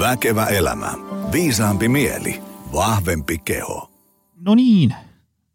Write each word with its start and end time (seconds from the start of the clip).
Väkevä 0.00 0.46
elämä. 0.46 0.92
Viisaampi 1.32 1.88
mieli. 1.88 2.42
Vahvempi 2.72 3.38
keho. 3.38 3.90
No 4.40 4.54
niin, 4.54 4.94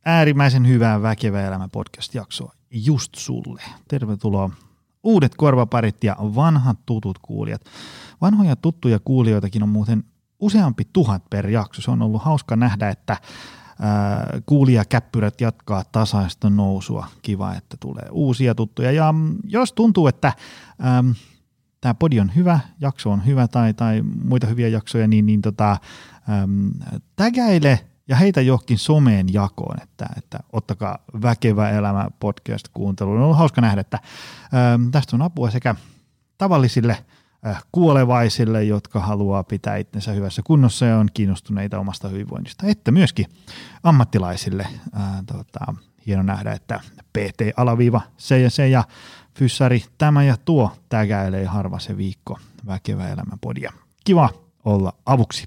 äärimmäisen 0.05 0.67
hyvää 0.67 1.01
Väkevä 1.01 1.41
elämä 1.41 1.67
podcast-jaksoa 1.67 2.53
just 2.71 3.15
sulle. 3.15 3.61
Tervetuloa 3.87 4.49
uudet 5.03 5.35
korvaparit 5.35 6.03
ja 6.03 6.15
vanhat 6.19 6.79
tutut 6.85 7.19
kuulijat. 7.21 7.61
Vanhoja 8.21 8.55
tuttuja 8.55 8.99
kuulijoitakin 8.99 9.63
on 9.63 9.69
muuten 9.69 10.03
useampi 10.39 10.83
tuhat 10.93 11.29
per 11.29 11.49
jakso. 11.49 11.81
Se 11.81 11.91
on 11.91 12.01
ollut 12.01 12.23
hauska 12.23 12.55
nähdä, 12.55 12.89
että 12.89 13.17
kuulijakäppyrät 14.45 15.41
jatkaa 15.41 15.83
tasaista 15.91 16.49
nousua. 16.49 17.07
Kiva, 17.21 17.53
että 17.53 17.77
tulee 17.79 18.07
uusia 18.11 18.55
tuttuja. 18.55 18.91
Ja 18.91 19.11
mm, 19.11 19.35
jos 19.43 19.73
tuntuu, 19.73 20.07
että 20.07 20.33
tämä 21.85 21.93
podi 21.93 22.19
on 22.19 22.35
hyvä, 22.35 22.59
jakso 22.81 23.11
on 23.11 23.25
hyvä 23.25 23.47
tai, 23.47 23.73
tai 23.73 24.01
muita 24.01 24.47
hyviä 24.47 24.67
jaksoja, 24.67 25.07
niin, 25.07 25.25
niin 25.25 25.41
tota, 25.41 25.77
ähm, 26.29 26.67
tägäile 27.15 27.79
ja 28.07 28.15
heitä 28.15 28.41
johonkin 28.41 28.77
someen 28.77 29.33
jakoon, 29.33 29.81
että, 29.83 30.05
että 30.17 30.39
ottakaa 30.53 30.97
Väkevä 31.21 31.69
elämä 31.69 32.07
podcast 32.19 32.67
kuunteluun. 32.73 33.17
On 33.17 33.23
ollut 33.23 33.37
hauska 33.37 33.61
nähdä, 33.61 33.81
että 33.81 33.99
ähm, 34.53 34.89
tästä 34.89 35.15
on 35.15 35.21
apua 35.21 35.51
sekä 35.51 35.75
tavallisille– 36.37 36.97
Äh, 37.47 37.63
kuolevaisille, 37.71 38.63
jotka 38.63 38.99
haluaa 38.99 39.43
pitää 39.43 39.77
itsensä 39.77 40.11
hyvässä 40.11 40.41
kunnossa 40.45 40.85
ja 40.85 40.97
on 40.97 41.07
kiinnostuneita 41.13 41.79
omasta 41.79 42.09
hyvinvoinnista, 42.09 42.67
että 42.67 42.91
myöskin 42.91 43.25
ammattilaisille. 43.83 44.67
Äh, 44.97 45.03
tota, 45.25 45.73
hieno 46.07 46.23
nähdä, 46.23 46.51
että 46.51 46.79
PT-alaviiva 47.13 48.01
se 48.17 48.39
ja 48.39 48.49
se 48.49 48.67
ja 48.67 48.83
fyssari 49.37 49.83
tämä 49.97 50.23
ja 50.23 50.37
tuo 50.37 50.71
tägäilee 50.89 51.45
harva 51.45 51.79
se 51.79 51.97
viikko 51.97 52.39
väkevä 52.65 53.07
elämän 53.07 53.39
podia. 53.41 53.73
Kiva 54.03 54.29
olla 54.65 54.93
avuksi. 55.05 55.45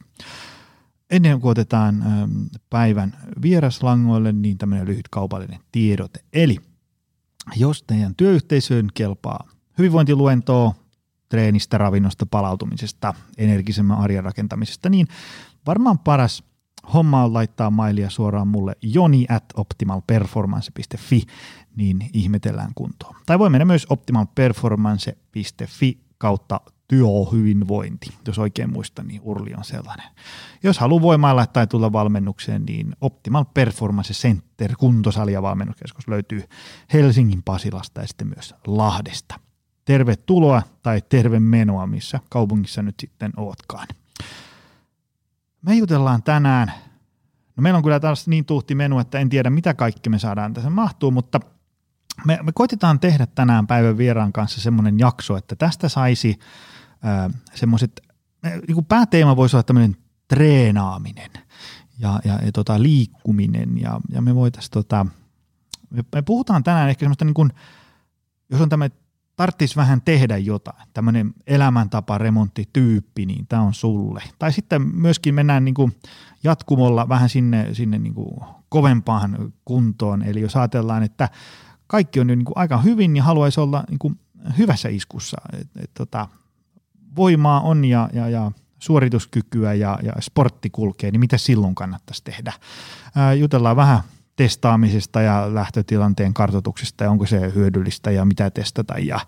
Ennen 1.10 1.40
kuin 1.40 1.50
otetaan 1.50 2.02
äm, 2.02 2.30
päivän 2.70 3.16
vieraslangoille, 3.42 4.32
niin 4.32 4.58
tämmöinen 4.58 4.86
lyhyt 4.86 5.08
kaupallinen 5.08 5.60
tiedote. 5.72 6.20
Eli 6.32 6.56
jos 7.56 7.82
teidän 7.82 8.14
työyhteisöön 8.14 8.88
kelpaa 8.94 9.48
hyvinvointiluentoa, 9.78 10.74
treenistä, 11.28 11.78
ravinnosta, 11.78 12.26
palautumisesta, 12.26 13.14
energisemmän 13.38 13.98
arjen 13.98 14.24
rakentamisesta, 14.24 14.88
niin 14.88 15.08
varmaan 15.66 15.98
paras 15.98 16.44
homma 16.94 17.24
on 17.24 17.34
laittaa 17.34 17.70
mailia 17.70 18.10
suoraan 18.10 18.48
mulle 18.48 18.76
joni 18.82 19.26
at 19.28 19.44
optimalperformance.fi, 19.56 21.22
niin 21.76 22.10
ihmetellään 22.12 22.72
kuntoon. 22.74 23.16
Tai 23.26 23.38
voi 23.38 23.50
mennä 23.50 23.64
myös 23.64 23.86
optimalperformance.fi 23.90 25.98
kautta 26.18 26.60
työhyvinvointi, 26.88 28.08
jos 28.26 28.38
oikein 28.38 28.72
muistan, 28.72 29.08
niin 29.08 29.20
Urli 29.24 29.54
on 29.54 29.64
sellainen. 29.64 30.06
Jos 30.62 30.78
haluaa 30.78 31.02
voimailla 31.02 31.46
tai 31.46 31.66
tulla 31.66 31.92
valmennukseen, 31.92 32.64
niin 32.64 32.96
Optimal 33.00 33.44
Performance 33.54 34.14
Center 34.14 34.76
kuntosali 34.78 35.32
ja 35.32 35.42
valmennuskeskus 35.42 36.08
löytyy 36.08 36.44
Helsingin 36.92 37.42
Pasilasta 37.42 38.00
ja 38.00 38.06
sitten 38.06 38.28
myös 38.28 38.54
Lahdesta 38.66 39.40
tervetuloa 39.84 40.62
tai 40.82 41.02
terve 41.08 41.40
menoa, 41.40 41.86
missä 41.86 42.20
kaupungissa 42.30 42.82
nyt 42.82 42.94
sitten 43.00 43.32
ootkaan. 43.36 43.86
Me 45.68 45.74
jutellaan 45.74 46.22
tänään, 46.22 46.72
no 47.56 47.60
meillä 47.60 47.76
on 47.76 47.82
kyllä 47.82 48.00
taas 48.00 48.28
niin 48.28 48.44
tuhti 48.44 48.74
menu, 48.74 48.98
että 48.98 49.18
en 49.18 49.28
tiedä 49.28 49.50
mitä 49.50 49.74
kaikki 49.74 50.10
me 50.10 50.18
saadaan 50.18 50.54
tässä. 50.54 50.70
Mahtuu, 50.70 51.10
mutta 51.10 51.40
me, 52.24 52.38
me 52.42 52.52
koitetaan 52.54 53.00
tehdä 53.00 53.26
tänään 53.26 53.66
päivän 53.66 53.98
vieraan 53.98 54.32
kanssa 54.32 54.60
semmoinen 54.60 54.98
jakso, 54.98 55.36
että 55.36 55.56
tästä 55.56 55.88
saisi 55.88 56.38
semmoiset, 57.54 58.00
niin 58.68 58.84
pääteema 58.84 59.36
voisi 59.36 59.56
olla 59.56 59.62
tämmöinen 59.62 59.96
treenaaminen 60.28 61.30
ja, 61.98 62.20
ja, 62.24 62.38
ja 62.44 62.52
tota, 62.52 62.82
liikkuminen 62.82 63.80
ja, 63.80 64.00
ja 64.08 64.22
me 64.22 64.34
voitaisiin 64.34 64.72
tota, 64.72 65.06
me, 65.90 66.04
me 66.14 66.22
puhutaan 66.22 66.64
tänään 66.64 66.90
ehkä 66.90 67.00
semmoista 67.00 67.24
niin 67.24 67.34
kuin, 67.34 67.50
jos 68.50 68.60
on 68.60 68.68
tämmöinen 68.68 68.98
tarttis 69.38 69.76
vähän 69.76 70.02
tehdä 70.04 70.36
jotain, 70.36 70.88
tämmöinen 70.94 71.34
elämäntapa 71.46 72.18
remonttityyppi, 72.18 73.26
niin 73.26 73.46
tämä 73.46 73.62
on 73.62 73.74
sulle. 73.74 74.22
Tai 74.38 74.52
sitten 74.52 74.82
myöskin 74.82 75.34
mennään 75.34 75.64
niin 75.64 75.74
kuin 75.74 75.96
jatkumolla 76.44 77.08
vähän 77.08 77.28
sinne, 77.28 77.74
sinne 77.74 77.98
niin 77.98 78.14
kuin 78.14 78.40
kovempaan 78.68 79.52
kuntoon, 79.64 80.22
eli 80.22 80.40
jos 80.40 80.56
ajatellaan, 80.56 81.02
että 81.02 81.28
kaikki 81.86 82.20
on 82.20 82.28
jo 82.28 82.34
niin 82.34 82.44
kuin 82.44 82.58
aika 82.58 82.78
hyvin 82.78 83.16
ja 83.16 83.22
haluaisi 83.22 83.60
olla 83.60 83.84
niin 83.90 83.98
kuin 83.98 84.20
hyvässä 84.58 84.88
iskussa, 84.88 85.36
et, 85.52 85.68
et, 85.82 85.90
tota, 85.94 86.28
voimaa 87.16 87.60
on 87.60 87.84
ja, 87.84 88.10
ja, 88.12 88.28
ja 88.28 88.52
suorituskykyä 88.78 89.74
ja, 89.74 89.98
ja 90.02 90.12
sportti 90.20 90.70
kulkee, 90.70 91.10
niin 91.10 91.20
mitä 91.20 91.38
silloin 91.38 91.74
kannattaisi 91.74 92.24
tehdä? 92.24 92.52
Ää, 93.14 93.34
jutellaan 93.34 93.76
vähän 93.76 94.00
testaamisesta 94.38 95.20
ja 95.20 95.54
lähtötilanteen 95.54 96.34
kartoituksesta 96.34 97.04
ja 97.04 97.10
onko 97.10 97.26
se 97.26 97.52
hyödyllistä 97.54 98.10
ja 98.10 98.24
mitä 98.24 98.50
testata 98.50 98.94
ja, 98.98 99.20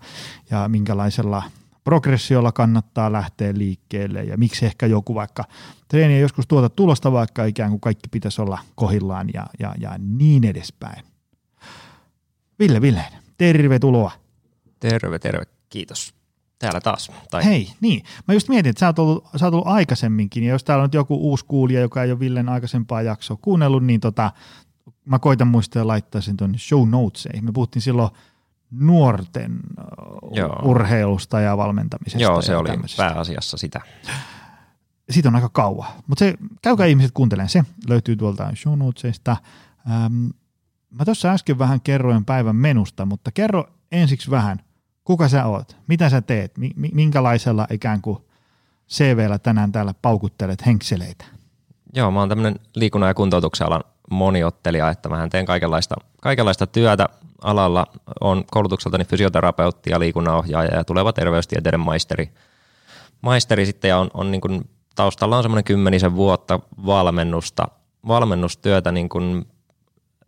ja 0.51 0.67
minkälaisella 0.67 1.43
progressiolla 1.83 2.51
kannattaa 2.51 3.11
lähteä 3.11 3.53
liikkeelle 3.53 4.23
ja 4.23 4.37
miksi 4.37 4.65
ehkä 4.65 4.85
joku 4.85 5.15
vaikka 5.15 5.43
treeni 5.87 6.13
ei 6.13 6.21
joskus 6.21 6.47
tuota 6.47 6.69
tulosta, 6.69 7.11
vaikka 7.11 7.45
ikään 7.45 7.69
kuin 7.69 7.81
kaikki 7.81 8.09
pitäisi 8.11 8.41
olla 8.41 8.59
kohillaan 8.75 9.29
ja, 9.33 9.47
ja, 9.59 9.75
ja 9.79 9.95
niin 9.99 10.43
edespäin. 10.43 11.03
Ville 12.59 12.81
Ville, 12.81 13.05
tervetuloa. 13.37 14.11
Terve, 14.79 15.19
terve. 15.19 15.43
Kiitos. 15.69 16.13
Täällä 16.59 16.81
taas. 16.81 17.11
Tai... 17.31 17.45
Hei, 17.45 17.73
niin. 17.81 18.03
Mä 18.27 18.33
just 18.33 18.49
mietin, 18.49 18.69
että 18.69 18.79
sä 18.79 18.87
oot, 18.87 18.99
ollut, 18.99 19.27
sä 19.35 19.45
oot 19.45 19.53
ollut 19.53 19.67
aikaisemminkin, 19.67 20.43
ja 20.43 20.49
jos 20.49 20.63
täällä 20.63 20.81
on 20.81 20.87
nyt 20.87 20.93
joku 20.93 21.15
uusi 21.15 21.45
kuulija, 21.45 21.81
joka 21.81 22.03
ei 22.03 22.11
ole 22.11 22.19
Villen 22.19 22.49
aikaisempaa 22.49 23.01
jaksoa 23.01 23.37
kuunnellut, 23.41 23.83
niin 23.83 23.99
tota, 23.99 24.31
mä 25.05 25.19
koitan 25.19 25.47
muistaa 25.47 25.81
ja 25.81 25.87
laittaa 25.87 26.21
sen 26.21 26.37
tuonne 26.37 26.57
show 26.57 26.89
notesiin. 26.89 27.45
Me 27.45 27.51
puhuttiin 27.51 27.83
silloin 27.83 28.09
nuorten 28.71 29.59
Joo. 30.31 30.59
urheilusta 30.63 31.39
ja 31.39 31.57
valmentamisesta. 31.57 32.23
Joo, 32.23 32.41
se 32.41 32.51
ja 32.51 32.59
oli 32.59 32.69
pääasiassa 32.97 33.57
sitä. 33.57 33.81
Siitä 35.09 35.29
on 35.29 35.35
aika 35.35 35.49
kauan. 35.49 35.87
Mutta 36.07 36.25
käykää 36.61 36.85
ihmiset 36.85 37.11
kuuntelemaan, 37.13 37.49
se 37.49 37.63
löytyy 37.87 38.15
tuolta 38.15 38.51
show 38.55 38.77
notesista. 38.77 39.37
Ähm, 39.91 40.25
mä 40.89 41.05
tuossa 41.05 41.31
äsken 41.31 41.59
vähän 41.59 41.81
kerroin 41.81 42.25
päivän 42.25 42.55
menusta, 42.55 43.05
mutta 43.05 43.31
kerro 43.31 43.65
ensiksi 43.91 44.31
vähän, 44.31 44.59
kuka 45.03 45.27
sä 45.27 45.45
oot, 45.45 45.77
mitä 45.87 46.09
sä 46.09 46.21
teet, 46.21 46.53
minkälaisella 46.75 47.67
ikään 47.69 48.01
kuin 48.01 48.17
CVllä 48.89 49.39
tänään 49.39 49.71
täällä 49.71 49.93
paukuttelet 50.01 50.65
henkseleitä? 50.65 51.25
Joo, 51.93 52.11
mä 52.11 52.19
oon 52.19 52.29
tämmöinen 52.29 52.59
liikunnan 52.75 53.07
ja 53.07 53.13
kuntoutuksen 53.13 53.67
alan 53.67 53.83
moniottelija, 54.11 54.89
että 54.89 55.09
mä 55.09 55.27
teen 55.27 55.45
kaikenlaista, 55.45 55.95
kaikenlaista 56.21 56.67
työtä 56.67 57.09
alalla. 57.41 57.85
on 58.21 58.43
koulutukseltani 58.51 59.05
fysioterapeutti 59.05 59.89
ja 59.89 59.99
liikunnanohjaaja 59.99 60.75
ja 60.75 60.83
tuleva 60.83 61.13
terveystieteiden 61.13 61.79
maisteri. 61.79 62.29
Maisteri 63.21 63.65
sitten 63.65 63.89
ja 63.89 63.97
on, 63.97 64.11
on 64.13 64.31
niin 64.31 64.41
kuin, 64.41 64.69
taustalla 64.95 65.37
on 65.37 65.43
semmoinen 65.43 65.63
kymmenisen 65.63 66.15
vuotta 66.15 66.59
valmennusta, 66.85 67.67
valmennustyötä 68.07 68.91
niin 68.91 69.09
kuin 69.09 69.45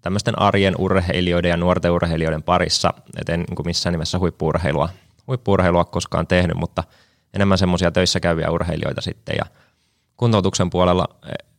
tämmöisten 0.02 0.42
arjen 0.42 0.76
urheilijoiden 0.78 1.50
ja 1.50 1.58
nuorten 1.58 1.92
urheilijoiden 1.92 2.44
parissa. 2.44 2.94
Et 3.22 3.30
en 3.30 3.40
niin 3.40 3.56
kuin 3.56 3.68
missään 3.68 3.94
nimessä 3.94 4.20
huippuurheilua, 4.20 4.90
huippuurheilua 5.28 5.86
koskaan 5.86 6.28
tehnyt, 6.28 6.58
mutta 6.58 6.84
enemmän 7.34 7.58
semmoisia 7.58 7.92
töissä 7.92 8.20
käyviä 8.20 8.52
urheilijoita 8.52 9.02
sitten 9.02 9.36
ja 9.38 9.46
kuntoutuksen 10.18 10.70
puolella 10.70 11.08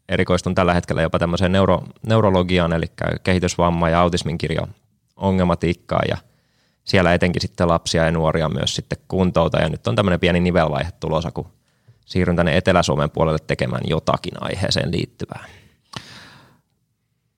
erikoistun 0.09 0.55
tällä 0.55 0.75
hetkellä 0.75 1.03
jopa 1.03 1.19
tämmöiseen 1.19 1.53
neuro, 1.53 1.83
neurologiaan, 2.07 2.73
eli 2.73 2.87
kehitysvamma 3.23 3.89
ja 3.89 4.01
autismin 4.01 4.39
kirjo 4.39 4.67
ongelmatiikkaa 5.17 6.03
ja 6.09 6.17
siellä 6.85 7.15
etenkin 7.15 7.43
sitten 7.43 7.69
lapsia 7.69 8.05
ja 8.05 8.13
nuoria 8.13 8.49
myös 8.49 8.75
sitten 8.75 8.99
kuntouta 9.09 9.59
ja 9.59 9.69
nyt 9.69 9.87
on 9.87 9.97
tämmöinen 9.97 10.21
pieni 10.21 10.41
nivelvaihe 10.41 10.91
tulossa, 11.01 11.31
kun 11.31 11.47
siirryn 12.05 12.37
tänne 12.37 12.57
Etelä-Suomen 12.57 13.11
puolelle 13.11 13.39
tekemään 13.47 13.83
jotakin 13.87 14.33
aiheeseen 14.41 14.91
liittyvää. 14.91 15.45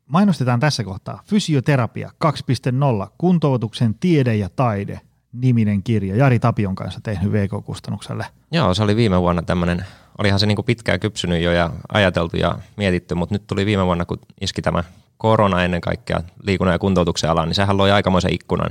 Mainostetaan 0.06 0.60
tässä 0.60 0.84
kohtaa 0.84 1.22
Fysioterapia 1.24 2.10
2.0, 2.24 3.10
kuntoutuksen 3.18 3.94
tiede 3.94 4.36
ja 4.36 4.48
taide 4.48 5.00
niminen 5.32 5.82
kirja. 5.82 6.16
Jari 6.16 6.38
Tapion 6.38 6.74
kanssa 6.74 7.00
tehnyt 7.02 7.32
VK-kustannukselle. 7.32 8.26
Joo, 8.52 8.74
se 8.74 8.82
oli 8.82 8.96
viime 8.96 9.20
vuonna 9.20 9.42
tämmöinen 9.42 9.86
olihan 10.18 10.40
se 10.40 10.46
niin 10.46 10.56
kuin 10.56 10.66
pitkään 10.66 11.00
kypsynyt 11.00 11.42
jo 11.42 11.52
ja 11.52 11.70
ajateltu 11.92 12.36
ja 12.36 12.58
mietitty, 12.76 13.14
mutta 13.14 13.34
nyt 13.34 13.46
tuli 13.46 13.66
viime 13.66 13.86
vuonna, 13.86 14.04
kun 14.04 14.18
iski 14.40 14.62
tämä 14.62 14.84
korona 15.18 15.64
ennen 15.64 15.80
kaikkea 15.80 16.20
liikunnan 16.42 16.74
ja 16.74 16.78
kuntoutuksen 16.78 17.30
alaan, 17.30 17.48
niin 17.48 17.54
sehän 17.54 17.76
loi 17.76 17.90
aikamoisen 17.90 18.34
ikkunan, 18.34 18.70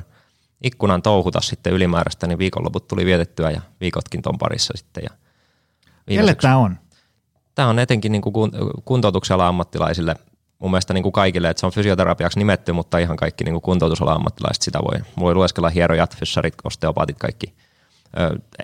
ikkunan 0.64 1.02
touhuta 1.02 1.42
sitten 1.42 1.74
ylimääräistä, 1.74 2.28
niin 2.28 2.38
viikonloput 2.38 2.88
tuli 2.88 3.06
vietettyä 3.06 3.52
ja 3.52 3.62
viikotkin 3.82 4.22
ton 4.22 4.38
parissa 4.38 4.74
sitten. 4.76 5.04
Ja 5.04 5.10
Kelle 6.08 6.36
tämä 6.36 6.58
on? 6.58 6.78
Tämä 7.56 7.68
on 7.68 7.80
etenkin 7.80 8.12
niin 8.12 8.22
kuin 8.22 8.52
kuntoutuksen 8.86 9.42
ammattilaisille 9.42 10.16
mun 10.60 10.72
mielestä 10.72 10.94
niin 10.94 11.04
kuin 11.04 11.14
kaikille, 11.14 11.50
että 11.50 11.60
se 11.60 11.66
on 11.66 11.72
fysioterapiaksi 11.72 12.40
nimetty, 12.40 12.72
mutta 12.72 12.98
ihan 12.98 13.18
kaikki 13.18 13.44
niin 13.44 13.54
kuin 13.54 13.62
kuntoutusalan 13.62 14.16
ammattilaiset 14.16 14.62
sitä 14.62 14.80
voi, 14.80 15.02
voi 15.20 15.36
lueskella 15.36 15.70
hierojat, 15.70 16.18
fyssarit, 16.18 16.54
osteopaatit, 16.64 17.18
kaikki, 17.20 17.54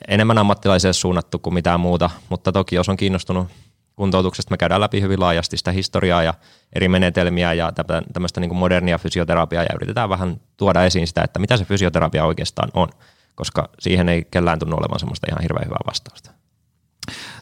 enemmän 0.08 0.38
ammattilaisille 0.38 0.94
suunnattu 0.94 1.40
kuin 1.40 1.54
mitään 1.54 1.80
muuta, 1.80 2.10
mutta 2.30 2.52
toki 2.52 2.76
jos 2.76 2.90
on 2.90 2.98
kiinnostunut 2.98 3.48
kuntoutuksesta, 3.96 4.52
me 4.52 4.58
käydään 4.58 4.82
läpi 4.82 5.02
hyvin 5.02 5.20
laajasti 5.20 5.58
sitä 5.58 5.72
historiaa 5.72 6.24
ja 6.24 6.34
eri 6.74 6.88
menetelmiä 6.88 7.54
ja 7.54 7.72
tämmöistä 8.14 8.40
niin 8.40 8.50
kuin 8.50 8.58
modernia 8.58 8.98
fysioterapiaa 8.98 9.64
ja 9.64 9.76
yritetään 9.76 10.10
vähän 10.10 10.42
tuoda 10.58 10.84
esiin 10.84 11.08
sitä, 11.08 11.22
että 11.24 11.40
mitä 11.40 11.58
se 11.58 11.66
fysioterapia 11.66 12.26
oikeastaan 12.26 12.70
on, 12.74 12.88
koska 13.36 13.70
siihen 13.80 14.10
ei 14.10 14.28
kellään 14.32 14.60
tunnu 14.60 14.76
olevan 14.76 15.00
semmoista 15.00 15.28
ihan 15.30 15.42
hirveän 15.42 15.66
hyvää 15.66 15.80
vastausta. 15.88 16.32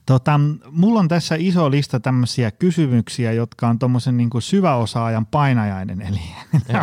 Tota, 0.05 0.39
mulla 0.71 0.99
on 0.99 1.07
tässä 1.07 1.35
iso 1.37 1.71
lista 1.71 1.99
tämmöisiä 1.99 2.51
kysymyksiä, 2.51 3.31
jotka 3.31 3.67
on 3.67 3.79
tuommoisen 3.79 4.17
niin 4.17 4.29
syväosaajan 4.39 5.25
painajainen, 5.25 6.01
eli 6.01 6.21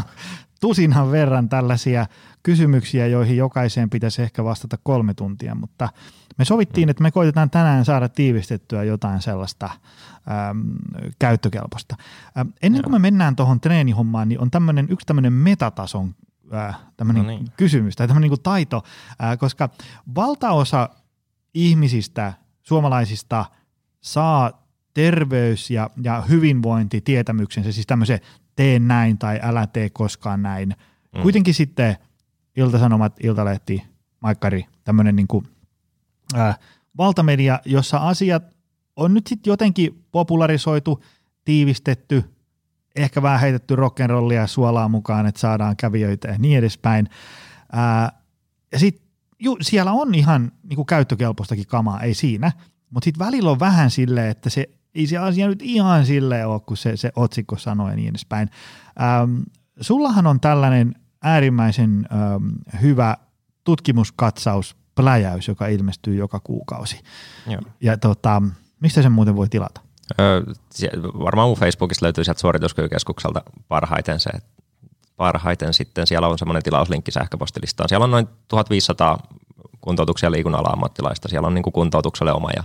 tusinhan 0.61 1.11
verran 1.11 1.49
tällaisia 1.49 2.07
kysymyksiä, 2.46 3.06
joihin 3.06 3.37
jokaiseen 3.37 3.90
pitäisi 3.90 4.22
ehkä 4.22 4.44
vastata 4.44 4.78
kolme 4.82 5.14
tuntia, 5.14 5.54
mutta 5.54 5.88
me 6.38 6.44
sovittiin, 6.44 6.88
mm. 6.88 6.90
että 6.90 7.02
me 7.02 7.10
koitetaan 7.10 7.50
tänään 7.50 7.84
saada 7.84 8.08
tiivistettyä 8.08 8.84
jotain 8.84 9.22
sellaista 9.22 9.70
äm, 10.50 10.62
käyttökelpoista. 11.19 11.96
Ähm, 12.38 12.48
ennen 12.62 12.82
kuin 12.82 12.93
me 12.93 12.98
mennään 12.98 13.37
tuohon 13.37 13.60
treenihommaan, 13.60 14.28
niin 14.28 14.40
on 14.40 14.50
tämmönen, 14.50 14.87
yksi 14.90 15.06
tämmöinen 15.06 15.32
metatason 15.32 16.14
äh, 16.54 16.78
tämmönen 16.96 17.22
no 17.22 17.28
niin. 17.28 17.46
kysymys 17.56 17.96
tai 17.96 18.06
tämmöinen 18.06 18.31
niin 18.31 18.43
taito, 18.43 18.82
äh, 19.22 19.38
koska 19.38 19.69
valtaosa 20.14 20.88
ihmisistä, 21.54 22.32
suomalaisista 22.62 23.44
saa 24.00 24.66
terveys- 24.94 25.70
ja, 25.70 25.90
ja 26.02 26.20
hyvinvointitietämyksensä, 26.20 27.72
siis 27.72 27.87
tämmöisen 27.87 28.20
tee 28.56 28.78
näin 28.78 29.19
tai 29.19 29.40
älä 29.43 29.66
tee 29.66 29.90
koskaan 29.90 30.43
näin. 30.43 30.69
Mm. 31.16 31.22
Kuitenkin 31.22 31.54
sitten 31.54 31.96
Iltasanomat, 32.56 33.17
Iltalehti, 33.23 33.82
Maikkari, 34.20 34.67
tämmöinen 34.85 35.17
niin 35.17 35.29
kuin, 35.29 35.49
äh, 36.37 36.58
valtamedia, 36.97 37.61
jossa 37.64 37.99
asiat 37.99 38.44
on 38.97 39.14
nyt 39.14 39.26
sitten 39.26 39.50
jotenkin 39.50 40.05
popularisoitu, 40.12 41.03
tiivistetty, 41.44 42.25
ehkä 42.97 43.23
vähän 43.23 43.41
heitetty 43.41 43.76
rock'n'rollia 43.76 44.47
suolaa 44.47 44.88
mukaan, 44.88 45.26
että 45.26 45.41
saadaan 45.41 45.76
kävijöitä 45.76 46.29
ja 46.29 46.38
niin 46.38 46.58
edespäin. 46.58 47.08
Äh, 47.76 48.12
ja 48.73 48.79
sitten 48.79 49.06
siellä 49.61 49.93
on 49.93 50.14
ihan 50.14 50.53
niin 50.62 50.76
kuin 50.76 50.87
käyttökelpoistakin 50.87 51.67
kamaa, 51.67 52.00
ei 52.00 52.14
siinä, 52.14 52.53
mutta 52.91 53.05
sitten 53.05 53.26
välillä 53.26 53.50
on 53.50 53.61
vähän 53.61 53.91
silleen, 53.91 54.31
että 54.31 54.50
se 54.50 54.67
ei 54.94 55.06
se 55.06 55.17
asia 55.17 55.49
nyt 55.49 55.62
ihan 55.62 56.06
silleen 56.06 56.49
ole, 56.49 56.61
kun 56.61 56.76
se, 56.76 56.97
se 56.97 57.12
otsikko 57.17 57.56
sanoi 57.58 57.91
ja 57.91 57.97
niin 57.97 58.08
edespäin. 58.08 58.50
Ähm, 59.00 59.41
sullahan 59.81 60.26
on 60.26 60.41
tällainen 60.41 60.94
äärimmäisen 61.26 62.08
ähm, 62.12 62.81
hyvä 62.82 63.17
tutkimuskatsaus, 63.64 64.76
pläjäys, 64.94 65.49
joka 65.49 65.67
ilmestyy 65.67 66.14
joka 66.14 66.40
kuukausi. 66.40 67.00
Joo. 67.46 67.61
Ja 67.81 67.96
tota, 67.96 68.43
mistä 68.81 69.02
sen 69.02 69.12
muuten 69.12 69.37
voi 69.37 69.49
tilata? 69.49 69.81
Öö, 70.20 70.43
varmaan 71.19 71.49
mun 71.49 71.58
Facebookista 71.58 72.05
löytyy 72.05 72.25
sieltä 72.25 72.40
suorituskykykeskukselta 72.40 73.43
parhaiten 73.69 74.20
se, 74.20 74.31
parhaiten 75.17 75.75
sitten 75.75 76.06
siellä 76.06 76.28
on 76.28 76.38
semmoinen 76.38 76.62
tilauslinkki 76.62 77.11
sähköpostilistaan. 77.11 77.88
Siellä 77.88 78.05
on 78.05 78.11
noin 78.11 78.29
1500 78.49 79.19
kuntoutuksia 79.81 80.31
liikunnalla 80.31 80.69
ammattilaista. 80.69 81.29
Siellä 81.29 81.46
on 81.46 81.55
niin 81.55 81.62
kuin 81.62 81.72
kuntoutukselle 81.72 82.32
oma 82.32 82.49
ja 82.56 82.64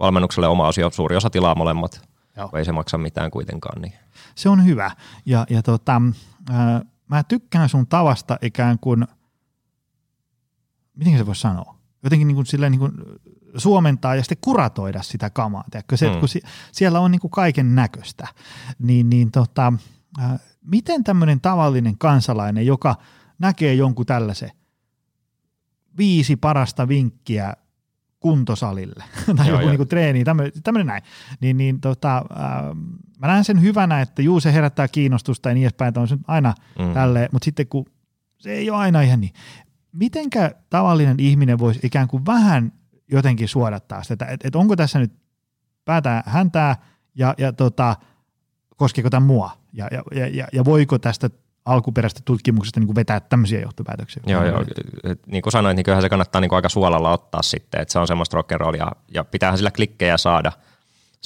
valmennukselle 0.00 0.48
oma 0.48 0.68
osio. 0.68 0.90
Suuri 0.90 1.16
osa 1.16 1.30
tilaa 1.30 1.54
molemmat, 1.54 2.08
Joo. 2.36 2.50
ei 2.54 2.64
se 2.64 2.72
maksa 2.72 2.98
mitään 2.98 3.30
kuitenkaan. 3.30 3.82
Niin. 3.82 3.92
Se 4.34 4.48
on 4.48 4.64
hyvä. 4.64 4.90
Ja, 5.26 5.46
ja 5.50 5.62
tota, 5.62 6.02
äh, 6.50 6.82
mä 7.08 7.22
tykkään 7.22 7.68
sun 7.68 7.86
tavasta 7.86 8.38
ikään 8.42 8.78
kuin, 8.78 9.06
miten 10.96 11.18
se 11.18 11.26
voisi 11.26 11.40
sanoa, 11.40 11.76
jotenkin 12.02 12.28
niin 12.28 12.34
kuin 12.34 12.46
silleen 12.46 12.72
niin 12.72 12.80
kuin 12.80 12.92
suomentaa 13.56 14.14
ja 14.14 14.22
sitten 14.22 14.38
kuratoida 14.40 15.02
sitä 15.02 15.30
kamaa. 15.30 15.64
Tiedätkö? 15.70 15.96
Se, 15.96 16.10
mm. 16.10 16.20
kun 16.20 16.28
si- 16.28 16.42
siellä 16.72 17.00
on 17.00 17.10
niin 17.10 17.20
kuin 17.20 17.30
kaiken 17.30 17.74
näköistä, 17.74 18.28
niin, 18.78 19.10
niin 19.10 19.30
tota, 19.30 19.72
äh, 20.20 20.40
miten 20.64 21.04
tämmöinen 21.04 21.40
tavallinen 21.40 21.98
kansalainen, 21.98 22.66
joka 22.66 22.96
näkee 23.38 23.74
jonkun 23.74 24.06
tällaisen 24.06 24.50
viisi 25.98 26.36
parasta 26.36 26.88
vinkkiä 26.88 27.54
kuntosalille 28.20 29.04
tai 29.36 29.48
joku 29.48 29.66
niin 29.66 29.88
treeni, 29.88 30.24
tämmöinen 30.24 30.86
näin, 30.86 31.02
niin, 31.40 31.56
niin 31.56 31.80
tota, 31.80 32.16
äh, 32.16 32.24
mä 33.18 33.26
näen 33.26 33.44
sen 33.44 33.62
hyvänä, 33.62 34.00
että 34.00 34.22
juu 34.22 34.40
se 34.40 34.52
herättää 34.52 34.88
kiinnostusta 34.88 35.48
ja 35.48 35.54
niin 35.54 35.64
edespäin, 35.64 35.88
että 35.88 36.00
on 36.00 36.08
se 36.08 36.16
aina 36.26 36.54
mm. 36.78 36.94
tälleen, 36.94 37.28
mutta 37.32 37.44
sitten 37.44 37.66
kun 37.66 37.86
se 38.38 38.52
ei 38.52 38.70
ole 38.70 38.78
aina 38.78 39.00
ihan 39.00 39.20
niin. 39.20 39.32
Mitenkä 39.92 40.50
tavallinen 40.70 41.20
ihminen 41.20 41.58
voisi 41.58 41.80
ikään 41.82 42.08
kuin 42.08 42.26
vähän 42.26 42.72
jotenkin 43.12 43.48
suodattaa 43.48 44.02
sitä, 44.02 44.24
että 44.24 44.34
et, 44.34 44.44
et 44.44 44.56
onko 44.56 44.76
tässä 44.76 44.98
nyt 44.98 45.12
päätä 45.84 46.22
häntää 46.26 46.76
ja, 47.14 47.34
ja 47.38 47.52
tota, 47.52 47.96
koskeeko 48.76 49.10
tämä 49.10 49.26
mua 49.26 49.50
ja, 49.72 49.88
ja, 49.92 50.26
ja, 50.26 50.48
ja 50.52 50.64
voiko 50.64 50.98
tästä 50.98 51.30
alkuperäisestä 51.64 52.22
tutkimuksesta 52.24 52.80
niin 52.80 52.86
kuin 52.86 52.96
vetää 52.96 53.20
tämmöisiä 53.20 53.60
johtopäätöksiä. 53.60 54.22
Joo, 54.26 54.44
joo. 54.44 54.64
niin 55.26 55.42
kuin 55.42 55.52
sanoit, 55.52 55.76
niin 55.76 55.84
kyllähän 55.84 56.02
se 56.02 56.08
kannattaa 56.08 56.40
niin 56.40 56.48
kuin 56.48 56.56
aika 56.56 56.68
suolalla 56.68 57.10
ottaa 57.10 57.42
sitten, 57.42 57.80
että 57.80 57.92
se 57.92 57.98
on 57.98 58.06
semmoista 58.06 58.40
rock'n'rollia 58.40 58.90
ja 59.14 59.24
pitäähän 59.24 59.58
sillä 59.58 59.70
klikkejä 59.70 60.16
saada, 60.16 60.52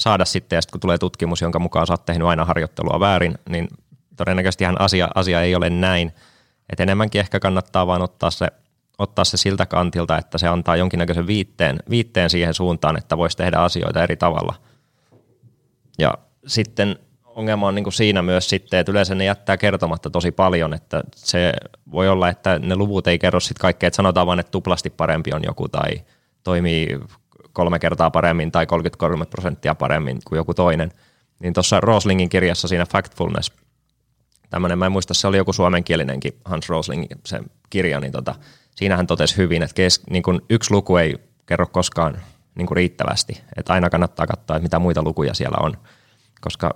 saada 0.01 0.25
sitten 0.25 0.57
ja 0.57 0.61
sitten 0.61 0.71
kun 0.71 0.79
tulee 0.79 0.97
tutkimus, 0.97 1.41
jonka 1.41 1.59
mukaan 1.59 1.87
sä 1.87 1.93
oot 1.93 2.05
tehnyt 2.05 2.27
aina 2.27 2.45
harjoittelua 2.45 2.99
väärin, 2.99 3.37
niin 3.49 3.67
todennäköisesti 4.15 4.63
ihan 4.63 4.81
asia, 4.81 5.09
asia 5.15 5.41
ei 5.41 5.55
ole 5.55 5.69
näin, 5.69 6.11
että 6.69 6.83
enemmänkin 6.83 7.21
ehkä 7.21 7.39
kannattaa 7.39 7.87
vaan 7.87 8.01
ottaa 8.01 8.31
se, 8.31 8.47
ottaa 8.97 9.25
se 9.25 9.37
siltä 9.37 9.65
kantilta, 9.65 10.17
että 10.17 10.37
se 10.37 10.47
antaa 10.47 10.75
jonkinnäköisen 10.75 11.27
viitteen, 11.27 11.79
viitteen 11.89 12.29
siihen 12.29 12.53
suuntaan, 12.53 12.97
että 12.97 13.17
voisi 13.17 13.37
tehdä 13.37 13.57
asioita 13.57 14.03
eri 14.03 14.17
tavalla. 14.17 14.55
Ja 15.99 16.13
sitten 16.47 16.95
ongelma 17.25 17.67
on 17.67 17.75
niin 17.75 17.83
kuin 17.83 17.93
siinä 17.93 18.21
myös 18.21 18.49
sitten, 18.49 18.79
että 18.79 18.91
yleensä 18.91 19.15
ne 19.15 19.25
jättää 19.25 19.57
kertomatta 19.57 20.09
tosi 20.09 20.31
paljon, 20.31 20.73
että 20.73 21.03
se 21.15 21.53
voi 21.91 22.09
olla, 22.09 22.29
että 22.29 22.59
ne 22.59 22.75
luvut 22.75 23.07
ei 23.07 23.19
kerro 23.19 23.39
sitten 23.39 23.61
kaikkea, 23.61 23.87
että 23.87 23.95
sanotaan 23.95 24.27
vain, 24.27 24.39
että 24.39 24.51
tuplasti 24.51 24.89
parempi 24.89 25.31
on 25.33 25.41
joku 25.43 25.67
tai 25.67 26.01
toimii 26.43 26.99
kolme 27.53 27.79
kertaa 27.79 28.11
paremmin 28.11 28.51
tai 28.51 28.65
33 28.65 29.25
prosenttia 29.25 29.75
paremmin 29.75 30.19
kuin 30.27 30.37
joku 30.37 30.53
toinen. 30.53 30.91
Niin 31.39 31.53
tuossa 31.53 31.79
Roslingin 31.79 32.29
kirjassa 32.29 32.67
siinä 32.67 32.85
Factfulness, 32.85 33.51
tämmöinen, 34.49 34.79
mä 34.79 34.85
en 34.85 34.91
muista, 34.91 35.13
se 35.13 35.27
oli 35.27 35.37
joku 35.37 35.53
suomenkielinenkin 35.53 36.33
Hans 36.45 36.69
Roslingin 36.69 37.17
se 37.25 37.39
kirja, 37.69 37.99
niin 37.99 38.11
tota, 38.11 38.35
siinä 38.75 38.97
hän 38.97 39.07
totesi 39.07 39.37
hyvin, 39.37 39.63
että 39.63 39.75
kes, 39.75 40.01
niin 40.09 40.23
kun 40.23 40.41
yksi 40.49 40.71
luku 40.73 40.97
ei 40.97 41.17
kerro 41.45 41.67
koskaan 41.67 42.17
niin 42.55 42.67
kuin 42.67 42.75
riittävästi, 42.75 43.41
että 43.57 43.73
aina 43.73 43.89
kannattaa 43.89 44.27
katsoa, 44.27 44.55
että 44.55 44.63
mitä 44.63 44.79
muita 44.79 45.03
lukuja 45.03 45.33
siellä 45.33 45.57
on, 45.61 45.77
koska 46.41 46.75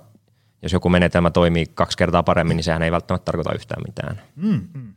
jos 0.62 0.72
joku 0.72 0.88
menetelmä 0.88 1.30
toimii 1.30 1.66
kaksi 1.66 1.98
kertaa 1.98 2.22
paremmin, 2.22 2.56
niin 2.56 2.64
sehän 2.64 2.82
ei 2.82 2.92
välttämättä 2.92 3.24
tarkoita 3.24 3.54
yhtään 3.54 3.82
mitään. 3.86 4.22
Mm, 4.36 4.68
mm. 4.74 4.94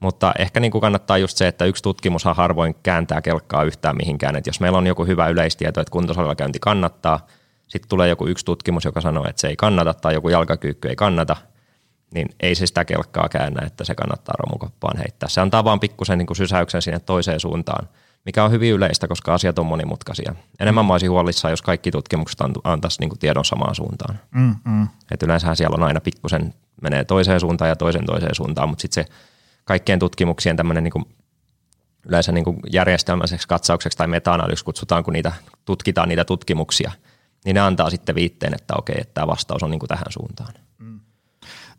Mutta 0.00 0.32
ehkä 0.38 0.60
niin 0.60 0.72
kuin 0.72 0.80
kannattaa 0.80 1.18
just 1.18 1.36
se, 1.36 1.48
että 1.48 1.64
yksi 1.64 1.82
tutkimushan 1.82 2.36
harvoin 2.36 2.74
kääntää 2.82 3.22
kelkkaa 3.22 3.62
yhtään 3.62 3.96
mihinkään. 3.96 4.36
Että 4.36 4.48
jos 4.48 4.60
meillä 4.60 4.78
on 4.78 4.86
joku 4.86 5.04
hyvä 5.04 5.28
yleistieto, 5.28 5.80
että 5.80 5.90
kuntosalilla 5.90 6.34
käynti 6.34 6.58
kannattaa, 6.58 7.26
sitten 7.68 7.88
tulee 7.88 8.08
joku 8.08 8.26
yksi 8.26 8.44
tutkimus, 8.44 8.84
joka 8.84 9.00
sanoo, 9.00 9.26
että 9.28 9.40
se 9.40 9.48
ei 9.48 9.56
kannata 9.56 9.94
tai 9.94 10.14
joku 10.14 10.28
jalkakyykky 10.28 10.88
ei 10.88 10.96
kannata, 10.96 11.36
niin 12.14 12.28
ei 12.40 12.54
se 12.54 12.66
sitä 12.66 12.84
kelkkaa 12.84 13.28
käännä, 13.28 13.66
että 13.66 13.84
se 13.84 13.94
kannattaa 13.94 14.34
romukoppaan 14.38 14.98
heittää. 14.98 15.28
Se 15.28 15.40
antaa 15.40 15.64
vaan 15.64 15.80
pikkusen 15.80 16.18
niin 16.18 16.26
kuin 16.26 16.36
sysäyksen 16.36 16.82
sinne 16.82 17.00
toiseen 17.00 17.40
suuntaan– 17.40 17.88
mikä 18.26 18.44
on 18.44 18.50
hyvin 18.50 18.72
yleistä, 18.72 19.08
koska 19.08 19.34
asiat 19.34 19.58
on 19.58 19.66
monimutkaisia. 19.66 20.34
Enemmän 20.60 20.86
mä 20.86 20.94
olisin 20.94 21.10
huolissaan, 21.10 21.52
jos 21.52 21.62
kaikki 21.62 21.90
tutkimukset 21.90 22.38
antaisi 22.64 23.00
niin 23.00 23.18
tiedon 23.18 23.44
samaan 23.44 23.74
suuntaan. 23.74 24.20
Mm, 24.30 24.54
mm. 24.64 24.88
Et 25.10 25.22
yleensähän 25.22 25.56
siellä 25.56 25.74
on 25.74 25.82
aina 25.82 26.00
pikkusen, 26.00 26.54
menee 26.82 27.04
toiseen 27.04 27.40
suuntaan 27.40 27.68
ja 27.68 27.76
toisen 27.76 28.06
toiseen 28.06 28.34
suuntaan, 28.34 28.68
mutta 28.68 28.82
sitten 28.82 29.04
se 29.04 29.10
kaikkien 29.66 29.98
tutkimuksien 29.98 30.56
tämmöinen 30.56 30.84
niin 30.84 31.06
yleensä 32.08 32.32
niin 32.32 32.44
kuin 32.44 32.60
järjestelmäiseksi 32.72 33.48
katsaukseksi 33.48 33.98
tai 33.98 34.06
meta-analyyksi 34.06 34.64
kutsutaan, 34.64 35.04
kun 35.04 35.12
niitä 35.12 35.32
tutkitaan 35.64 36.08
niitä 36.08 36.24
tutkimuksia, 36.24 36.92
niin 37.44 37.54
ne 37.54 37.60
antaa 37.60 37.90
sitten 37.90 38.14
viitteen, 38.14 38.54
että 38.54 38.74
okei, 38.78 38.96
että 39.00 39.14
tämä 39.14 39.26
vastaus 39.26 39.62
on 39.62 39.70
niin 39.70 39.78
kuin 39.78 39.88
tähän 39.88 40.06
suuntaan. 40.10 40.54
Mm. 40.78 41.00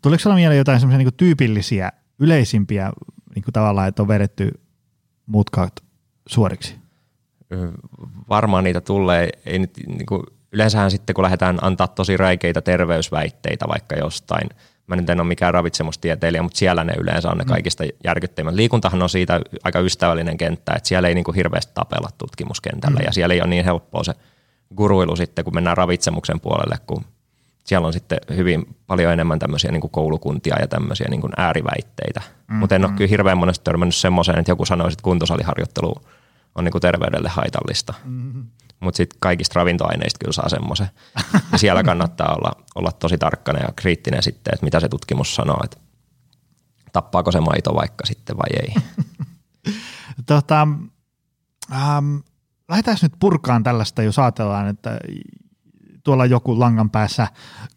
Tuliko 0.02 0.18
sinulla 0.18 0.36
mieleen 0.36 0.58
jotain 0.58 0.80
semmoisia 0.80 0.98
niin 0.98 1.14
tyypillisiä, 1.16 1.92
yleisimpiä 2.18 2.92
niin 3.34 3.42
kuin 3.42 3.52
tavallaan, 3.52 3.88
että 3.88 4.02
on 4.02 4.08
vedetty 4.08 4.60
mutkat 5.26 5.72
suoriksi? 6.26 6.74
Varmaan 8.28 8.64
niitä 8.64 8.80
tulee. 8.80 9.30
Ei 9.46 9.58
nyt, 9.58 9.72
niin 9.86 10.06
kuin, 10.06 10.22
yleensähän 10.52 10.90
sitten, 10.90 11.14
kun 11.14 11.24
lähdetään 11.24 11.58
antaa 11.62 11.88
tosi 11.88 12.16
räikeitä 12.16 12.60
terveysväitteitä 12.60 13.68
vaikka 13.68 13.96
jostain, 13.96 14.48
mä 14.88 14.96
nyt 14.96 15.10
en 15.10 15.20
ole 15.20 15.28
mikään 15.28 15.54
ravitsemustieteilijä, 15.54 16.42
mutta 16.42 16.58
siellä 16.58 16.84
ne 16.84 16.94
yleensä 16.98 17.30
on 17.30 17.38
ne 17.38 17.44
mm. 17.44 17.48
kaikista 17.48 17.84
mm. 17.84 17.90
järkyttävimmät. 18.04 18.54
Liikuntahan 18.54 19.02
on 19.02 19.08
siitä 19.08 19.40
aika 19.64 19.80
ystävällinen 19.80 20.36
kenttä, 20.36 20.72
että 20.72 20.88
siellä 20.88 21.08
ei 21.08 21.14
niin 21.14 21.24
kuin 21.24 21.34
hirveästi 21.34 21.72
tapella 21.74 22.08
tutkimuskentällä 22.18 22.98
mm. 23.00 23.04
ja 23.04 23.12
siellä 23.12 23.34
ei 23.34 23.40
ole 23.40 23.50
niin 23.50 23.64
helppoa 23.64 24.04
se 24.04 24.14
guruilu 24.76 25.16
sitten, 25.16 25.44
kun 25.44 25.54
mennään 25.54 25.76
ravitsemuksen 25.76 26.40
puolelle, 26.40 26.76
kun 26.86 27.04
siellä 27.64 27.86
on 27.86 27.92
sitten 27.92 28.18
hyvin 28.36 28.76
paljon 28.86 29.12
enemmän 29.12 29.38
tämmöisiä 29.38 29.72
niin 29.72 29.80
kuin 29.80 29.90
koulukuntia 29.90 30.60
ja 30.60 30.68
tämmöisiä 30.68 31.06
niin 31.10 31.20
kuin 31.20 31.32
ääriväitteitä. 31.36 32.20
Mm-hmm. 32.20 32.56
Mutta 32.56 32.74
en 32.74 32.84
ole 32.84 32.92
kyllä 32.96 33.08
hirveän 33.08 33.38
monesti 33.38 33.64
törmännyt 33.64 33.94
semmoiseen, 33.94 34.38
että 34.38 34.52
joku 34.52 34.64
sanoisi, 34.64 34.94
että 34.94 35.02
kuntosaliharjoittelu 35.02 35.94
on 36.54 36.64
niin 36.64 36.72
kuin 36.72 36.82
terveydelle 36.82 37.28
haitallista. 37.28 37.94
Mm-hmm. 38.04 38.44
Mutta 38.80 38.96
sitten 38.96 39.18
kaikista 39.20 39.60
ravintoaineista 39.60 40.18
kyllä 40.18 40.32
saa 40.32 40.48
semmoisen. 40.48 40.90
Ja 41.52 41.58
siellä 41.58 41.82
kannattaa 41.82 42.34
olla, 42.34 42.64
olla 42.74 42.92
tosi 42.92 43.18
tarkkana 43.18 43.58
ja 43.58 43.68
kriittinen 43.76 44.22
sitten, 44.22 44.54
että 44.54 44.66
mitä 44.66 44.80
se 44.80 44.88
tutkimus 44.88 45.34
sanoo, 45.34 45.60
että 45.64 45.76
tappaako 46.92 47.32
se 47.32 47.40
maito 47.40 47.74
vaikka 47.74 48.06
sitten 48.06 48.36
vai 48.36 48.48
ei. 48.62 48.74
tota, 50.26 50.68
ähm, 51.72 52.16
lähdetään 52.68 52.96
nyt 53.02 53.12
purkaan 53.20 53.62
tällaista, 53.62 54.02
jos 54.02 54.18
ajatellaan, 54.18 54.68
että 54.68 54.98
tuolla 56.04 56.26
joku 56.26 56.60
langan 56.60 56.90
päässä 56.90 57.28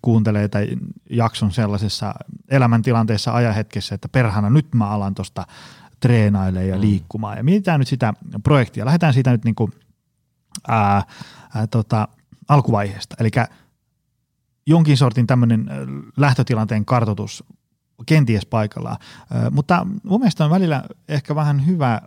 kuuntelee 0.01 0.47
tai 0.47 0.67
jakson 1.09 1.51
sellaisessa 1.51 2.13
elämäntilanteessa 2.49 3.33
ajahetkessä, 3.33 3.95
että 3.95 4.09
perhana 4.09 4.49
nyt 4.49 4.75
mä 4.75 4.89
alan 4.89 5.15
tuosta 5.15 5.47
treenailemaan 5.99 6.67
ja 6.67 6.75
mm. 6.75 6.81
liikkumaan. 6.81 7.37
Ja 7.37 7.43
mietitään 7.43 7.79
nyt 7.79 7.87
sitä 7.87 8.13
projektia. 8.43 8.85
Lähdetään 8.85 9.13
siitä 9.13 9.31
nyt 9.31 9.45
niin 9.45 9.55
kuin, 9.55 9.71
ää, 10.67 11.03
ää, 11.55 11.67
tota, 11.67 12.07
alkuvaiheesta. 12.47 13.15
Eli 13.19 13.29
jonkin 14.67 14.97
sortin 14.97 15.27
tämmöinen 15.27 15.69
lähtötilanteen 16.17 16.85
kartoitus 16.85 17.43
kenties 18.05 18.45
paikallaan. 18.45 18.97
Mutta 19.51 19.87
mun 20.03 20.19
mielestä 20.19 20.45
on 20.45 20.51
välillä 20.51 20.83
ehkä 21.07 21.35
vähän 21.35 21.65
hyvä 21.65 22.01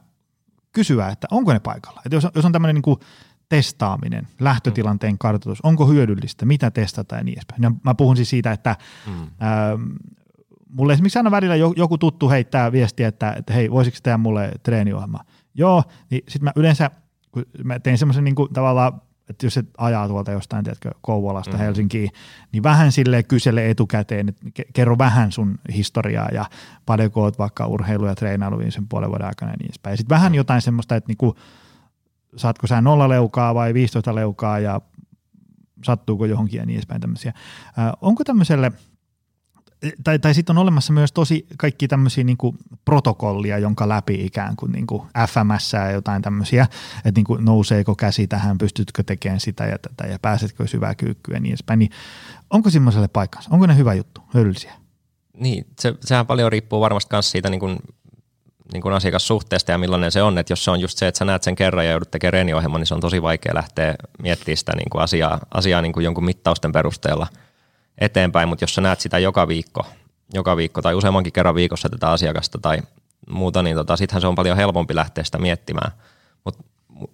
kysyä, 0.73 1.09
että 1.09 1.27
onko 1.31 1.53
ne 1.53 1.61
paikalla. 1.61 2.03
Että 2.05 2.17
jos, 2.17 2.27
jos 2.35 2.45
on 2.45 2.53
tämmöinen 2.53 2.83
niin 2.87 2.99
testaaminen, 3.49 4.29
lähtötilanteen 4.41 5.19
kartoitus, 5.19 5.61
onko 5.63 5.87
hyödyllistä, 5.87 6.47
mitä 6.47 6.71
testata 6.71 7.17
ja 7.17 7.25
niin 7.25 7.39
edespäin. 7.39 7.63
Ja 7.63 7.73
mä 7.83 7.95
puhun 7.95 8.17
siis 8.17 8.31
siitä, 8.31 8.53
että 8.53 8.77
mm. 9.07 9.31
ää, 9.41 9.79
mulle 10.69 10.93
esimerkiksi 10.93 11.19
aina 11.19 11.31
välillä 11.31 11.57
joku 11.57 11.99
tuttu 11.99 12.31
heittää 12.31 12.73
viestiä, 12.73 13.09
että, 13.09 13.33
että 13.33 13.53
hei, 13.53 13.71
voisiko 13.71 13.97
tehdä 14.03 14.19
mulle 14.19 14.53
treeniohjelma? 14.63 15.25
Joo, 15.55 15.85
niin 16.11 16.23
sitten 16.29 16.45
mä 16.45 16.53
yleensä, 16.57 16.91
kun 17.35 17.45
mä 17.65 17.79
tein 17.79 17.99
semmoisen 17.99 18.25
niin 18.25 18.35
tavallaan 18.53 19.01
että 19.29 19.47
jos 19.47 19.55
se 19.55 19.65
ajaa 19.79 20.09
tuolta 20.09 20.33
jostain, 20.33 20.65
tiedätkö, 20.65 20.91
Kouvolasta 21.01 21.53
mm. 21.53 21.59
Helsinkiin, 21.59 22.11
niin 22.53 22.63
vähän 22.63 22.93
sille 22.93 23.23
kysele 23.23 23.71
etukäteen, 23.71 24.29
että 24.29 24.63
kerro 24.73 24.99
vähän 24.99 25.33
sun 25.33 25.59
historiaa 25.75 26.29
ja 26.33 26.45
paljonko 26.87 27.23
oot 27.23 27.39
vaikka 27.39 27.67
urheilu 27.67 28.07
ja 28.07 28.15
treenailu 28.15 28.71
sen 28.71 28.89
puolen 28.89 29.11
vuoden 29.11 29.27
aikana 29.27 29.53
ja 29.53 29.57
niin 29.57 29.67
edespäin. 29.67 29.93
Ja 29.93 29.97
sitten 29.97 30.15
vähän 30.15 30.33
mm. 30.33 30.37
jotain 30.37 30.63
semmoista, 30.63 30.97
että 30.97 31.09
niinku, 31.11 31.35
saatko 32.37 32.67
sä 32.67 32.81
nolla 32.81 33.09
leukaa 33.09 33.55
vai 33.55 33.75
15 33.75 34.15
leukaa 34.15 34.59
ja 34.59 34.81
sattuuko 35.85 36.27
johonkin 36.27 36.59
ja 36.59 36.67
niin 36.67 36.77
edespäin 36.77 37.01
tämmöisiä. 37.01 37.33
Äh, 37.79 37.93
onko 38.01 38.25
tämmöiselle– 38.25 38.73
tai, 40.05 40.19
tai 40.19 40.35
sitten 40.35 40.59
on 40.59 40.63
olemassa 40.63 40.93
myös 40.93 41.13
tosi 41.13 41.47
kaikki 41.57 41.89
tämmöisiä 41.89 42.25
niin 42.25 42.39
protokollia, 42.85 43.59
jonka 43.59 43.89
läpi 43.89 44.27
ikään 44.27 44.57
kuin, 44.57 44.73
niin 44.73 44.87
kuin 44.87 45.03
FMS 45.29 45.73
ja 45.73 45.91
jotain 45.91 46.23
tämmöisiä, 46.23 46.67
että 47.05 47.19
niin 47.19 47.25
kuin 47.25 47.45
nouseeko 47.45 47.95
käsi 47.95 48.27
tähän, 48.27 48.59
pystytkö 48.59 49.03
tekemään 49.03 49.41
sitä 49.41 49.65
ja 49.65 49.79
tätä 49.79 50.11
ja 50.11 50.19
pääsetkö 50.19 50.67
syvää 50.67 50.95
kyykkyä 50.95 51.37
ja 51.37 51.41
niin 51.41 51.51
edespäin. 51.51 51.79
Niin 51.79 51.91
onko 52.51 52.71
semmoiselle 52.71 53.09
paikkansa? 53.09 53.51
Onko 53.53 53.67
ne 53.67 53.77
hyvä 53.77 53.95
juttu, 53.95 54.21
hyödyllisiä? 54.35 54.73
Niin, 55.37 55.67
se, 55.81 55.95
sehän 56.01 56.27
paljon 56.27 56.53
riippuu 56.53 56.81
varmasti 56.81 57.15
myös 57.15 57.31
siitä 57.31 57.51
niin 57.51 57.61
kuin, 57.61 57.79
niin 58.73 58.83
kuin 58.83 58.95
asiakassuhteesta 58.95 59.73
ja 59.73 59.79
millainen 59.79 60.13
se 60.13 60.23
on. 60.23 60.39
Että 60.39 60.53
jos 60.53 60.65
se 60.65 60.71
on 60.71 60.81
just 60.81 60.99
se, 60.99 61.09
että 61.09 61.19
sä 61.19 61.25
näet 61.25 61.43
sen 61.43 61.55
kerran 61.55 61.85
ja 61.85 61.91
joudut 61.91 62.11
tekemään 62.11 62.33
reeniohjelman, 62.33 62.81
niin 62.81 62.87
se 62.87 62.95
on 62.95 63.01
tosi 63.01 63.23
vaikea 63.23 63.55
lähteä 63.55 63.95
miettimään 64.23 64.57
sitä 64.57 64.77
niin 64.77 64.91
kuin 64.91 65.03
asiaa, 65.03 65.41
asiaa 65.55 65.83
niin 65.83 65.93
kuin 65.93 66.05
jonkun 66.05 66.25
mittausten 66.25 66.73
perusteella– 66.73 67.27
eteenpäin, 67.99 68.49
mutta 68.49 68.63
jos 68.63 68.75
sä 68.75 68.81
näet 68.81 69.01
sitä 69.01 69.19
joka 69.19 69.49
viikko, 69.49 69.87
joka 70.33 70.57
viikko 70.57 70.83
tai 70.83 70.95
useammankin 70.95 71.33
kerran 71.33 71.55
viikossa 71.55 71.89
tätä 71.89 72.11
asiakasta 72.11 72.59
tai 72.59 72.79
muuta, 73.31 73.63
niin 73.63 73.77
tota, 73.77 73.97
sittenhän 73.97 74.21
se 74.21 74.27
on 74.27 74.35
paljon 74.35 74.57
helpompi 74.57 74.95
lähteä 74.95 75.25
sitä 75.25 75.39
miettimään. 75.39 75.93
Mutta 76.45 76.65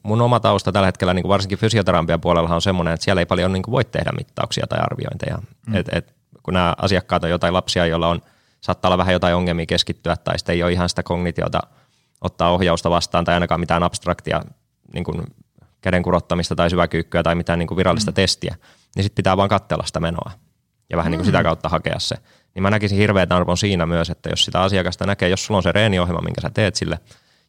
mun 0.03 0.21
oma 0.21 0.41
tausta 0.41 0.73
tällä 0.73 0.87
hetkellä, 0.87 1.15
niin 1.15 1.23
kuin 1.23 1.31
varsinkin 1.31 1.59
fysioterapian 1.59 2.21
puolella 2.21 2.55
on 2.55 2.63
semmoinen, 2.63 2.95
että 2.95 3.05
siellä 3.05 3.21
ei 3.21 3.27
paljon 3.27 3.53
niin 3.53 3.63
kuin 3.63 3.73
voi 3.73 3.85
tehdä 3.85 4.13
mittauksia 4.19 4.67
tai 4.67 4.79
arviointeja. 4.83 5.39
Mm. 5.67 5.75
Et, 5.75 5.89
et, 5.93 6.15
kun 6.43 6.55
nämä 6.55 6.75
asiakkaat 6.79 7.25
on 7.25 7.31
jotain 7.31 7.55
lapsia, 7.55 7.87
joilla 7.87 8.09
on, 8.09 8.23
saattaa 8.61 8.89
olla 8.89 8.99
vähän 8.99 9.13
jotain 9.13 9.35
ongelmia 9.35 9.67
keskittyä 9.67 10.17
tai 10.17 10.39
sitten 10.39 10.53
ei 10.53 10.63
ole 10.63 10.73
ihan 10.73 10.89
sitä 10.89 11.03
kognitiota 11.03 11.61
ottaa 12.21 12.51
ohjausta 12.51 12.91
vastaan 12.91 13.25
tai 13.25 13.35
ainakaan 13.35 13.61
mitään 13.61 13.83
abstraktia 13.83 14.43
niin 14.93 15.05
kuin 15.05 15.23
käden 15.81 16.03
kurottamista 16.03 16.57
tai 16.57 16.71
syväkyykkyä 16.71 17.23
tai 17.23 17.35
mitään 17.35 17.59
niin 17.59 17.67
kuin 17.67 17.77
virallista 17.77 18.11
mm. 18.11 18.15
testiä, 18.15 18.57
niin 18.97 19.03
sitten 19.03 19.17
pitää 19.17 19.37
vaan 19.37 19.49
katsella 19.49 19.87
sitä 19.87 20.01
menoa 20.01 20.31
ja 20.91 20.97
vähän 20.97 21.11
mm. 21.11 21.13
niin 21.13 21.19
kuin 21.19 21.27
sitä 21.27 21.39
mm. 21.39 21.45
kautta 21.45 21.69
hakea 21.69 21.99
se. 21.99 22.17
Niin 22.55 22.63
mä 22.63 22.71
näkisin 22.71 22.99
hirveän 22.99 23.33
arvon 23.33 23.59
siinä 23.59 23.87
myös, 23.87 24.11
että 24.11 24.31
jos 24.31 24.45
sitä 24.45 24.61
asiakasta 24.61 25.07
näkee, 25.07 25.29
jos 25.29 25.47
sulla 25.47 25.59
on 25.59 25.63
se 25.63 25.73
reeniohjelma, 25.73 26.21
minkä 26.21 26.41
sä 26.41 26.51
teet 26.51 26.77
sille, 26.77 26.99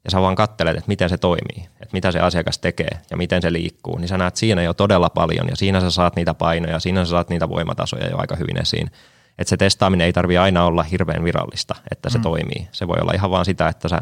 ja 0.04 0.12
sä 0.12 0.22
vaan 0.22 0.36
kattelet, 0.36 0.78
että 0.78 0.88
miten 0.88 1.10
se 1.10 1.18
toimii, 1.18 1.68
että 1.82 1.94
mitä 1.94 2.12
se 2.12 2.20
asiakas 2.20 2.60
tekee 2.60 3.00
ja 3.12 3.18
miten 3.18 3.42
se 3.42 3.54
liikkuu, 3.54 3.98
niin 3.98 4.08
sä 4.08 4.18
näet 4.18 4.36
siinä 4.36 4.64
jo 4.64 4.74
todella 4.74 5.10
paljon 5.10 5.48
ja 5.50 5.56
siinä 5.56 5.82
sä 5.82 5.92
saat 5.92 6.16
niitä 6.16 6.34
painoja, 6.34 6.80
siinä 6.80 7.06
sä 7.06 7.10
saat 7.10 7.30
niitä 7.30 7.50
voimatasoja 7.50 8.10
jo 8.10 8.18
aika 8.18 8.36
hyvin 8.36 8.62
esiin. 8.62 8.92
Että 9.38 9.50
se 9.50 9.58
testaaminen 9.58 10.06
ei 10.06 10.14
tarvi 10.14 10.38
aina 10.38 10.66
olla 10.66 10.84
hirveän 10.84 11.24
virallista, 11.24 11.76
että 11.92 12.10
se 12.10 12.18
mm. 12.18 12.22
toimii. 12.22 12.68
Se 12.72 12.88
voi 12.88 12.98
olla 13.02 13.14
ihan 13.16 13.32
vaan 13.32 13.46
sitä, 13.46 13.68
että 13.68 13.90
sä 13.90 14.00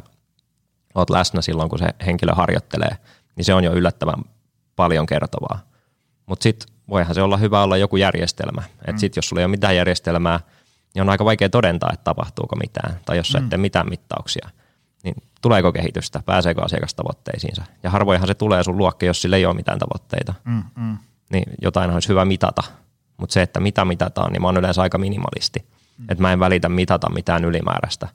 oot 0.96 1.10
läsnä 1.10 1.42
silloin, 1.42 1.70
kun 1.70 1.80
se 1.80 1.88
henkilö 2.06 2.34
harjoittelee, 2.34 2.98
niin 3.36 3.46
se 3.46 3.54
on 3.54 3.64
jo 3.64 3.74
yllättävän 3.74 4.24
paljon 4.76 5.06
kertovaa. 5.06 5.60
Mutta 6.26 6.44
sitten 6.44 6.70
voihan 6.90 7.16
se 7.16 7.22
olla 7.22 7.38
hyvä 7.38 7.64
olla 7.64 7.78
joku 7.78 7.98
järjestelmä. 7.98 8.62
Mm. 8.88 8.98
Sitten 8.98 9.18
jos 9.18 9.30
sulla 9.30 9.42
ei 9.42 9.46
ole 9.46 9.52
mitään 9.52 9.76
järjestelmää, 9.76 10.40
niin 10.94 11.02
on 11.02 11.10
aika 11.10 11.26
vaikea 11.26 11.50
todentaa, 11.50 11.90
että 11.94 12.04
tapahtuuko 12.04 12.56
mitään. 12.56 13.00
Tai 13.06 13.18
jos 13.18 13.28
sä 13.28 13.40
mm. 13.40 13.44
et 13.44 13.50
tee 13.50 13.58
mitään 13.58 13.90
mittauksia, 13.90 14.50
niin 15.04 15.16
tuleeko 15.42 15.72
kehitystä, 15.72 16.22
pääseekö 16.26 16.62
asiakas 16.64 16.94
tavoitteisiinsa. 16.94 17.64
Ja 17.84 17.90
harvoinhan 17.90 18.28
se 18.28 18.34
tulee 18.34 18.64
sun 18.64 18.78
luokke, 18.78 19.06
jos 19.06 19.22
sillä 19.22 19.38
ei 19.38 19.46
ole 19.46 19.56
mitään 19.56 19.80
tavoitteita. 19.80 20.34
Mm, 20.46 20.64
mm. 20.76 20.98
Niin 21.32 21.44
jotain 21.62 21.92
olisi 21.92 22.10
hyvä 22.10 22.26
mitata. 22.26 22.64
Mutta 23.18 23.34
se, 23.34 23.42
että 23.42 23.60
mitä 23.60 23.86
mitataan, 23.86 24.32
niin 24.32 24.42
mä 24.42 24.48
oon 24.48 24.58
yleensä 24.58 24.82
aika 24.82 24.98
minimalisti. 24.98 25.66
Mm. 25.98 26.06
Että 26.10 26.22
mä 26.22 26.34
en 26.34 26.40
välitä 26.40 26.70
mitata 26.70 27.10
mitään 27.10 27.46
ylimääräistä. 27.46 28.08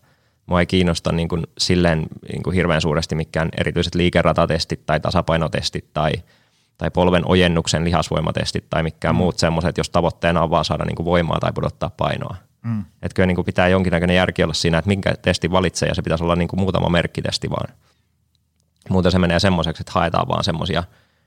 Mua 0.47 0.61
ei 0.61 0.66
kiinnosta 0.66 1.12
niin 1.12 1.28
kuin 1.28 1.43
silleen 1.59 2.07
niin 2.33 2.43
kuin 2.43 2.54
hirveän 2.54 2.81
suuresti 2.81 3.14
mikään 3.14 3.49
erityiset 3.61 3.95
liikeratatestit 3.95 4.87
tai 4.87 5.00
tasapainotestit 5.00 5.93
tai– 5.93 6.12
tai 6.78 6.90
polven 6.90 7.28
ojennuksen 7.28 7.85
lihasvoimatestit 7.85 8.71
tai 8.71 8.83
mikään 8.83 9.14
mm. 9.14 9.16
muut 9.16 9.38
semmoiset, 9.38 9.78
jos 9.78 9.90
tavoitteena 9.90 10.43
on 10.43 10.50
vaan 10.50 10.64
saada 10.64 10.85
niin 10.85 10.97
kuin 10.97 11.07
voimaa 11.07 11.40
tai 11.40 11.52
pudottaa 11.52 11.90
painoa. 11.90 12.37
Mm. 12.62 12.85
Että 13.02 13.14
kyllä 13.14 13.26
niin 13.26 13.35
kuin 13.35 13.45
pitää 13.45 13.69
jonkinnäköinen 13.69 14.16
järki 14.16 14.43
olla 14.43 14.54
siinä, 14.54 14.78
että 14.78 14.88
minkä 14.88 15.14
testi 15.23 15.50
valitsee 15.50 15.88
ja 15.88 15.95
se 15.95 16.02
pitäisi 16.02 16.25
olla 16.25 16.37
niin 16.37 16.49
kuin 16.49 16.61
muutama 16.61 16.88
merkkitesti 16.88 17.50
vaan. 17.50 17.75
Muuten 18.90 19.12
se 19.12 19.19
menee 19.19 19.40
semmoiseksi, 19.40 19.83
että 19.83 19.93
haetaan 19.95 20.28
vaan 20.28 20.45
semmoisia 20.45 20.85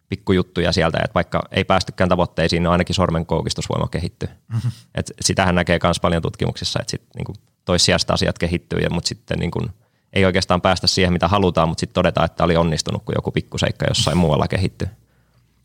pikkujuttuja 0.10 0.72
sieltä, 0.72 0.98
että 1.04 1.14
vaikka 1.14 1.44
ei 1.52 1.64
päästykään 1.64 2.10
tavoitteisiin, 2.10 2.64
niin 2.64 2.72
ainakin 2.72 2.96
sormen 2.96 3.26
koukistusvoima 3.26 3.88
kehittyy. 3.88 4.30
Mm-hmm. 4.54 4.72
Et 4.96 5.12
sitähän 5.22 5.56
näkee 5.56 5.80
myös 5.84 6.00
paljon 6.00 6.22
tutkimuksissa, 6.22 6.80
että 6.80 6.92
sit 6.92 7.02
niin 7.16 7.26
kuin 7.26 7.36
toissijasta 7.66 8.14
asiat 8.14 8.38
kehittyy, 8.38 8.80
ja, 8.80 8.90
mutta 8.90 9.08
sitten 9.08 9.40
niin 9.40 9.52
kuin 9.52 9.70
ei 10.14 10.26
oikeastaan 10.26 10.62
päästä 10.62 10.88
siihen, 10.88 11.14
mitä 11.14 11.28
halutaan, 11.28 11.68
mutta 11.70 11.80
sitten 11.80 11.94
todetaan, 11.94 12.26
että 12.26 12.44
oli 12.44 12.58
onnistunut, 12.58 13.04
kun 13.04 13.16
joku 13.18 13.32
pikkuseikka 13.32 13.86
jossain 13.88 14.18
muualla 14.18 14.48
kehittyy 14.48 14.88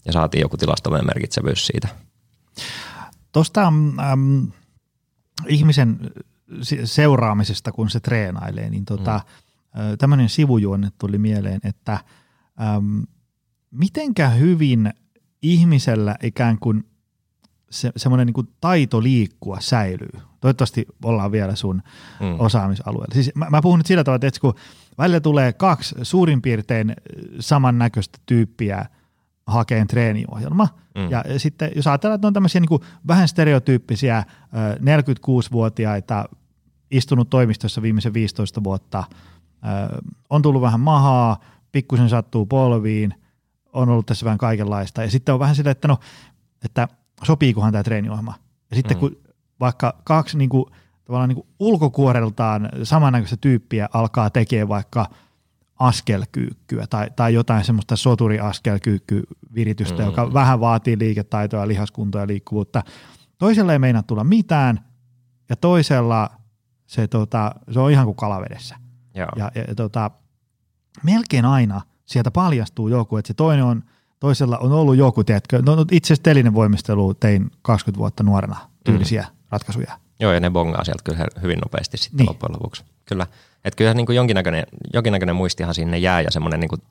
ja 0.05 0.13
saatiin 0.13 0.41
joku 0.41 0.57
tilastollinen 0.57 1.07
merkitsevyys 1.07 1.67
siitä. 1.67 1.89
Tuosta 3.33 3.67
ähm, 3.67 4.45
ihmisen 5.47 6.11
seuraamisesta, 6.85 7.73
kun 7.73 7.91
se 7.91 8.01
treenailee, 8.01 8.71
niin 8.71 8.85
tota, 8.85 9.21
mm. 9.75 9.99
tämmöinen 9.99 10.29
sivujuonne 10.29 10.89
tuli 10.99 11.19
mieleen, 11.19 11.61
että 11.65 11.93
ähm, 12.61 13.01
mitenkä 13.71 14.29
hyvin 14.29 14.93
ihmisellä 15.43 16.17
ikään 16.23 16.59
kuin 16.59 16.85
se, 17.71 17.93
semmoinen 17.97 18.27
niin 18.27 18.49
taito 18.61 19.03
liikkua 19.03 19.61
säilyy. 19.61 20.13
Toivottavasti 20.41 20.87
ollaan 21.05 21.33
vielä 21.33 21.57
sun 21.57 21.83
mm. 22.21 22.41
osaamisalueella. 22.41 23.15
Siis 23.15 23.31
mä, 23.35 23.47
mä 23.51 23.63
puhun 23.63 23.79
nyt 23.79 23.87
sillä 23.87 24.05
tavalla, 24.05 24.27
että 24.27 24.41
kun 24.41 24.55
välillä 24.99 25.21
tulee 25.21 25.53
kaksi 25.53 25.95
suurin 26.03 26.43
piirtein 26.43 26.97
samannäköistä 27.41 28.19
tyyppiä– 28.27 28.87
hakeen 29.47 29.87
treeniohjelma. 29.87 30.69
Mm. 30.95 31.11
Ja 31.11 31.25
sitten 31.37 31.71
jos 31.77 31.87
ajatellaan, 31.87 32.15
että 32.15 32.27
on 32.27 32.33
tämmöisiä 32.33 32.61
niin 32.61 32.69
kuin 32.69 32.83
vähän 33.07 33.29
stereotyyppisiä 33.29 34.25
46-vuotiaita, 34.81 36.25
istunut 36.91 37.31
toimistossa 37.31 37.83
viimeisen 37.83 38.15
15 38.15 38.65
vuotta, 38.65 39.05
on 40.31 40.43
tullut 40.43 40.63
vähän 40.63 40.81
mahaa, 40.81 41.41
pikkusen 41.73 42.09
sattuu 42.09 42.47
polviin, 42.47 43.15
on 43.73 43.89
ollut 43.89 44.07
tässä 44.07 44.25
vähän 44.25 44.39
kaikenlaista. 44.39 45.03
Ja 45.03 45.11
sitten 45.11 45.33
on 45.33 45.39
vähän 45.39 45.55
sillä, 45.55 45.71
että 45.71 45.89
no, 45.89 45.99
että 46.65 46.89
sopiikohan 47.25 47.73
tämä 47.73 47.83
treeniohjelma. 47.83 48.35
Ja 48.71 48.77
sitten 48.77 48.97
mm. 48.97 49.01
kun 49.01 49.17
vaikka 49.61 49.95
kaksi 50.05 50.39
niin 50.39 50.51
kuin, 50.51 50.65
tavallaan 51.05 51.29
niin 51.29 51.37
kuin 51.37 51.47
ulkokuoreltaan 51.61 52.69
samannäköistä 52.83 53.37
tyyppiä 53.37 53.89
alkaa 53.93 54.31
tekemään 54.31 54.69
vaikka– 54.69 55.07
askelkyykkyä 55.89 56.87
tai, 56.87 57.11
tai 57.17 57.35
jotain 57.35 57.65
semmoista 57.65 57.97
soturiaskelkyykkyviritystä, 57.97 60.03
mm. 60.03 60.05
joka 60.05 60.33
vähän 60.33 60.61
vaatii 60.61 60.99
liiketaitoa, 60.99 61.69
lihaskuntoa 61.69 62.21
ja 62.21 62.27
liikkuvuutta. 62.27 62.83
Toisella 63.39 63.73
ei 63.73 63.79
meinaa 63.79 64.03
tulla 64.03 64.25
mitään 64.25 64.85
ja 65.49 65.57
toisella 65.57 66.31
se, 66.87 67.09
tota, 67.09 67.55
se 67.71 67.81
on 67.81 67.91
ihan 67.91 68.05
kuin 68.05 68.17
kalavedessä. 68.17 68.77
Joo. 69.15 69.29
Ja, 69.37 69.51
ja, 69.55 69.75
tota, 69.75 70.11
melkein 71.03 71.45
aina 71.45 71.81
sieltä 72.05 72.31
paljastuu 72.31 72.89
joku, 72.89 73.17
että 73.17 73.27
se 73.27 73.35
toinen 73.35 73.65
on, 73.65 73.83
toisella 74.21 74.59
on 74.59 74.73
ollut 74.73 74.97
joku, 74.97 75.25
tiedätkö, 75.25 75.63
no, 75.67 75.75
no 75.75 75.85
itse 75.91 76.07
asiassa 76.07 76.23
telinen 76.23 76.55
voimistelu 76.55 77.15
tein 77.15 77.51
20 77.63 77.99
vuotta 77.99 78.23
nuorena 78.23 78.57
tyylisiä 78.85 79.23
mm. 79.23 79.37
ratkaisuja. 79.51 79.99
Joo, 80.21 80.33
ja 80.33 80.41
ne 80.41 80.51
bongaa 80.51 80.85
sieltä 80.85 81.03
kyllä 81.05 81.27
hyvin 81.43 81.59
nopeasti 81.59 81.97
sitten 81.97 82.19
niin. 82.19 82.29
loppujen 82.29 82.53
lopuksi. 82.53 82.85
Kyllä, 83.05 83.27
että 83.65 83.77
kyllä 83.77 83.95
niin 83.95 84.07
kuin 84.07 84.17
jonkinnäköinen, 84.17 84.67
jonkinnäköinen 84.93 85.37
muistihan 85.37 85.75
sinne 85.75 85.99
jää 85.99 86.21
ja 86.21 86.31
semmoinen 86.31 86.61
niin 86.61 86.69
kuin, 86.69 86.83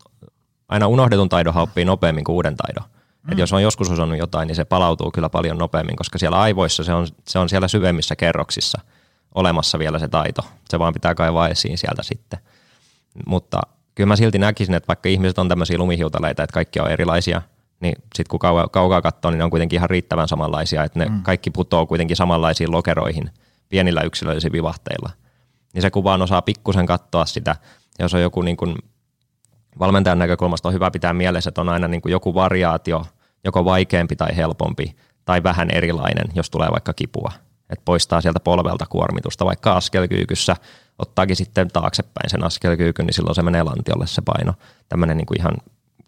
aina 0.69 0.87
unohdetun 0.87 1.29
taidon 1.29 1.57
oppii 1.57 1.85
nopeammin 1.85 2.23
kuin 2.23 2.33
uuden 2.33 2.55
taidon. 2.57 2.83
Mm. 3.23 3.31
Et 3.31 3.37
jos 3.37 3.53
on 3.53 3.63
joskus 3.63 3.91
osannut 3.91 4.17
jotain, 4.17 4.47
niin 4.47 4.55
se 4.55 4.65
palautuu 4.65 5.11
kyllä 5.11 5.29
paljon 5.29 5.57
nopeammin, 5.57 5.95
koska 5.95 6.17
siellä 6.17 6.39
aivoissa 6.39 6.83
se 6.83 6.93
on, 6.93 7.07
se 7.27 7.39
on 7.39 7.49
siellä 7.49 7.67
syvemmissä 7.67 8.15
kerroksissa 8.15 8.81
olemassa 9.35 9.79
vielä 9.79 9.99
se 9.99 10.07
taito. 10.07 10.41
Se 10.69 10.79
vaan 10.79 10.93
pitää 10.93 11.15
kaivaa 11.15 11.47
esiin 11.47 11.77
sieltä 11.77 12.03
sitten. 12.03 12.39
Mutta 13.27 13.61
kyllä 13.95 14.07
mä 14.07 14.15
silti 14.15 14.39
näkisin, 14.39 14.75
että 14.75 14.87
vaikka 14.87 15.09
ihmiset 15.09 15.39
on 15.39 15.49
tämmöisiä 15.49 15.77
lumihiutaleita, 15.77 16.43
että 16.43 16.53
kaikki 16.53 16.79
on 16.79 16.91
erilaisia, 16.91 17.41
niin 17.79 17.95
sitten 18.15 18.29
kun 18.29 18.39
kaukaa, 18.39 18.67
kaukaa 18.67 19.01
katsoo, 19.01 19.31
niin 19.31 19.37
ne 19.37 19.43
on 19.43 19.49
kuitenkin 19.49 19.77
ihan 19.77 19.89
riittävän 19.89 20.27
samanlaisia, 20.27 20.83
että 20.83 20.99
ne 20.99 21.05
mm. 21.05 21.21
kaikki 21.21 21.51
putoo 21.51 21.85
kuitenkin 21.85 22.17
samanlaisiin 22.17 22.71
lokeroihin 22.71 23.29
pienillä 23.69 24.01
yksilöllisillä 24.01 24.53
vivahteilla. 24.53 25.09
Niin 25.73 25.81
se 25.81 25.91
kuvaan 25.91 26.21
osaa 26.21 26.41
pikkusen 26.41 26.85
katsoa 26.85 27.25
sitä, 27.25 27.55
jos 27.99 28.13
on 28.13 28.21
joku 28.21 28.41
niin 28.41 28.57
kuin 28.57 28.75
valmentajan 29.79 30.19
näkökulmasta 30.19 30.67
on 30.67 30.73
hyvä 30.73 30.91
pitää 30.91 31.13
mielessä, 31.13 31.49
että 31.49 31.61
on 31.61 31.69
aina 31.69 31.87
niin 31.87 32.01
kuin 32.01 32.11
joku 32.11 32.33
variaatio, 32.33 33.05
joko 33.43 33.65
vaikeampi 33.65 34.15
tai 34.15 34.35
helpompi 34.35 34.95
tai 35.25 35.43
vähän 35.43 35.69
erilainen, 35.71 36.25
jos 36.35 36.49
tulee 36.49 36.71
vaikka 36.71 36.93
kipua. 36.93 37.31
Että 37.69 37.85
poistaa 37.85 38.21
sieltä 38.21 38.39
polvelta 38.39 38.85
kuormitusta, 38.85 39.45
vaikka 39.45 39.73
askelkyykyssä 39.73 40.55
ottaakin 40.99 41.35
sitten 41.35 41.67
taaksepäin 41.67 42.29
sen 42.29 42.43
askelkyykyn, 42.43 43.05
niin 43.05 43.13
silloin 43.13 43.35
se 43.35 43.41
menee 43.41 43.63
lantiolle 43.63 44.07
se 44.07 44.21
paino. 44.21 44.53
Tämmöinen 44.89 45.17
niin 45.17 45.25
kuin 45.25 45.39
ihan 45.39 45.53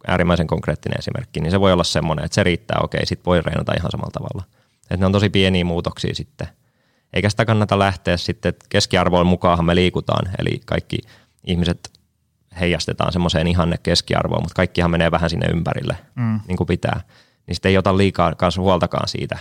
äärimmäisen 0.07 0.47
konkreettinen 0.47 0.99
esimerkki, 0.99 1.39
niin 1.39 1.51
se 1.51 1.59
voi 1.59 1.73
olla 1.73 1.83
semmoinen, 1.83 2.25
että 2.25 2.35
se 2.35 2.43
riittää, 2.43 2.79
okei, 2.83 3.05
sitten 3.05 3.25
voi 3.25 3.41
reenata 3.41 3.73
ihan 3.77 3.91
samalla 3.91 4.11
tavalla. 4.11 4.43
Että 4.81 4.97
ne 4.97 5.05
on 5.05 5.11
tosi 5.11 5.29
pieniä 5.29 5.65
muutoksia 5.65 6.15
sitten. 6.15 6.47
Eikä 7.13 7.29
sitä 7.29 7.45
kannata 7.45 7.79
lähteä 7.79 8.17
sitten, 8.17 8.49
että 8.49 8.65
keskiarvoon 8.69 9.27
mukaan 9.27 9.65
me 9.65 9.75
liikutaan, 9.75 10.31
eli 10.39 10.61
kaikki 10.65 10.97
ihmiset 11.43 11.91
heijastetaan 12.59 13.13
semmoiseen 13.13 13.47
ihanne 13.47 13.77
keskiarvoon, 13.83 14.41
mutta 14.41 14.55
kaikkihan 14.55 14.91
menee 14.91 15.11
vähän 15.11 15.29
sinne 15.29 15.47
ympärille, 15.47 15.97
mm. 16.15 16.39
niin 16.47 16.57
kuin 16.57 16.67
pitää. 16.67 17.01
Niin 17.47 17.55
sitten 17.55 17.69
ei 17.69 17.77
ota 17.77 17.97
liikaa 17.97 18.35
kanssa 18.35 18.61
huoltakaan 18.61 19.07
siitä, 19.07 19.37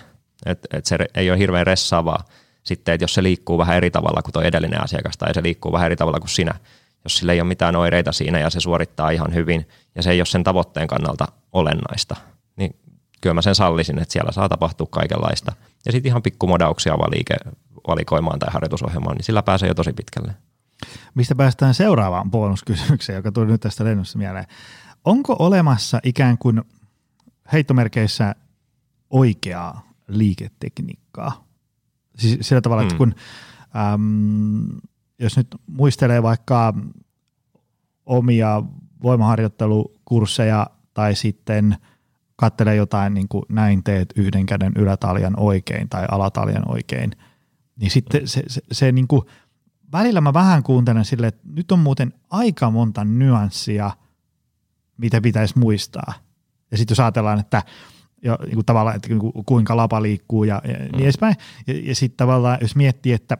että 0.46 0.78
et 0.78 0.86
se 0.86 0.98
ei 1.14 1.30
ole 1.30 1.38
hirveän 1.38 1.66
ressaavaa 1.66 2.24
sitten, 2.62 2.94
että 2.94 3.04
jos 3.04 3.14
se 3.14 3.22
liikkuu 3.22 3.58
vähän 3.58 3.76
eri 3.76 3.90
tavalla 3.90 4.22
kuin 4.22 4.32
tuo 4.32 4.42
edellinen 4.42 4.84
asiakas 4.84 5.16
tai 5.16 5.34
se 5.34 5.42
liikkuu 5.42 5.72
vähän 5.72 5.86
eri 5.86 5.96
tavalla 5.96 6.20
kuin 6.20 6.30
sinä, 6.30 6.54
jos 7.04 7.16
sillä 7.16 7.32
ei 7.32 7.40
ole 7.40 7.48
mitään 7.48 7.76
oireita 7.76 8.12
siinä 8.12 8.38
ja 8.38 8.50
se 8.50 8.60
suorittaa 8.60 9.10
ihan 9.10 9.34
hyvin 9.34 9.68
ja 9.94 10.02
se 10.02 10.10
ei 10.10 10.20
ole 10.20 10.26
sen 10.26 10.44
tavoitteen 10.44 10.86
kannalta 10.86 11.26
olennaista, 11.52 12.16
niin 12.56 12.76
kyllä 13.22 13.34
mä 13.34 13.42
sen 13.42 13.54
sallisin, 13.54 13.98
että 13.98 14.12
siellä 14.12 14.32
saa 14.32 14.48
tapahtua 14.48 14.86
kaikenlaista. 14.90 15.52
Ja 15.86 15.92
sitten 15.92 16.10
ihan 16.10 16.22
pikkumodauksia 16.22 16.98
valike, 16.98 17.36
valikoimaan 17.88 18.38
tai 18.38 18.52
harjoitusohjelmaan, 18.52 19.16
niin 19.16 19.24
sillä 19.24 19.42
pääsee 19.42 19.68
jo 19.68 19.74
tosi 19.74 19.92
pitkälle. 19.92 20.34
Mistä 21.14 21.34
päästään 21.34 21.74
seuraavaan 21.74 22.30
bonuskysymykseen, 22.30 23.16
joka 23.16 23.32
tuli 23.32 23.46
nyt 23.46 23.60
tästä 23.60 23.84
lennossa 23.84 24.18
mieleen. 24.18 24.44
Onko 25.04 25.36
olemassa 25.38 26.00
ikään 26.02 26.38
kuin 26.38 26.62
heittomerkeissä 27.52 28.34
oikeaa 29.10 29.88
liiketekniikkaa? 30.08 31.44
Siis 32.18 32.48
sillä 32.48 32.60
tavalla, 32.60 32.82
mm. 32.82 32.86
että 32.86 32.98
kun 32.98 33.14
äm, 33.94 34.66
jos 35.18 35.36
nyt 35.36 35.46
muistelee 35.66 36.22
vaikka 36.22 36.74
omia 38.06 38.62
voimaharjoittelukursseja 39.02 40.66
tai 40.94 41.14
sitten 41.14 41.76
katselee 42.42 42.76
jotain 42.76 43.14
niin 43.14 43.28
kuin 43.28 43.44
näin 43.48 43.84
teet 43.84 44.12
yhden 44.16 44.46
käden 44.46 44.72
ylätaljan 44.76 45.34
oikein 45.36 45.88
tai 45.88 46.06
alataljan 46.10 46.70
oikein, 46.70 47.10
niin 47.76 47.90
sitten 47.90 48.28
se, 48.28 48.42
se, 48.46 48.60
se 48.72 48.92
niin 48.92 49.08
kuin, 49.08 49.22
välillä 49.92 50.20
mä 50.20 50.32
vähän 50.32 50.62
kuuntelen 50.62 51.04
sille, 51.04 51.26
että 51.26 51.42
nyt 51.44 51.72
on 51.72 51.78
muuten 51.78 52.12
aika 52.30 52.70
monta 52.70 53.04
nyanssia, 53.04 53.90
mitä 54.96 55.20
pitäisi 55.20 55.58
muistaa. 55.58 56.12
Ja 56.70 56.78
sitten 56.78 56.92
jos 56.92 57.00
ajatellaan, 57.00 57.40
että 57.40 57.62
ja 58.22 58.38
niin 58.44 58.54
kuin 58.54 58.66
tavallaan, 58.66 58.96
että 58.96 59.08
kuinka 59.46 59.76
lapa 59.76 60.02
liikkuu 60.02 60.44
ja, 60.44 60.62
ja 60.64 60.78
niin 60.78 60.92
mm. 60.92 61.02
edespäin. 61.02 61.34
Ja, 61.66 61.74
ja 61.82 61.94
sitten 61.94 62.16
tavallaan, 62.16 62.58
jos 62.60 62.76
miettii, 62.76 63.12
että 63.12 63.38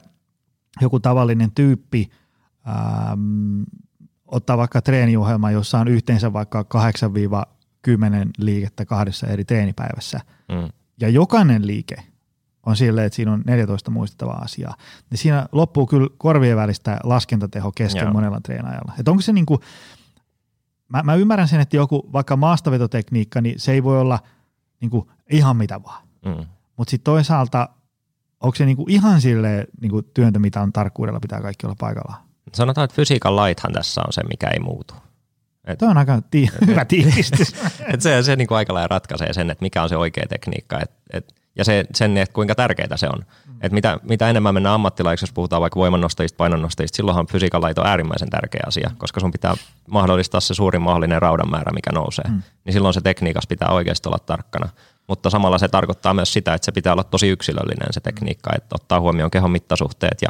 joku 0.81 0.99
tavallinen 0.99 1.51
tyyppi 1.51 2.09
ähm, 2.67 3.61
ottaa 4.27 4.57
vaikka 4.57 4.81
treeniohjelma, 4.81 5.51
jossa 5.51 5.79
on 5.79 5.87
yhteensä 5.87 6.33
vaikka 6.33 6.63
8-10 7.87 7.91
liikettä 8.37 8.85
kahdessa 8.85 9.27
eri 9.27 9.45
treenipäivässä, 9.45 10.19
mm. 10.51 10.69
ja 10.99 11.09
jokainen 11.09 11.67
liike 11.67 11.95
on 12.65 12.75
silleen, 12.75 13.05
että 13.05 13.15
siinä 13.15 13.33
on 13.33 13.43
14 13.45 13.91
muistettavaa 13.91 14.41
asiaa, 14.41 14.75
niin 15.09 15.17
siinä 15.17 15.47
loppuu 15.51 15.87
kyllä 15.87 16.07
korvien 16.17 16.57
välistä 16.57 16.99
laskentateho 17.03 17.71
kesken 17.71 18.03
Joo. 18.03 18.13
monella 18.13 18.41
treenaajalla. 18.41 18.93
Että 18.99 19.11
onko 19.11 19.21
se 19.21 19.33
niin 19.33 19.45
kuin, 19.45 19.59
mä, 20.89 21.03
mä 21.03 21.15
ymmärrän 21.15 21.47
sen, 21.47 21.59
että 21.59 21.75
joku 21.75 22.09
vaikka 22.13 22.37
maastavetotekniikka, 22.37 23.41
niin 23.41 23.59
se 23.59 23.71
ei 23.71 23.83
voi 23.83 23.99
olla 23.99 24.19
niin 24.79 24.89
kuin 24.89 25.07
ihan 25.31 25.57
mitä 25.57 25.83
vaan. 25.83 26.07
Mm. 26.25 26.45
Mutta 26.77 26.91
sitten 26.91 27.11
toisaalta 27.11 27.69
onko 28.43 28.55
se 28.55 28.65
niinku 28.65 28.85
ihan 28.89 29.21
silleen 29.21 29.67
niinku 29.81 30.01
työntö, 30.01 30.39
mitä 30.39 30.61
on 30.61 30.73
tarkkuudella, 30.73 31.19
pitää 31.19 31.41
kaikki 31.41 31.65
olla 31.65 31.75
paikallaan? 31.79 32.23
Sanotaan, 32.53 32.85
että 32.85 32.95
fysiikan 32.95 33.35
laithan 33.35 33.73
tässä 33.73 34.01
on 34.07 34.13
se, 34.13 34.23
mikä 34.23 34.47
ei 34.47 34.59
muutu. 34.59 34.93
Et, 35.67 35.79
Tuo 35.79 35.89
on 35.89 35.97
aika 35.97 36.21
tii- 36.31 36.51
et, 36.61 36.67
hyvä 36.67 36.85
tiivistys. 36.85 37.55
et 37.93 38.01
se 38.01 38.23
se 38.23 38.35
niinku 38.35 38.53
aika 38.53 38.73
lailla 38.73 38.87
ratkaisee 38.87 39.33
sen, 39.33 39.49
että 39.49 39.61
mikä 39.61 39.83
on 39.83 39.89
se 39.89 39.97
oikea 39.97 40.25
tekniikka. 40.29 40.79
Et, 40.79 40.91
et, 41.13 41.35
ja 41.55 41.65
se, 41.65 41.85
sen, 41.93 42.17
että 42.17 42.33
kuinka 42.33 42.55
tärkeää 42.55 42.97
se 42.97 43.07
on. 43.07 43.19
Mm. 43.47 43.55
Et 43.61 43.71
mitä, 43.71 43.99
mitä 44.03 44.29
enemmän 44.29 44.53
mennään 44.53 44.75
ammattilaiksi, 44.75 45.23
jos 45.23 45.33
puhutaan 45.33 45.61
vaikka 45.61 45.79
voimannostajista, 45.79 46.37
painonnostajista, 46.37 46.95
silloinhan 46.95 47.27
fysiikan 47.27 47.61
laito 47.61 47.81
on 47.81 47.87
äärimmäisen 47.87 48.29
tärkeä 48.29 48.61
asia, 48.67 48.91
koska 48.97 49.19
sun 49.19 49.31
pitää 49.31 49.55
mahdollistaa 49.89 50.41
se 50.41 50.53
suurin 50.53 50.81
mahdollinen 50.81 51.21
raudan 51.21 51.49
määrä, 51.49 51.71
mikä 51.71 51.91
nousee. 51.91 52.25
Mm. 52.29 52.41
Niin 52.65 52.73
silloin 52.73 52.93
se 52.93 53.01
tekniikas 53.01 53.47
pitää 53.47 53.69
oikeasti 53.69 54.09
olla 54.09 54.19
tarkkana 54.19 54.69
mutta 55.07 55.29
samalla 55.29 55.57
se 55.57 55.67
tarkoittaa 55.67 56.13
myös 56.13 56.33
sitä, 56.33 56.53
että 56.53 56.65
se 56.65 56.71
pitää 56.71 56.93
olla 56.93 57.03
tosi 57.03 57.27
yksilöllinen 57.27 57.87
se 57.93 57.99
tekniikka, 57.99 58.51
että 58.55 58.75
ottaa 58.75 58.99
huomioon 58.99 59.31
kehon 59.31 59.51
mittasuhteet 59.51 60.17
ja 60.21 60.29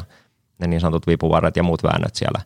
ne 0.60 0.68
niin 0.68 0.82
sanotut 0.82 1.08
vipuvarret 1.08 1.56
ja 1.56 1.64
muut 1.64 1.84
väännöt 1.84 2.16
siellä. 2.16 2.42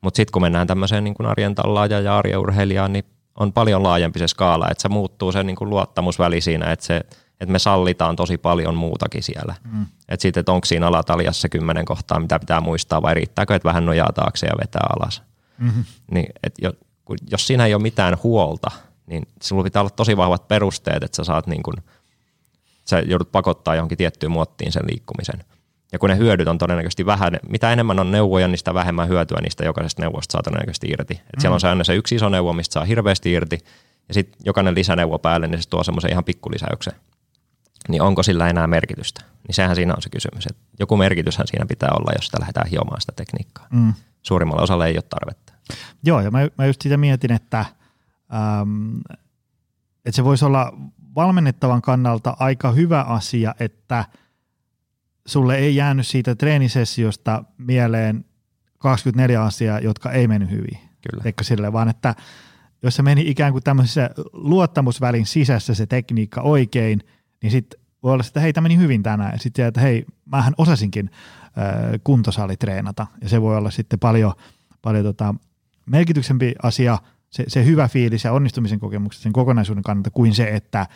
Mutta 0.00 0.16
sitten 0.16 0.32
kun 0.32 0.42
mennään 0.42 0.66
tämmöiseen 0.66 1.04
niin 1.04 1.14
kuin 1.14 1.26
arjen 1.26 1.54
tallaaja 1.54 2.00
ja 2.00 2.18
arjen 2.18 2.38
urheilijaan, 2.38 2.92
niin 2.92 3.04
on 3.36 3.52
paljon 3.52 3.82
laajempi 3.82 4.18
se 4.18 4.28
skaala, 4.28 4.68
että 4.70 4.82
se 4.82 4.88
muuttuu 4.88 5.32
se 5.32 5.42
niin 5.42 5.56
kuin 5.56 5.70
luottamusväli 5.70 6.40
siinä, 6.40 6.72
että, 6.72 6.86
se, 6.86 6.96
että 7.40 7.52
me 7.52 7.58
sallitaan 7.58 8.16
tosi 8.16 8.38
paljon 8.38 8.74
muutakin 8.74 9.22
siellä. 9.22 9.54
Mm. 9.72 9.86
Että 10.08 10.22
sitten, 10.22 10.40
että 10.40 10.52
onko 10.52 10.64
siinä 10.64 10.86
alataljassa 10.86 11.48
kymmenen 11.48 11.84
kohtaa, 11.84 12.20
mitä 12.20 12.38
pitää 12.38 12.60
muistaa, 12.60 13.02
vai 13.02 13.14
riittääkö, 13.14 13.54
että 13.54 13.68
vähän 13.68 13.86
nojaa 13.86 14.12
taakse 14.14 14.46
ja 14.46 14.58
vetää 14.60 14.86
alas. 14.96 15.22
Mm-hmm. 15.58 15.84
Niin, 16.10 16.26
että 16.42 16.70
jos 17.30 17.46
siinä 17.46 17.66
ei 17.66 17.74
ole 17.74 17.82
mitään 17.82 18.16
huolta– 18.22 18.70
niin 19.10 19.28
sinulla 19.42 19.64
pitää 19.64 19.82
olla 19.82 19.90
tosi 19.90 20.16
vahvat 20.16 20.48
perusteet, 20.48 21.02
että 21.02 21.16
sä 21.16 21.24
saat 21.24 21.46
niin 21.46 21.62
kuin, 21.62 21.76
sä 22.84 23.00
joudut 23.00 23.32
pakottaa 23.32 23.74
johonkin 23.74 23.98
tiettyyn 23.98 24.32
muottiin 24.32 24.72
sen 24.72 24.82
liikkumisen. 24.90 25.44
Ja 25.92 25.98
kun 25.98 26.08
ne 26.10 26.16
hyödyt 26.16 26.48
on 26.48 26.58
todennäköisesti 26.58 27.06
vähän, 27.06 27.36
mitä 27.48 27.72
enemmän 27.72 27.98
on 27.98 28.10
neuvoja, 28.10 28.48
niin 28.48 28.58
sitä 28.58 28.74
vähemmän 28.74 29.08
hyötyä 29.08 29.38
niistä 29.42 29.64
jokaisesta 29.64 30.02
neuvosta 30.02 30.32
saa 30.32 30.42
todennäköisesti 30.42 30.88
irti. 30.88 31.14
Et 31.14 31.20
mm. 31.36 31.40
Siellä 31.40 31.54
on 31.54 31.60
se 31.60 31.68
aina 31.68 31.84
se 31.84 31.94
yksi 31.94 32.14
iso 32.14 32.28
neuvo, 32.28 32.52
mistä 32.52 32.72
saa 32.72 32.84
hirveästi 32.84 33.32
irti, 33.32 33.58
ja 34.08 34.14
sitten 34.14 34.40
jokainen 34.44 34.74
lisäneuvo 34.74 35.18
päälle, 35.18 35.46
niin 35.46 35.62
se 35.62 35.68
tuo 35.68 35.84
semmoisen 35.84 36.10
ihan 36.10 36.24
pikkulisäyksen. 36.24 36.92
Niin 37.88 38.02
onko 38.02 38.22
sillä 38.22 38.48
enää 38.48 38.66
merkitystä? 38.66 39.24
Niin 39.46 39.54
sehän 39.54 39.76
siinä 39.76 39.94
on 39.94 40.02
se 40.02 40.10
kysymys. 40.10 40.46
Et 40.46 40.56
joku 40.78 40.96
merkityshän 40.96 41.46
siinä 41.46 41.66
pitää 41.66 41.88
olla, 41.98 42.12
jos 42.16 42.26
sitä 42.26 42.40
lähdetään 42.40 42.70
hiomaan 42.70 43.00
sitä 43.00 43.12
tekniikkaa. 43.16 43.66
Mm. 43.70 43.94
Suurimmalla 44.22 44.62
osalla 44.62 44.86
ei 44.86 44.96
ole 44.96 45.02
tarvetta. 45.02 45.52
Joo, 46.02 46.20
ja 46.20 46.30
mä, 46.30 46.48
mä 46.58 46.66
just 46.66 46.82
sitä 46.82 46.96
mietin, 46.96 47.32
että– 47.32 47.64
ähm, 48.34 48.98
että 50.04 50.16
se 50.16 50.24
voisi 50.24 50.44
olla 50.44 50.72
valmennettavan 51.14 51.82
kannalta 51.82 52.36
aika 52.38 52.72
hyvä 52.72 53.02
asia, 53.02 53.54
että 53.60 54.04
sulle 55.30 55.56
ei 55.56 55.76
jäänyt 55.76 56.06
siitä 56.06 56.34
treenisessiosta 56.34 57.44
mieleen 57.58 58.24
24 58.78 59.42
asiaa, 59.42 59.80
jotka 59.80 60.12
ei 60.12 60.28
mennyt 60.28 60.50
hyvin. 60.50 60.78
Kyllä. 61.10 61.22
Eikö 61.24 61.44
sille, 61.44 61.72
vaan 61.72 61.88
että 61.88 62.14
jos 62.82 62.96
se 62.96 63.02
meni 63.02 63.22
ikään 63.26 63.52
kuin 63.52 63.64
tämmöisessä 63.64 64.10
luottamusvälin 64.32 65.26
sisässä 65.26 65.74
se 65.74 65.86
tekniikka 65.86 66.40
oikein, 66.40 67.00
niin 67.42 67.50
sitten 67.50 67.80
voi 68.02 68.12
olla, 68.12 68.24
että 68.26 68.40
hei, 68.40 68.52
tämä 68.52 68.62
meni 68.62 68.76
hyvin 68.76 69.02
tänään. 69.02 69.32
Ja 69.32 69.38
sitten 69.38 69.66
että 69.66 69.80
hei, 69.80 70.06
mähän 70.24 70.54
osasinkin 70.58 71.10
äh, 71.44 72.00
kuntosali 72.04 72.56
treenata. 72.56 73.06
Ja 73.22 73.28
se 73.28 73.42
voi 73.42 73.56
olla 73.56 73.70
sitten 73.70 73.98
paljon, 73.98 74.32
paljon 74.82 75.04
tota, 75.04 75.34
merkityksempi 75.86 76.54
asia– 76.62 76.98
se, 77.30 77.44
se 77.48 77.64
hyvä 77.64 77.88
fiilis 77.88 78.24
ja 78.24 78.32
onnistumisen 78.32 78.80
kokemukset 78.80 79.22
sen 79.22 79.32
kokonaisuuden 79.32 79.82
kannalta 79.82 80.10
kuin 80.10 80.34
se, 80.34 80.44
että 80.44 80.86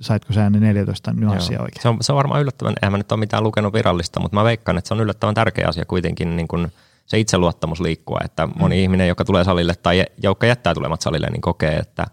saitko 0.00 0.32
sä 0.32 0.50
ne 0.50 0.60
14 0.60 1.12
nyanssia 1.12 1.62
oikein. 1.62 1.82
Se 1.82 1.88
on, 1.88 1.96
se 2.00 2.12
on 2.12 2.16
varmaan 2.16 2.40
yllättävän, 2.40 2.74
eihän 2.82 2.92
mä 2.92 2.98
nyt 2.98 3.12
ole 3.12 3.20
mitään 3.20 3.44
lukenut 3.44 3.72
virallista, 3.72 4.20
mutta 4.20 4.36
mä 4.36 4.44
veikkaan, 4.44 4.78
että 4.78 4.88
se 4.88 4.94
on 4.94 5.00
yllättävän 5.00 5.34
tärkeä 5.34 5.68
asia 5.68 5.84
kuitenkin 5.84 6.36
niin 6.36 6.48
kuin 6.48 6.72
se 7.06 7.18
itseluottamus 7.18 7.80
liikkua, 7.80 8.20
että 8.24 8.48
moni 8.58 8.76
mm. 8.76 8.82
ihminen, 8.82 9.08
joka 9.08 9.24
tulee 9.24 9.44
salille 9.44 9.74
tai 9.74 10.04
joukka 10.22 10.46
jättää 10.46 10.74
tulemat 10.74 11.00
salille, 11.00 11.26
niin 11.30 11.40
kokee, 11.40 11.76
että 11.76 12.06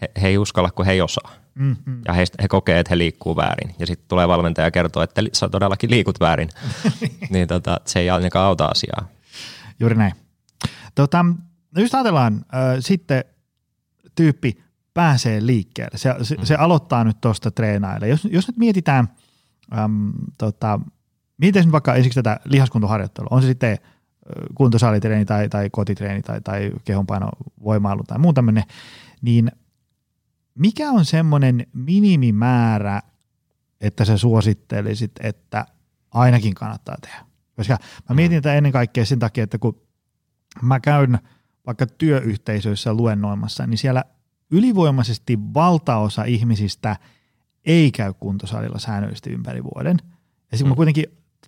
he, 0.00 0.10
he 0.22 0.28
ei 0.28 0.38
uskalla, 0.38 0.70
kun 0.70 0.86
he 0.86 0.92
ei 0.92 1.00
osaa. 1.00 1.30
Mm-hmm. 1.54 2.00
Ja 2.08 2.12
he, 2.12 2.24
he 2.42 2.48
kokee, 2.48 2.78
että 2.78 2.90
he 2.90 2.98
liikkuu 2.98 3.36
väärin. 3.36 3.74
Ja 3.78 3.86
sitten 3.86 4.08
tulee 4.08 4.28
valmentaja 4.28 4.66
ja 4.66 4.70
kertoo, 4.70 5.02
että 5.02 5.22
sä 5.32 5.48
todellakin 5.48 5.90
liikut 5.90 6.20
väärin. 6.20 6.48
niin 7.30 7.48
tota, 7.48 7.80
se 7.84 8.00
ei 8.00 8.10
ainakaan 8.10 8.46
auta 8.46 8.66
asiaa. 8.66 9.08
Juuri 9.80 9.96
näin. 9.96 10.12
Tota, 10.94 11.22
no 11.76 11.80
just 11.80 11.94
ajatellaan 11.94 12.34
äh, 12.34 12.76
sitten 12.80 13.24
tyyppi 14.14 14.64
pääsee 14.94 15.46
liikkeelle. 15.46 15.98
Se, 15.98 16.14
se, 16.22 16.34
mm. 16.34 16.44
se 16.44 16.54
aloittaa 16.54 17.04
nyt 17.04 17.20
tuosta 17.20 17.50
treenaille. 17.50 18.08
Jos, 18.08 18.24
jos 18.24 18.48
nyt 18.48 18.56
mietitään, 18.56 19.08
äm, 19.78 20.12
tota, 20.38 20.80
mietitään 21.38 21.72
vaikka 21.72 21.94
ensiksi 21.94 22.22
tätä 22.22 22.40
lihaskuntoharjoittelua, 22.44 23.28
on 23.30 23.42
se 23.42 23.48
sitten 23.48 23.78
kuntosalitreeni 24.54 25.24
tai, 25.24 25.48
tai 25.48 25.70
kotitreeni 25.70 26.22
tai, 26.22 26.40
tai 26.40 26.72
kehonpainovoimailu 26.84 28.02
tai 28.02 28.18
muu 28.18 28.32
tämmöinen, 28.32 28.64
niin 29.22 29.52
mikä 30.54 30.90
on 30.90 31.04
semmoinen 31.04 31.66
minimimäärä, 31.72 33.02
että 33.80 34.04
sä 34.04 34.18
suosittelisit, 34.18 35.12
että 35.20 35.66
ainakin 36.10 36.54
kannattaa 36.54 36.96
tehdä? 37.00 37.26
Koska 37.56 37.78
mä 38.08 38.14
mietin 38.16 38.42
tätä 38.42 38.54
ennen 38.54 38.72
kaikkea 38.72 39.04
sen 39.04 39.18
takia, 39.18 39.44
että 39.44 39.58
kun 39.58 39.80
mä 40.62 40.80
käyn 40.80 41.18
vaikka 41.66 41.86
työyhteisöissä 41.86 42.94
luennoimassa, 42.94 43.66
niin 43.66 43.78
siellä 43.78 44.04
ylivoimaisesti 44.50 45.38
valtaosa 45.54 46.24
ihmisistä 46.24 46.96
ei 47.64 47.90
käy 47.90 48.12
kuntosalilla 48.20 48.78
säännöllisesti 48.78 49.30
ympäri 49.30 49.64
vuoden. 49.64 49.96
Ja 50.52 50.58
sitten 50.58 50.68
mä 50.68 50.72
mm. 50.72 50.76
kuitenkin, 50.76 51.04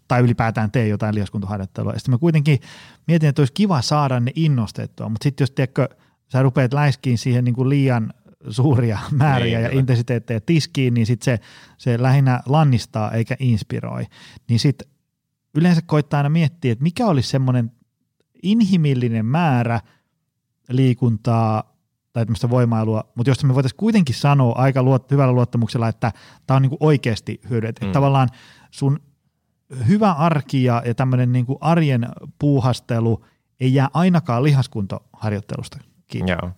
tai 0.08 0.20
ylipäätään 0.20 0.70
tee 0.70 0.88
jotain 0.88 1.14
lihaskuntoharjoittelua, 1.14 1.92
ja 1.92 1.98
sitten 1.98 2.14
mä 2.14 2.18
kuitenkin 2.18 2.58
mietin, 3.06 3.28
että 3.28 3.42
olisi 3.42 3.52
kiva 3.52 3.82
saada 3.82 4.20
ne 4.20 4.32
innostettua, 4.34 5.08
mutta 5.08 5.24
sitten 5.24 5.42
jos 5.42 5.50
tiedätkö, 5.50 5.88
sä 6.28 6.42
rupeat 6.42 6.72
läiskiin 6.72 7.18
siihen 7.18 7.44
niin 7.44 7.54
kuin 7.54 7.68
liian 7.68 8.12
suuria 8.50 8.98
määriä 9.12 9.58
niin, 9.58 9.64
ja 9.64 9.78
intensiteettejä 9.78 10.40
tiskiin, 10.40 10.94
niin 10.94 11.06
sitten 11.06 11.24
se, 11.24 11.40
se 11.78 12.02
lähinnä 12.02 12.40
lannistaa 12.46 13.12
eikä 13.12 13.36
inspiroi. 13.38 14.06
Niin 14.48 14.60
sitten 14.60 14.88
yleensä 15.54 15.82
koittaa 15.86 16.18
aina 16.18 16.28
miettiä, 16.28 16.72
että 16.72 16.82
mikä 16.82 17.06
olisi 17.06 17.28
semmoinen 17.28 17.72
inhimillinen 18.42 19.26
määrä 19.26 19.80
liikuntaa 20.68 21.75
tai 22.16 22.26
tämmöistä 22.26 22.50
voimailua, 22.50 23.04
mutta 23.14 23.30
josta 23.30 23.46
me 23.46 23.54
voitaisiin 23.54 23.76
kuitenkin 23.76 24.14
sanoa 24.14 24.54
aika 24.56 24.82
luot, 24.82 25.10
hyvällä 25.10 25.32
luottamuksella, 25.32 25.88
että 25.88 26.12
tämä 26.46 26.56
on 26.56 26.62
niinku 26.62 26.76
oikeasti 26.80 27.40
hyödyt. 27.50 27.80
Mm. 27.80 27.92
Tavallaan 27.92 28.28
sun 28.70 29.00
hyvä 29.88 30.12
arki 30.12 30.64
ja, 30.64 30.82
ja 30.86 30.94
tämmöinen 30.94 31.32
niinku 31.32 31.58
arjen 31.60 32.08
puuhastelu 32.38 33.24
ei 33.60 33.74
jää 33.74 33.88
ainakaan 33.94 34.42
lihaskuntoharjoittelusta 34.42 35.78
kiinni. 36.06 36.32
Joo. 36.32 36.50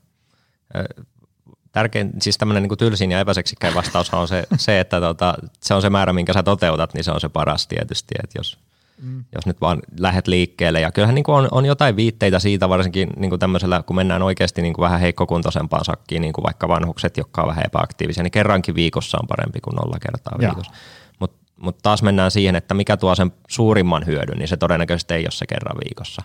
Tärkein, 1.73 2.12
siis 2.23 2.38
tämmöinen 2.38 2.62
niin 2.62 2.79
tylsin 2.79 3.11
ja 3.11 3.21
epäseksikkäin 3.21 3.75
vastaus 3.75 4.14
on 4.14 4.29
se, 4.29 4.47
se 4.57 4.81
että 4.81 5.01
tota, 5.01 5.35
se 5.62 5.75
on 5.75 5.83
se 5.83 5.90
määrä, 5.90 6.12
minkä 6.12 6.33
sä 6.33 6.42
toteutat, 6.42 6.94
niin 6.94 7.05
se 7.05 7.11
on 7.11 7.21
se 7.21 7.29
paras 7.29 7.66
tietysti, 7.66 8.14
että 8.23 8.38
jos– 8.38 8.59
mm. 9.03 9.25
jos 9.35 9.47
nyt 9.47 9.61
vaan 9.61 9.79
lähdet 9.99 10.27
liikkeelle. 10.27 10.81
Ja 10.81 10.93
kyllähän 10.93 11.15
niin 11.15 11.25
kuin 11.25 11.37
on, 11.37 11.49
on 11.51 11.65
jotain 11.65 11.97
viitteitä 11.97 12.39
siitä, 12.39 12.69
varsinkin 12.69 13.09
niin 13.17 13.31
kuin 13.31 13.41
tämmöisellä, 13.41 13.83
kun 13.83 13.97
mennään 13.97 14.23
oikeasti 14.23 14.63
niin 14.63 14.75
kuin 14.75 14.83
vähän 14.83 15.01
heikkokuntoisempaan 15.01 15.85
sakkiin, 15.85 16.23
niin 16.23 16.33
kuin 16.33 16.43
vaikka 16.43 16.69
vanhukset, 16.69 17.17
jotka 17.17 17.43
on 17.43 17.49
vähän 17.49 17.65
epäaktiivisia, 17.67 18.23
niin 18.23 18.31
kerrankin 18.31 18.75
viikossa 18.75 19.19
on 19.23 19.29
parempi 19.29 19.61
kuin 19.61 19.75
nolla 19.75 19.99
kertaa 20.01 20.39
viikossa. 20.39 20.73
Mutta 21.19 21.37
mut 21.57 21.79
taas 21.83 22.03
mennään 22.03 22.31
siihen, 22.31 22.57
että 22.57 22.75
mikä 22.75 22.97
tuo 22.97 23.15
sen 23.15 23.33
suurimman 23.49 24.07
hyödyn, 24.07 24.39
niin 24.39 24.49
se 24.49 24.57
todennäköisesti 24.57 25.15
ei 25.15 25.25
ole 25.25 25.31
se 25.31 25.47
kerran 25.47 25.77
viikossa. 25.85 26.23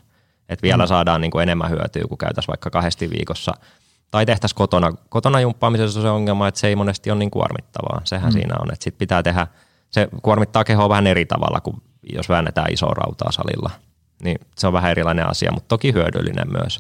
Et 0.50 0.64
vielä 0.64 0.84
mm. 0.84 0.88
saadaan 0.88 1.22
niin 1.22 1.32
kuin 1.32 1.44
enemmän 1.44 1.70
hyötyä, 1.70 2.04
kun 2.10 2.18
käytäisiin 2.18 2.52
vaikka 2.52 2.70
kahdesti 2.70 3.10
viikossa 3.10 3.54
tai 4.12 4.26
tehtäisiin 4.26 4.58
kotona. 4.58 4.92
Kotona 5.10 5.40
jumppaamisessa 5.40 6.00
on 6.00 6.04
se 6.04 6.10
ongelma, 6.10 6.48
että 6.48 6.60
se 6.60 6.68
ei 6.68 6.76
monesti 6.76 7.12
ole 7.12 7.20
niin 7.20 7.32
kuormittavaa. 7.32 8.02
Sehän 8.04 8.30
mm. 8.30 8.34
siinä 8.34 8.56
on, 8.60 8.74
että 8.74 8.84
sit 8.84 8.98
pitää 8.98 9.24
tehdä, 9.24 9.48
se 9.90 10.08
kuormittaa 10.22 10.64
kehoa 10.64 10.90
vähän 10.90 11.08
eri 11.08 11.26
tavalla 11.26 11.62
kuin 11.62 11.82
jos 12.14 12.30
väännetään 12.30 12.74
isoa 12.74 12.94
rautaa 12.94 13.32
salilla. 13.32 13.72
Niin 14.24 14.38
se 14.58 14.68
on 14.68 14.74
vähän 14.74 14.92
erilainen 14.92 15.30
asia, 15.30 15.52
mutta 15.52 15.68
toki 15.68 15.94
hyödyllinen 15.94 16.52
myös. 16.52 16.80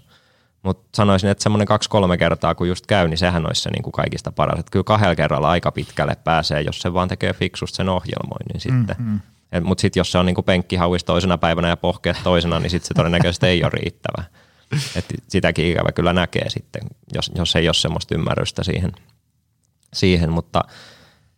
Mutta 0.63 0.83
sanoisin, 0.95 1.29
että 1.29 1.43
semmoinen 1.43 1.67
kaksi-kolme 1.67 2.17
kertaa, 2.17 2.55
kun 2.55 2.67
just 2.67 2.85
käy, 2.85 3.07
niin 3.07 3.17
sehän 3.17 3.47
olisi 3.47 3.61
se 3.61 3.69
niin 3.69 3.83
kuin 3.83 3.91
kaikista 3.91 4.31
paras. 4.31 4.59
Että 4.59 4.71
kyllä 4.71 4.83
kahdella 4.83 5.15
kerralla 5.15 5.49
aika 5.49 5.71
pitkälle 5.71 6.15
pääsee, 6.23 6.61
jos 6.61 6.79
se 6.79 6.93
vaan 6.93 7.07
tekee 7.07 7.33
fiksusti 7.33 7.75
sen 7.75 7.89
ohjelmoinnin 7.89 8.61
sitten. 8.61 8.95
Mm-hmm. 8.99 9.67
Mutta 9.67 9.81
sitten 9.81 9.99
jos 9.99 10.11
se 10.11 10.17
on 10.17 10.25
niin 10.25 10.35
kuin 10.35 10.45
penkkihauis 10.45 11.03
toisena 11.03 11.37
päivänä 11.37 11.67
ja 11.67 11.77
pohkeet 11.77 12.17
toisena, 12.23 12.59
niin 12.59 12.69
sitten 12.69 12.87
se 12.87 12.93
todennäköisesti 12.93 13.45
ei 13.45 13.63
ole 13.63 13.71
riittävä. 13.73 14.23
Et 14.95 15.05
sitäkin 15.27 15.65
ikävä 15.65 15.91
kyllä 15.91 16.13
näkee 16.13 16.49
sitten, 16.49 16.81
jos, 17.13 17.31
jos 17.35 17.55
ei 17.55 17.67
ole 17.67 17.73
semmoista 17.73 18.15
ymmärrystä 18.15 18.63
siihen. 18.63 18.91
siihen. 19.93 20.31
Mutta 20.31 20.63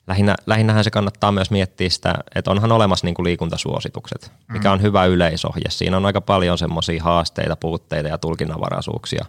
lähinnä, 0.08 0.36
lähinnähän 0.46 0.84
se 0.84 0.91
kannattaa 0.91 1.32
myös 1.32 1.52
miettiä 1.52 1.89
sitä, 1.89 2.13
että 2.36 2.52
onhan 2.52 2.72
olemassa 2.72 3.08
niin 3.08 3.15
kuin 3.15 3.24
liikuntasuositukset, 3.24 4.32
mikä 4.54 4.72
on 4.72 4.82
hyvä 4.82 5.06
yleisohje. 5.06 5.70
Siinä 5.70 5.98
on 5.98 6.06
aika 6.06 6.22
paljon 6.22 6.58
semmoisia 6.58 7.04
haasteita, 7.04 7.56
puutteita 7.56 8.10
ja 8.10 8.18
tulkinnanvaraisuuksia, 8.18 9.26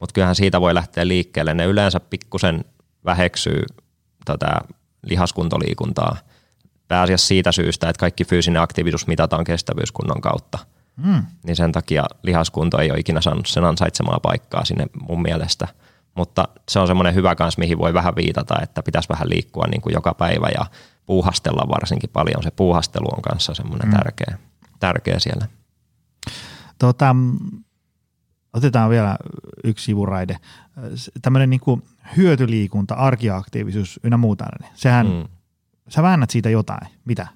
mutta 0.00 0.12
kyllähän 0.12 0.34
siitä 0.34 0.60
voi 0.60 0.74
lähteä 0.74 1.08
liikkeelle. 1.08 1.54
Ne 1.54 1.64
yleensä 1.64 2.00
pikkusen 2.00 2.64
väheksyy 3.04 3.62
tätä 4.24 4.60
lihaskuntoliikuntaa 5.02 6.16
pääasiassa 6.88 7.26
siitä 7.26 7.52
syystä, 7.52 7.88
että 7.88 8.00
kaikki 8.00 8.24
fyysinen 8.24 8.62
aktiivisuus 8.62 9.06
mitataan 9.06 9.44
kestävyyskunnon 9.44 10.20
kautta. 10.20 10.58
Mm. 10.96 11.22
Niin 11.46 11.56
sen 11.56 11.72
takia 11.72 12.04
lihaskunto 12.22 12.78
ei 12.78 12.90
ole 12.90 12.98
ikinä 12.98 13.20
saanut 13.20 13.46
sen 13.46 13.64
ansaitsemaa 13.64 14.20
paikkaa 14.22 14.64
sinne 14.64 14.86
mun 15.08 15.22
mielestä– 15.22 15.68
mutta 16.14 16.48
se 16.68 16.78
on 16.78 16.86
semmoinen 16.86 17.14
hyvä 17.14 17.34
kans, 17.34 17.58
mihin 17.58 17.78
voi 17.78 17.94
vähän 17.94 18.16
viitata, 18.16 18.62
että 18.62 18.82
pitäisi 18.82 19.08
vähän 19.08 19.30
liikkua 19.30 19.66
niin 19.70 19.80
kuin 19.80 19.92
joka 19.92 20.14
päivä 20.14 20.48
ja 20.54 20.66
puuhastella 21.06 21.68
varsinkin 21.68 22.10
paljon. 22.12 22.42
Se 22.42 22.50
puuhastelu 22.50 23.08
on 23.16 23.22
kanssa 23.22 23.54
semmoinen 23.54 23.88
mm. 23.88 23.96
tärkeä, 23.96 24.38
tärkeä 24.78 25.18
siellä. 25.18 25.46
Tota, 26.78 27.16
otetaan 28.52 28.90
vielä 28.90 29.16
yksi 29.64 29.84
sivuraide. 29.84 30.36
Tämmöinen 31.22 31.50
niin 31.50 31.60
kuin 31.60 31.82
hyötyliikunta, 32.16 32.94
arkiaktiivisuus 32.94 34.00
ynnä 34.04 34.16
muuta. 34.16 34.44
Sehän, 34.74 35.06
mm. 35.06 35.28
sä 35.88 36.02
väännät 36.02 36.30
siitä 36.30 36.50
jotain. 36.50 36.88
Mitä? 37.04 37.26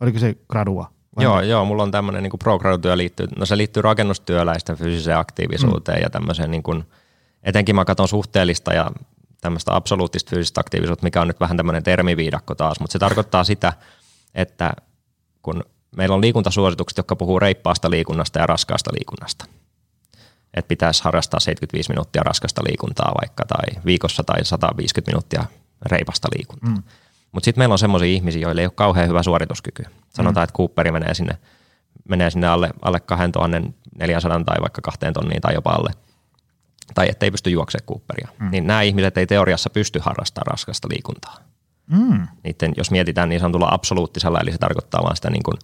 Oliko 0.00 0.18
se 0.18 0.36
gradua? 0.48 0.90
joo, 1.20 1.40
joo, 1.40 1.64
mulla 1.64 1.82
on 1.82 1.90
tämmöinen 1.90 2.22
niin 2.22 2.32
pro 2.38 2.58
liittyy, 2.94 3.26
no 3.38 3.46
se 3.46 3.56
liittyy 3.56 3.82
rakennustyöläisten 3.82 4.76
fyysiseen 4.76 5.18
aktiivisuuteen 5.18 5.98
mm. 5.98 6.02
ja 6.02 6.10
tämmöiseen 6.10 6.50
niin 6.50 6.62
kuin– 6.62 6.84
etenkin 7.46 7.74
mä 7.74 7.84
katson 7.84 8.08
suhteellista 8.08 8.74
ja 8.74 8.90
tämmöistä 9.40 9.76
absoluuttista 9.76 10.30
fyysistä 10.30 10.60
aktiivisuutta, 10.60 11.04
mikä 11.04 11.20
on 11.20 11.28
nyt 11.28 11.40
vähän 11.40 11.56
tämmöinen 11.56 11.82
termiviidakko 11.82 12.54
taas, 12.54 12.80
mutta 12.80 12.92
se 12.92 12.98
tarkoittaa 12.98 13.44
sitä, 13.44 13.72
että 14.34 14.72
kun 15.42 15.64
meillä 15.96 16.14
on 16.14 16.20
liikuntasuositukset, 16.20 16.96
jotka 16.96 17.16
puhuu 17.16 17.38
reippaasta 17.38 17.90
liikunnasta 17.90 18.38
ja 18.38 18.46
raskaasta 18.46 18.90
liikunnasta, 18.92 19.44
että 20.54 20.68
pitäisi 20.68 21.04
harrastaa 21.04 21.40
75 21.40 21.90
minuuttia 21.90 22.22
raskasta 22.22 22.62
liikuntaa 22.68 23.12
vaikka 23.20 23.44
tai 23.44 23.82
viikossa 23.84 24.22
tai 24.24 24.44
150 24.44 25.10
minuuttia 25.10 25.44
reipasta 25.86 26.28
liikuntaa. 26.36 26.70
Mm. 26.70 26.82
Mutta 27.32 27.44
sitten 27.44 27.60
meillä 27.60 27.72
on 27.72 27.78
semmoisia 27.78 28.08
ihmisiä, 28.08 28.42
joille 28.42 28.60
ei 28.60 28.66
ole 28.66 28.72
kauhean 28.74 29.08
hyvä 29.08 29.22
suorituskyky. 29.22 29.82
Sanotaan, 30.08 30.42
mm. 30.42 30.44
että 30.44 30.56
Cooperi 30.56 30.92
menee 30.92 31.14
sinne, 31.14 31.38
menee 32.08 32.30
sinne 32.30 32.46
alle, 32.46 32.70
alle 32.82 33.00
2400 33.00 34.44
tai 34.44 34.56
vaikka 34.60 34.82
kahteen 34.82 35.12
tonniin 35.12 35.40
tai 35.40 35.54
jopa 35.54 35.70
alle– 35.70 35.90
tai 36.94 37.08
ettei 37.08 37.30
pysty 37.30 37.50
juoksemaan 37.50 37.86
Cooperia, 37.86 38.28
mm. 38.38 38.50
niin 38.50 38.66
nämä 38.66 38.82
ihmiset 38.82 39.18
ei 39.18 39.26
teoriassa 39.26 39.70
pysty 39.70 39.98
harrastamaan 39.98 40.46
raskasta 40.46 40.88
liikuntaa. 40.90 41.36
Mm. 41.86 42.26
Niiden, 42.44 42.72
jos 42.76 42.90
mietitään 42.90 43.28
niin 43.28 43.40
sanotulla 43.40 43.68
absoluuttisella, 43.70 44.40
eli 44.40 44.52
se 44.52 44.58
tarkoittaa 44.58 45.02
vain 45.02 45.16
sitä, 45.16 45.30
niin 45.30 45.42
kuin, 45.42 45.58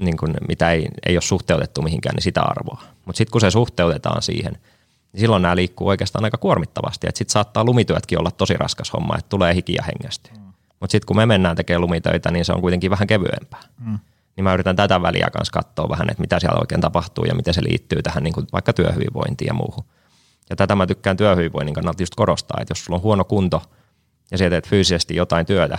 niin 0.00 0.16
kuin, 0.16 0.34
mitä 0.48 0.70
ei, 0.70 0.88
ei 1.06 1.16
ole 1.16 1.22
suhteutettu 1.22 1.82
mihinkään, 1.82 2.14
niin 2.14 2.22
sitä 2.22 2.42
arvoa. 2.42 2.82
Mutta 3.04 3.18
sitten 3.18 3.32
kun 3.32 3.40
se 3.40 3.50
suhteutetaan 3.50 4.22
siihen, 4.22 4.52
niin 5.12 5.20
silloin 5.20 5.42
nämä 5.42 5.56
liikkuu 5.56 5.88
oikeastaan 5.88 6.24
aika 6.24 6.38
kuormittavasti. 6.38 7.06
Sitten 7.06 7.32
saattaa 7.32 7.64
lumityötkin 7.64 8.18
olla 8.18 8.30
tosi 8.30 8.54
raskas 8.54 8.92
homma, 8.92 9.16
että 9.18 9.28
tulee 9.28 9.54
hiki 9.54 9.74
ja 9.74 9.82
hengästyy. 9.82 10.32
Mm. 10.36 10.52
Mutta 10.80 10.92
sitten 10.92 11.06
kun 11.06 11.16
me 11.16 11.26
mennään 11.26 11.56
tekemään 11.56 11.80
lumitöitä, 11.80 12.30
niin 12.30 12.44
se 12.44 12.52
on 12.52 12.60
kuitenkin 12.60 12.90
vähän 12.90 13.06
kevyempää. 13.06 13.60
Mm. 13.78 13.98
Niin 14.36 14.44
mä 14.44 14.54
yritän 14.54 14.76
tätä 14.76 15.02
väliä 15.02 15.28
kanssa 15.32 15.52
katsoa 15.52 15.88
vähän, 15.88 16.10
että 16.10 16.20
mitä 16.20 16.40
siellä 16.40 16.60
oikein 16.60 16.80
tapahtuu 16.80 17.24
ja 17.24 17.34
miten 17.34 17.54
se 17.54 17.62
liittyy 17.62 18.02
tähän 18.02 18.24
niin 18.24 18.34
kuin 18.34 18.46
vaikka 18.52 18.72
työhyvinvointiin 18.72 19.46
ja 19.46 19.54
muuhun. 19.54 19.84
Ja 20.50 20.56
tätä 20.56 20.74
mä 20.74 20.86
tykkään 20.86 21.16
työhyvinvoinnin 21.16 21.74
kannalta 21.74 22.02
just 22.02 22.14
korostaa, 22.14 22.58
että 22.60 22.72
jos 22.72 22.84
sulla 22.84 22.96
on 22.96 23.02
huono 23.02 23.24
kunto 23.24 23.62
ja 24.30 24.38
sä 24.38 24.50
teet 24.50 24.68
fyysisesti 24.68 25.16
jotain 25.16 25.46
työtä, 25.46 25.78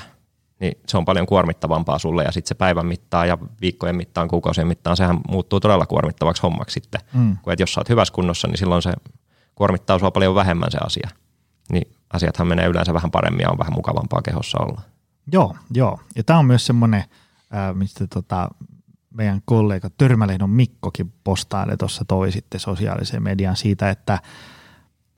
niin 0.60 0.74
se 0.88 0.98
on 0.98 1.06
paljon 1.06 1.26
kuormittavampaa 1.26 2.00
sulle 2.00 2.24
ja 2.24 2.32
sitten 2.32 2.48
se 2.48 2.56
päivän 2.56 2.86
mittaan 2.86 3.28
ja 3.28 3.38
viikkojen 3.62 3.96
mittaan, 3.96 4.28
kuukausien 4.28 4.68
mittaan, 4.68 4.98
sehän 4.98 5.20
muuttuu 5.30 5.60
todella 5.60 5.86
kuormittavaksi 5.86 6.42
hommaksi 6.42 6.74
sitten. 6.74 7.02
Mm. 7.14 7.38
Kun 7.38 7.54
et 7.54 7.60
jos 7.60 7.74
sä 7.74 7.80
oot 7.80 7.90
hyvässä 7.90 8.14
kunnossa, 8.14 8.48
niin 8.48 8.58
silloin 8.58 8.82
se 8.82 8.94
kuormittaa 9.56 10.00
sua 10.00 10.12
paljon 10.12 10.36
vähemmän 10.36 10.72
se 10.72 10.78
asia. 10.86 11.10
Niin 11.72 11.92
asiathan 12.14 12.48
menee 12.48 12.68
yleensä 12.68 12.94
vähän 12.94 13.12
paremmin 13.12 13.42
ja 13.42 13.52
on 13.52 13.58
vähän 13.58 13.74
mukavampaa 13.74 14.22
kehossa 14.22 14.58
olla. 14.62 14.82
Joo, 15.32 15.56
joo. 15.74 16.00
Ja 16.16 16.24
tämä 16.24 16.40
on 16.40 16.46
myös 16.46 16.66
semmoinen, 16.66 17.04
mistä 17.74 18.08
tota, 18.08 18.50
meidän 19.14 19.42
kollega 19.46 19.90
Törmälehdon 19.98 20.50
Mikkokin 20.50 21.14
postailee 21.24 21.78
tuossa 21.78 22.06
toi 22.08 22.32
sitten 22.32 22.60
sosiaaliseen 22.60 23.24
mediaan 23.24 23.56
siitä, 23.56 23.90
että, 23.90 24.20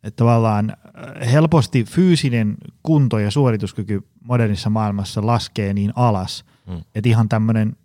että 0.04 0.18
tavallaan 0.18 0.70
äh, 0.70 1.32
helposti 1.32 1.84
fyysinen 1.84 2.58
kunto 2.84 3.20
ja 3.20 3.32
suorituskyky 3.32 4.08
modernissa 4.24 4.70
maailmassa 4.70 5.26
laskee 5.26 5.74
niin 5.74 5.94
alas, 5.96 6.46
mm. 6.68 6.82
että 6.96 7.10
ihan 7.10 7.30
tämmöinen 7.30 7.76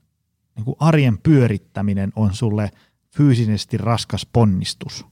niin 0.57 0.77
arjen 0.79 1.19
pyörittäminen 1.19 2.13
on 2.17 2.35
sulle 2.35 2.71
fyysisesti 3.17 3.77
raskas 3.77 4.27
ponnistus. 4.33 5.07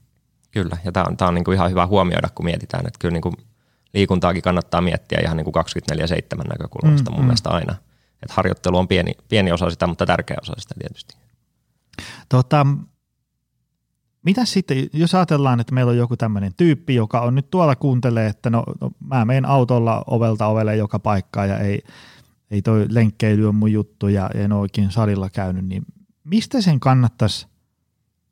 Kyllä, 0.51 0.77
ja 0.83 0.91
tämä 0.91 1.05
on, 1.09 1.17
tää 1.17 1.27
on 1.27 1.33
niin 1.33 1.43
kuin 1.43 1.55
ihan 1.55 1.69
hyvä 1.69 1.87
huomioida, 1.87 2.29
kun 2.35 2.45
mietitään, 2.45 2.87
että 2.87 2.99
kyllä 2.99 3.13
niin 3.13 3.21
kuin 3.21 3.35
liikuntaakin 3.93 4.41
kannattaa 4.41 4.81
miettiä 4.81 5.19
ihan 5.23 5.37
niin 5.37 5.45
kuin 5.45 5.55
24-7 6.35 6.47
näkökulmasta 6.49 7.11
mm, 7.11 7.15
mun 7.15 7.23
mm. 7.23 7.27
mielestä 7.27 7.49
aina. 7.49 7.75
Että 8.23 8.33
harjoittelu 8.33 8.77
on 8.77 8.87
pieni, 8.87 9.11
pieni 9.29 9.51
osa 9.51 9.69
sitä, 9.69 9.87
mutta 9.87 10.05
tärkeä 10.05 10.37
osa 10.41 10.53
sitä 10.57 10.75
tietysti. 10.79 11.15
Tota, 12.29 12.65
mitä 14.25 14.45
sitten, 14.45 14.89
jos 14.93 15.15
ajatellaan, 15.15 15.59
että 15.59 15.73
meillä 15.73 15.89
on 15.89 15.97
joku 15.97 16.17
tämmöinen 16.17 16.53
tyyppi, 16.57 16.95
joka 16.95 17.21
on 17.21 17.35
nyt 17.35 17.49
tuolla 17.51 17.75
kuuntelee, 17.75 18.27
että 18.27 18.49
no, 18.49 18.63
no 18.81 18.91
mä 18.99 19.25
menen 19.25 19.45
autolla 19.45 20.03
ovelta 20.07 20.47
ovelle 20.47 20.75
joka 20.75 20.99
paikkaa 20.99 21.45
ja 21.45 21.59
ei, 21.59 21.83
ei 22.51 22.61
toi 22.61 22.85
lenkkeily 22.89 23.47
on 23.47 23.55
mun 23.55 23.71
juttu 23.71 24.07
ja 24.07 24.29
en 24.33 24.51
ole 24.51 24.61
oikein 24.61 24.91
salilla 24.91 25.29
käynyt, 25.29 25.65
niin 25.65 25.85
mistä 26.23 26.61
sen 26.61 26.79
kannattaisi 26.79 27.47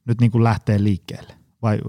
nyt 0.05 0.21
niin 0.21 0.31
kuin 0.31 0.43
lähteä 0.43 0.83
liikkeelle? 0.83 1.33
Vai 1.61 1.79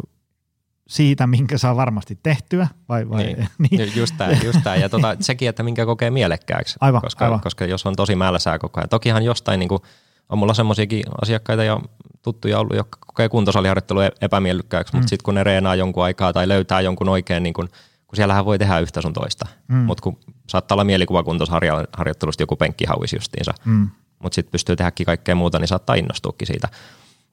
siitä, 0.89 1.27
minkä 1.27 1.59
saa 1.59 1.77
varmasti 1.77 2.19
tehtyä? 2.23 2.69
Vai, 2.89 3.09
vai, 3.09 3.25
niin. 3.25 3.49
niin. 3.71 3.93
Just 3.97 4.15
tämä, 4.19 4.33
just 4.45 4.61
tämä. 4.65 4.77
ja 4.77 4.89
tota, 4.89 5.17
sekin, 5.21 5.49
että 5.49 5.63
minkä 5.63 5.87
kokee 5.87 6.11
mielekkääksi. 6.11 6.77
Aivan, 6.81 7.01
koska, 7.01 7.25
aivan. 7.25 7.41
koska 7.41 7.65
jos 7.65 7.87
on 7.87 7.97
tosi 7.97 8.17
määläsää 8.17 8.59
koko 8.59 8.81
ajan. 8.81 8.89
Tokihan 8.89 9.23
jostain, 9.23 9.59
niin 9.59 9.69
kuin, 9.69 9.81
on 10.29 10.39
mulla 10.39 10.55
semmoisiakin 10.55 11.03
asiakkaita 11.23 11.65
ja 11.65 11.81
tuttuja 12.23 12.59
ollut, 12.59 12.77
jotka 12.77 12.99
kokee 13.07 13.29
kuntosaliharjoittelua 13.29 14.05
epämiellykkääksi, 14.21 14.93
mm. 14.93 14.97
mutta 14.97 15.09
sitten 15.09 15.25
kun 15.25 15.35
ne 15.35 15.45
reenaa 15.45 15.75
jonkun 15.75 16.05
aikaa 16.05 16.33
tai 16.33 16.49
löytää 16.49 16.81
jonkun 16.81 17.09
oikein, 17.09 17.43
niin 17.43 17.55
kun, 17.55 17.69
kun 18.07 18.17
siellähän 18.17 18.45
voi 18.45 18.59
tehdä 18.59 18.79
yhtä 18.79 19.01
sun 19.01 19.13
toista. 19.13 19.47
Mm. 19.69 19.77
Mutta 19.77 20.03
kun 20.03 20.19
saattaa 20.49 20.75
olla 20.75 20.85
mielikuva 20.85 21.23
kuntosharjoittelusta 21.23 22.43
joku 22.43 22.57
penkkihauis 22.57 23.13
justiinsa, 23.13 23.53
mm. 23.65 23.89
mutta 24.19 24.35
sitten 24.35 24.53
pystyy 24.53 24.77
tehdäkin 24.77 25.07
kaikkea 25.07 25.35
muuta, 25.35 25.59
niin 25.59 25.69
saattaa 25.69 25.97
innostuukin 25.97 26.47
siitä. 26.47 26.69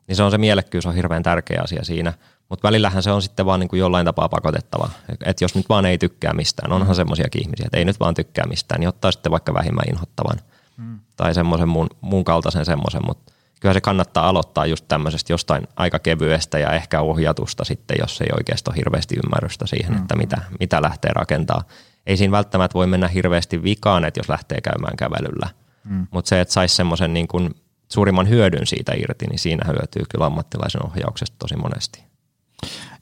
Niin 0.08 0.16
se 0.16 0.24
on 0.24 0.32
se 0.32 0.38
mielekkyys 0.38 0.86
on 0.86 0.96
hirveän 0.96 1.24
tärkeä 1.24 1.62
asia 1.64 1.86
siinä. 1.86 2.14
Mutta 2.50 2.68
välillähän 2.68 3.04
se 3.04 3.12
on 3.12 3.22
sitten 3.22 3.46
vaan 3.46 3.60
niin 3.60 3.68
kuin 3.68 3.80
jollain 3.80 4.06
tapaa 4.06 4.30
pakotettava. 4.30 4.90
Että 5.26 5.44
jos 5.44 5.56
nyt 5.56 5.70
vaan 5.70 5.86
ei 5.86 5.98
tykkää 5.98 6.34
mistään, 6.34 6.72
onhan 6.72 6.90
mm. 6.90 6.96
semmoisiakin 6.96 7.42
ihmisiä, 7.42 7.66
että 7.66 7.78
ei 7.78 7.86
nyt 7.86 8.00
vaan 8.00 8.14
tykkää 8.14 8.46
mistään, 8.46 8.80
niin 8.80 8.88
ottaa 8.88 9.12
sitten 9.12 9.32
vaikka 9.32 9.54
vähimmän 9.54 9.90
inhottavan 9.90 10.40
mm. 10.82 11.00
tai 11.18 11.34
semmoisen 11.34 11.70
muun, 11.70 11.90
muun 12.02 12.24
kaltaisen 12.24 12.66
semmoisen, 12.66 13.02
mutta 13.08 13.34
kyllä 13.60 13.74
se 13.74 13.82
kannattaa 13.82 14.30
aloittaa 14.30 14.66
just 14.66 14.86
tämmöisestä 14.88 15.34
jostain 15.34 15.68
aika 15.76 16.00
kevyestä 16.00 16.60
ja 16.60 16.72
ehkä 16.72 17.02
ohjatusta 17.02 17.64
sitten, 17.64 17.98
jos 18.00 18.22
ei 18.22 18.28
oikeasti 18.38 18.70
ole 18.70 18.78
hirveästi 18.78 19.16
ymmärrystä 19.26 19.68
siihen, 19.68 19.94
mm. 19.94 20.02
että 20.02 20.16
mitä, 20.16 20.42
mitä 20.60 20.82
lähtee 20.82 21.12
rakentaa. 21.14 21.64
Ei 22.06 22.18
siinä 22.18 22.32
välttämättä 22.32 22.74
voi 22.74 22.88
mennä 22.88 23.08
hirveästi 23.08 23.64
vikaan, 23.64 24.06
että 24.06 24.20
jos 24.20 24.30
lähtee 24.30 24.62
käymään 24.62 24.98
kävelyllä, 24.98 25.50
mm. 25.84 26.08
mutta 26.12 26.30
se, 26.30 26.42
että 26.42 26.54
saisi 26.54 26.76
semmoisen 26.76 27.14
niin 27.14 27.28
kuin 27.28 27.56
suurimman 27.92 28.30
hyödyn 28.30 28.68
siitä 28.68 28.92
irti, 28.96 29.26
niin 29.28 29.40
siinä 29.40 29.66
hyötyy 29.68 30.04
kyllä 30.10 30.26
ammattilaisen 30.26 30.86
ohjauksesta 30.86 31.36
tosi 31.40 31.56
monesti. 31.56 32.04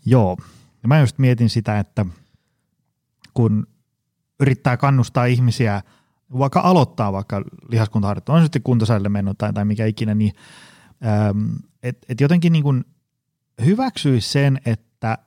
Joo, 0.06 0.38
ja 0.84 0.88
mä 0.88 1.00
just 1.00 1.18
mietin 1.18 1.50
sitä, 1.50 1.80
että 1.80 2.06
kun 3.34 3.68
yrittää 4.40 4.78
kannustaa 4.78 5.26
ihmisiä, 5.26 5.82
vaikka 6.38 6.60
aloittaa 6.60 7.14
vaikka 7.14 7.44
lihaskuntaharjoittelu, 7.70 8.38
on 8.38 8.44
sitten 8.44 8.64
kuntosalille 8.64 9.10
mennyt 9.10 9.38
tai, 9.38 9.54
tai 9.54 9.66
mikä 9.66 9.86
ikinä, 9.86 10.16
niin 10.16 10.34
että 11.84 12.06
et 12.10 12.22
jotenkin 12.22 12.54
niin 12.54 12.64
kuin 12.64 12.86
hyväksyisi 13.66 14.30
sen, 14.30 14.60
että 14.66 15.18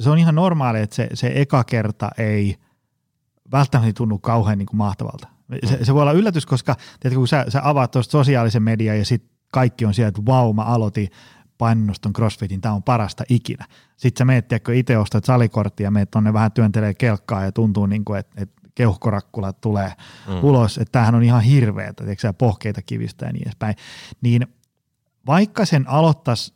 se 0.00 0.10
on 0.10 0.18
ihan 0.18 0.34
normaali, 0.34 0.80
että 0.80 0.96
se, 0.96 1.08
se 1.14 1.32
eka 1.34 1.64
kerta 1.64 2.10
ei 2.18 2.56
välttämättä 3.52 3.92
tunnu 3.92 4.18
kauhean 4.18 4.58
niin 4.58 4.66
kuin 4.66 4.78
mahtavalta. 4.78 5.28
Se, 5.64 5.84
se 5.84 5.94
voi 5.94 6.02
olla 6.02 6.12
yllätys, 6.12 6.46
koska 6.46 6.76
tiedätkö, 7.00 7.18
kun 7.18 7.28
sä, 7.28 7.44
sä 7.48 7.60
avaat 7.64 7.90
tuosta 7.90 8.12
sosiaalisen 8.12 8.62
median 8.62 8.98
ja 8.98 9.04
sitten 9.04 9.30
kaikki 9.52 9.84
on 9.84 9.94
siellä, 9.94 10.08
että 10.08 10.26
vau, 10.26 10.52
mä 10.52 10.62
aloitin 10.62 11.08
painonnoston 11.58 12.12
crossfitin, 12.12 12.60
tämä 12.60 12.74
on 12.74 12.82
parasta 12.82 13.24
ikinä. 13.28 13.66
Sitten 13.96 14.18
sä 14.18 14.24
meet, 14.24 14.48
tiedätkö, 14.48 14.74
itse 14.74 14.98
ostat 14.98 15.24
salikorttia 15.24 15.86
ja 15.86 15.90
meet 15.90 16.10
tonne 16.10 16.32
vähän 16.32 16.52
työntelee 16.52 16.94
kelkkaa 16.94 17.44
ja 17.44 17.52
tuntuu 17.52 17.86
niin 17.86 18.04
kuin, 18.04 18.18
että, 18.18 18.42
että 18.42 18.61
keuhkorakkula 18.74 19.52
tulee 19.52 19.92
mm. 20.28 20.44
ulos, 20.44 20.78
että 20.78 20.92
tämähän 20.92 21.14
on 21.14 21.22
ihan 21.22 21.42
hirveätä, 21.42 22.04
tiedätkö, 22.04 22.32
pohkeita 22.32 22.82
kivistä 22.82 23.26
ja 23.26 23.32
niin 23.32 23.42
edespäin. 23.42 23.74
Niin 24.20 24.46
vaikka 25.26 25.64
sen 25.64 25.88
aloittaisi 25.88 26.54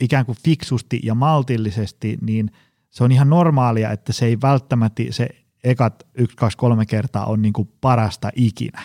ikään 0.00 0.26
kuin 0.26 0.38
fiksusti 0.44 1.00
ja 1.02 1.14
maltillisesti, 1.14 2.18
niin 2.20 2.50
se 2.90 3.04
on 3.04 3.12
ihan 3.12 3.30
normaalia, 3.30 3.90
että 3.90 4.12
se 4.12 4.26
ei 4.26 4.38
välttämättä 4.42 5.02
se 5.10 5.28
ekat 5.64 6.06
yksi, 6.14 6.36
kaksi, 6.36 6.58
kolme 6.58 6.86
kertaa 6.86 7.26
on 7.26 7.42
niin 7.42 7.52
kuin 7.52 7.72
parasta 7.80 8.30
ikinä, 8.34 8.82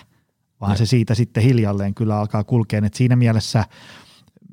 vaan 0.61 0.71
ja. 0.71 0.77
se 0.77 0.85
siitä 0.85 1.15
sitten 1.15 1.43
hiljalleen 1.43 1.95
kyllä 1.95 2.19
alkaa 2.19 2.43
kulkea. 2.43 2.81
Et 2.85 2.93
siinä 2.93 3.15
mielessä 3.15 3.63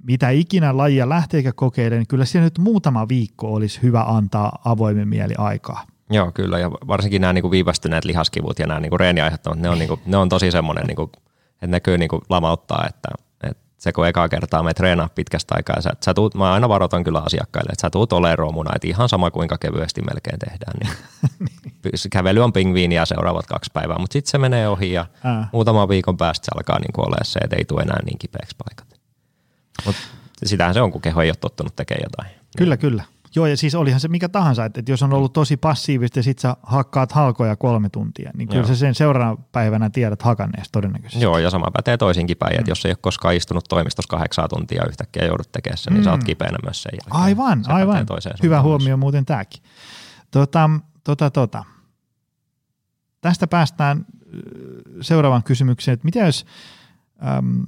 mitä 0.02 0.30
ikinä 0.30 0.76
lajia 0.76 1.08
lähteekö 1.08 1.52
kokeilemaan, 1.56 1.98
niin 1.98 2.06
kyllä 2.06 2.24
siellä 2.24 2.46
nyt 2.46 2.58
muutama 2.58 3.08
viikko 3.08 3.54
olisi 3.54 3.82
hyvä 3.82 4.02
antaa 4.02 4.58
avoimen 4.64 5.08
mieli 5.08 5.34
aikaa. 5.38 5.86
Joo, 6.12 6.32
kyllä, 6.32 6.58
ja 6.58 6.70
varsinkin 6.70 7.20
nämä 7.20 7.32
niin 7.32 7.42
kuin 7.42 7.50
viivästyneet 7.50 8.04
lihaskivut 8.04 8.58
ja 8.58 8.66
nämä 8.66 8.80
niin 8.80 8.90
kuin 8.90 9.00
reeniaiheuttamat, 9.00 9.58
ne 9.58 9.68
on, 9.68 9.78
niin 9.78 9.88
kuin, 9.88 10.00
ne 10.06 10.16
on 10.16 10.28
tosi 10.28 10.50
semmoinen, 10.50 10.86
niin 10.86 10.96
kuin, 10.96 11.10
että 11.52 11.66
ne 11.66 11.80
kyllä 11.80 11.98
niin 11.98 12.08
kuin 12.08 12.22
lamauttaa, 12.28 12.86
että, 12.88 13.08
että 13.42 13.62
se 13.78 13.92
kun 13.92 14.06
ekaa 14.06 14.28
kertaa 14.28 14.62
me 14.62 14.74
treenaa 14.74 15.08
pitkästä 15.14 15.54
aikaa, 15.56 15.80
sä, 15.80 15.90
sä 16.04 16.14
tuut, 16.14 16.34
mä 16.34 16.52
aina 16.52 16.68
varoitan 16.68 17.04
kyllä 17.04 17.22
asiakkaille, 17.26 17.70
että 17.72 17.80
sä 17.80 17.90
tuut 17.90 18.12
olemaan 18.12 18.38
romuna, 18.38 18.70
että 18.74 18.88
ihan 18.88 19.08
sama 19.08 19.30
kuinka 19.30 19.58
kevyesti 19.58 20.02
melkein 20.02 20.38
tehdään, 20.38 20.74
niin, 20.80 20.92
niin. 21.84 22.10
kävely 22.10 22.40
on 22.40 22.52
pingviiniä 22.52 23.06
seuraavat 23.06 23.46
kaksi 23.46 23.70
päivää, 23.74 23.98
mutta 23.98 24.12
sitten 24.12 24.30
se 24.30 24.38
menee 24.38 24.68
ohi 24.68 24.92
ja 24.92 25.06
Ää. 25.24 25.48
muutaman 25.52 25.88
viikon 25.88 26.16
päästä 26.16 26.44
se 26.44 26.50
alkaa 26.56 26.78
niin 26.78 26.92
kuin 26.92 27.06
olemaan 27.06 27.26
se, 27.26 27.38
että 27.38 27.56
ei 27.56 27.64
tule 27.64 27.82
enää 27.82 28.00
niin 28.04 28.18
kipeäksi 28.18 28.56
paikat. 28.58 29.00
Mutta 29.86 30.02
sitähän 30.44 30.74
se 30.74 30.80
on, 30.80 30.92
kun 30.92 31.00
keho 31.00 31.22
ei 31.22 31.30
ole 31.30 31.36
tottunut 31.36 31.76
tekemään 31.76 32.04
jotain. 32.04 32.42
Kyllä, 32.56 32.76
kyllä. 32.76 33.04
Joo, 33.34 33.46
ja 33.46 33.56
siis 33.56 33.74
olihan 33.74 34.00
se 34.00 34.08
mikä 34.08 34.28
tahansa, 34.28 34.64
että, 34.64 34.80
että 34.80 34.92
jos 34.92 35.02
on 35.02 35.12
ollut 35.12 35.32
tosi 35.32 35.56
passiivista 35.56 36.18
ja 36.18 36.22
sit 36.22 36.38
sä 36.38 36.56
hakkaat 36.62 37.12
halkoja 37.12 37.56
kolme 37.56 37.88
tuntia, 37.88 38.30
niin 38.34 38.48
kyllä 38.48 38.60
Joo. 38.60 38.68
sä 38.68 38.76
sen 38.76 38.94
seuraavana 38.94 39.42
päivänä 39.52 39.90
tiedät 39.90 40.22
hakanneesta 40.22 40.72
todennäköisesti. 40.72 41.24
Joo, 41.24 41.38
ja 41.38 41.50
sama 41.50 41.66
pätee 41.76 41.96
toisinkin 41.96 42.36
päin, 42.36 42.54
mm. 42.54 42.58
että 42.58 42.70
jos 42.70 42.84
ei 42.84 42.90
ole 42.90 42.98
koskaan 43.00 43.34
istunut 43.34 43.64
toimistossa 43.68 44.10
kahdeksaa 44.10 44.48
tuntia 44.48 44.86
yhtäkkiä 44.88 45.24
joudut 45.24 45.52
tekemään 45.52 45.78
sen, 45.78 45.92
niin 45.92 46.00
mm. 46.00 46.04
sä 46.04 46.10
oot 46.10 46.20
mm. 46.20 46.26
kipeänä 46.26 46.58
myös 46.62 46.82
sen 46.82 46.92
jälkeen. 46.92 47.22
Aivan, 47.22 47.64
se 47.64 47.72
aivan. 47.72 48.06
Hyvä 48.42 48.62
huomio 48.62 48.96
muuten 48.96 49.24
tämäkin. 49.24 49.62
Tota, 50.30 50.70
tota, 51.04 51.30
tota. 51.30 51.64
Tästä 53.20 53.46
päästään 53.46 54.06
seuraavaan 55.00 55.42
kysymykseen, 55.42 55.92
että 55.92 56.04
mitä 56.04 56.18
jos 56.18 56.46
äm, 57.38 57.64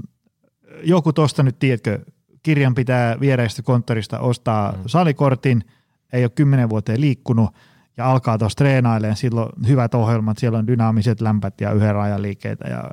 joku 0.83 1.13
tuosta 1.13 1.43
nyt, 1.43 1.59
tiedätkö, 1.59 2.01
kirjan 2.45 2.75
pitää 2.75 3.21
viereistä 3.21 3.63
konttorista 3.63 4.19
ostaa 4.19 4.73
mm. 4.73 4.83
salikortin, 4.87 5.65
ei 6.13 6.25
ole 6.25 6.31
kymmenen 6.31 6.69
vuoteen 6.69 7.01
liikkunut 7.01 7.51
ja 7.97 8.11
alkaa 8.11 8.39
tuossa 8.39 8.57
treenailemaan, 8.57 9.17
silloin 9.17 9.53
hyvät 9.69 9.95
ohjelmat, 9.95 10.39
siellä 10.39 10.59
on 10.59 10.67
dynaamiset 10.67 11.21
lämpät 11.21 11.61
ja 11.61 11.73
yhden 11.73 11.95
rajan 11.95 12.23
liikkeitä 12.23 12.69
ja 12.69 12.91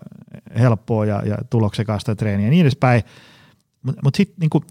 helppoa 0.60 1.06
ja, 1.06 1.22
ja 1.26 1.38
tuloksekasta 1.50 2.16
treeniä 2.16 2.48
ja 2.48 2.50
niin 2.50 2.62
edespäin. 2.62 3.04
Mutta 3.84 4.02
mut 4.04 4.16
sitten 4.16 4.36
niinku, 4.40 4.64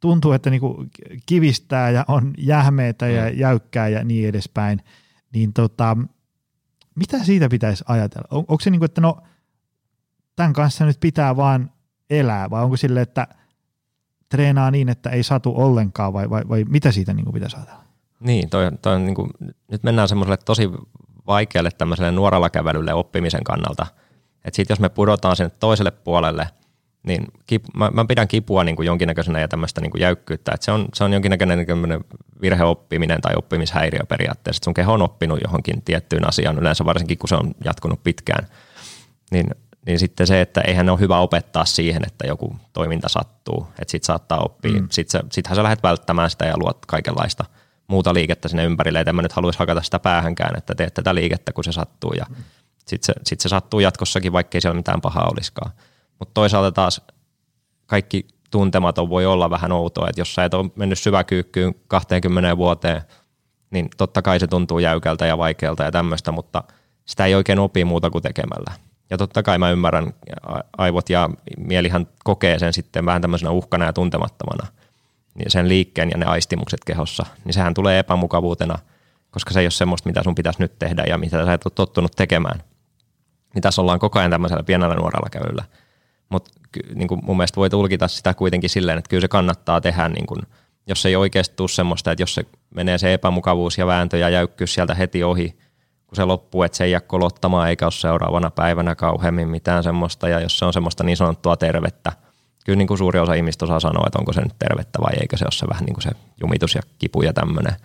tuntuu, 0.00 0.32
että 0.32 0.50
niinku 0.50 0.86
kivistää 1.26 1.90
ja 1.90 2.04
on 2.08 2.34
jähmeitä 2.38 3.06
mm. 3.06 3.12
ja 3.12 3.28
jäykkää 3.28 3.88
ja 3.88 4.04
niin 4.04 4.28
edespäin, 4.28 4.80
niin 5.32 5.52
tota, 5.52 5.96
mitä 6.94 7.24
siitä 7.24 7.48
pitäisi 7.48 7.84
ajatella? 7.88 8.28
On, 8.30 8.38
onko 8.38 8.60
se 8.60 8.70
niin 8.70 8.80
kuin, 8.80 8.86
että 8.90 9.00
no 9.00 9.22
tämän 10.36 10.52
kanssa 10.52 10.86
nyt 10.86 11.00
pitää 11.00 11.36
vaan 11.36 11.70
elää 12.10 12.50
vai 12.50 12.64
onko 12.64 12.76
sille, 12.76 13.00
että– 13.00 13.26
treenaa 14.30 14.70
niin, 14.70 14.88
että 14.88 15.10
ei 15.10 15.22
satu 15.22 15.52
ollenkaan 15.56 16.12
vai, 16.12 16.30
vai, 16.30 16.42
vai 16.48 16.64
mitä 16.68 16.92
siitä 16.92 17.14
niin 17.14 17.24
kuin 17.24 17.34
pitäisi 17.34 17.56
ajatella? 17.56 17.84
Niin, 18.20 18.50
toi, 18.50 18.70
toi 18.82 18.94
on 18.94 19.04
niin 19.04 19.14
kuin, 19.14 19.30
nyt 19.68 19.82
mennään 19.82 20.08
semmoiselle 20.08 20.36
tosi 20.44 20.70
vaikealle 21.26 21.70
tämmöiselle 21.70 22.12
nuoralla 22.12 22.50
kävelylle 22.50 22.94
oppimisen 22.94 23.44
kannalta. 23.44 23.86
Että 24.44 24.56
sitten 24.56 24.74
jos 24.74 24.80
me 24.80 24.88
pudotaan 24.88 25.36
sen 25.36 25.50
toiselle 25.60 25.90
puolelle, 25.90 26.48
niin 27.02 27.24
kip, 27.46 27.64
mä, 27.74 27.90
mä, 27.94 28.04
pidän 28.04 28.28
kipua 28.28 28.64
niin 28.64 28.76
kuin 28.76 28.86
jonkinnäköisenä 28.86 29.40
ja 29.40 29.48
tämmöistä 29.48 29.80
niin 29.80 29.90
kuin 29.90 30.00
jäykkyyttä. 30.00 30.52
Että 30.54 30.64
se, 30.64 30.72
on, 30.72 30.88
se 30.94 31.04
on 31.04 31.12
jonkinnäköinen 31.12 31.66
virheoppiminen 32.40 33.20
tai 33.20 33.34
oppimishäiriö 33.36 34.00
periaatteessa. 34.08 34.58
Että 34.58 34.64
sun 34.64 34.74
keho 34.74 34.92
on 34.92 35.02
oppinut 35.02 35.38
johonkin 35.44 35.82
tiettyyn 35.82 36.28
asiaan, 36.28 36.58
yleensä 36.58 36.84
varsinkin 36.84 37.18
kun 37.18 37.28
se 37.28 37.34
on 37.34 37.54
jatkunut 37.64 38.02
pitkään. 38.04 38.46
Niin 39.30 39.50
niin 39.86 39.98
sitten 39.98 40.26
se, 40.26 40.40
että 40.40 40.60
eihän 40.60 40.86
ne 40.86 40.92
ole 40.92 41.00
hyvä 41.00 41.18
opettaa 41.18 41.64
siihen, 41.64 42.02
että 42.06 42.26
joku 42.26 42.56
toiminta 42.72 43.08
sattuu, 43.08 43.66
että 43.78 43.90
sit 43.90 44.04
saattaa 44.04 44.38
oppia. 44.38 44.80
Mm. 44.80 44.88
Sitten 44.90 45.20
sittenhän 45.32 45.56
sä 45.56 45.62
lähdet 45.62 45.82
välttämään 45.82 46.30
sitä 46.30 46.44
ja 46.44 46.58
luot 46.58 46.86
kaikenlaista 46.86 47.44
muuta 47.86 48.14
liikettä 48.14 48.48
sinne 48.48 48.64
ympärille. 48.64 49.00
Että 49.00 49.12
mä 49.12 49.22
nyt 49.22 49.32
haluaisi 49.32 49.58
hakata 49.58 49.82
sitä 49.82 49.98
päähänkään, 49.98 50.58
että 50.58 50.74
teet 50.74 50.94
tätä 50.94 51.14
liikettä, 51.14 51.52
kun 51.52 51.64
se 51.64 51.72
sattuu. 51.72 52.12
Ja 52.12 52.26
mm. 52.28 52.36
sitten 52.86 53.06
se, 53.06 53.20
sit 53.26 53.40
se 53.40 53.48
sattuu 53.48 53.80
jatkossakin, 53.80 54.32
vaikkei 54.32 54.60
siellä 54.60 54.76
mitään 54.76 55.00
pahaa 55.00 55.28
olisikaan. 55.32 55.72
Mutta 56.18 56.34
toisaalta 56.34 56.72
taas 56.72 57.00
kaikki 57.86 58.26
tuntematon 58.50 59.08
voi 59.08 59.26
olla 59.26 59.50
vähän 59.50 59.72
outoa, 59.72 60.08
että 60.08 60.20
jos 60.20 60.34
sä 60.34 60.44
et 60.44 60.54
ole 60.54 60.70
mennyt 60.74 60.98
syväkyykkyyn 60.98 61.74
20 61.88 62.56
vuoteen, 62.56 63.02
niin 63.70 63.88
totta 63.96 64.22
kai 64.22 64.40
se 64.40 64.46
tuntuu 64.46 64.78
jäykältä 64.78 65.26
ja 65.26 65.38
vaikealta 65.38 65.84
ja 65.84 65.90
tämmöistä, 65.90 66.32
mutta 66.32 66.64
sitä 67.04 67.26
ei 67.26 67.34
oikein 67.34 67.58
opi 67.58 67.84
muuta 67.84 68.10
kuin 68.10 68.22
tekemällä. 68.22 68.89
Ja 69.10 69.18
totta 69.18 69.42
kai 69.42 69.58
mä 69.58 69.70
ymmärrän, 69.70 70.14
aivot 70.78 71.10
ja 71.10 71.30
mielihan 71.58 72.06
kokee 72.24 72.58
sen 72.58 72.72
sitten 72.72 73.06
vähän 73.06 73.22
tämmöisenä 73.22 73.50
uhkana 73.50 73.84
ja 73.84 73.92
tuntemattomana, 73.92 74.66
niin 75.34 75.50
sen 75.50 75.68
liikkeen 75.68 76.10
ja 76.10 76.18
ne 76.18 76.26
aistimukset 76.26 76.84
kehossa, 76.84 77.26
niin 77.44 77.52
sehän 77.52 77.74
tulee 77.74 77.98
epämukavuutena, 77.98 78.78
koska 79.30 79.52
se 79.52 79.60
ei 79.60 79.64
ole 79.64 79.70
semmoista, 79.70 80.08
mitä 80.08 80.22
sun 80.22 80.34
pitäisi 80.34 80.62
nyt 80.62 80.78
tehdä 80.78 81.04
ja 81.08 81.18
mitä 81.18 81.44
sä 81.44 81.52
et 81.52 81.66
ole 81.66 81.72
tottunut 81.74 82.12
tekemään. 82.16 82.62
Niin 83.54 83.62
tässä 83.62 83.82
ollaan 83.82 83.98
koko 83.98 84.18
ajan 84.18 84.30
tämmöisellä 84.30 84.62
pienellä 84.62 84.94
nuorella 84.94 85.28
käyllä. 85.30 85.64
Mutta 86.28 86.50
niin 86.94 87.08
mun 87.22 87.36
mielestä 87.36 87.56
voi 87.56 87.70
tulkita 87.70 88.08
sitä 88.08 88.34
kuitenkin 88.34 88.70
silleen, 88.70 88.98
että 88.98 89.08
kyllä 89.08 89.20
se 89.20 89.28
kannattaa 89.28 89.80
tehdä, 89.80 90.08
niin 90.08 90.26
kuin, 90.26 90.42
jos 90.86 91.06
ei 91.06 91.16
oikeasti 91.16 91.56
tule 91.56 91.68
semmoista, 91.68 92.12
että 92.12 92.22
jos 92.22 92.34
se 92.34 92.46
menee 92.74 92.98
se 92.98 93.14
epämukavuus 93.14 93.78
ja 93.78 93.86
vääntö 93.86 94.18
ja 94.18 94.28
jäykkyys 94.28 94.74
sieltä 94.74 94.94
heti 94.94 95.24
ohi, 95.24 95.58
kun 96.10 96.16
se 96.16 96.24
loppuu, 96.24 96.62
että 96.62 96.78
se 96.78 96.84
ei 96.84 96.90
jää 96.90 97.00
kolottamaan 97.00 97.68
eikä 97.68 97.86
ole 97.86 97.92
seuraavana 97.92 98.50
päivänä 98.50 98.94
kauheammin 98.94 99.48
mitään 99.48 99.82
semmoista, 99.82 100.28
ja 100.28 100.40
jos 100.40 100.58
se 100.58 100.64
on 100.64 100.72
semmoista 100.72 101.04
niin 101.04 101.16
sanottua 101.16 101.56
tervettä, 101.56 102.12
kyllä 102.64 102.76
niin 102.76 102.86
kuin 102.88 102.98
suuri 102.98 103.18
osa 103.18 103.34
ihmistä 103.34 103.64
osaa 103.64 103.80
sanoa, 103.80 104.04
että 104.06 104.18
onko 104.18 104.32
se 104.32 104.40
nyt 104.40 104.58
tervettä 104.58 104.98
vai 105.00 105.12
eikö 105.20 105.36
se 105.36 105.44
ole 105.44 105.52
se 105.52 105.66
vähän 105.68 105.84
niin 105.84 105.94
kuin 105.94 106.02
se 106.02 106.10
jumitus 106.40 106.74
ja 106.74 106.82
kipu 106.98 107.22
ja 107.22 107.32
tämmöinen, 107.32 107.76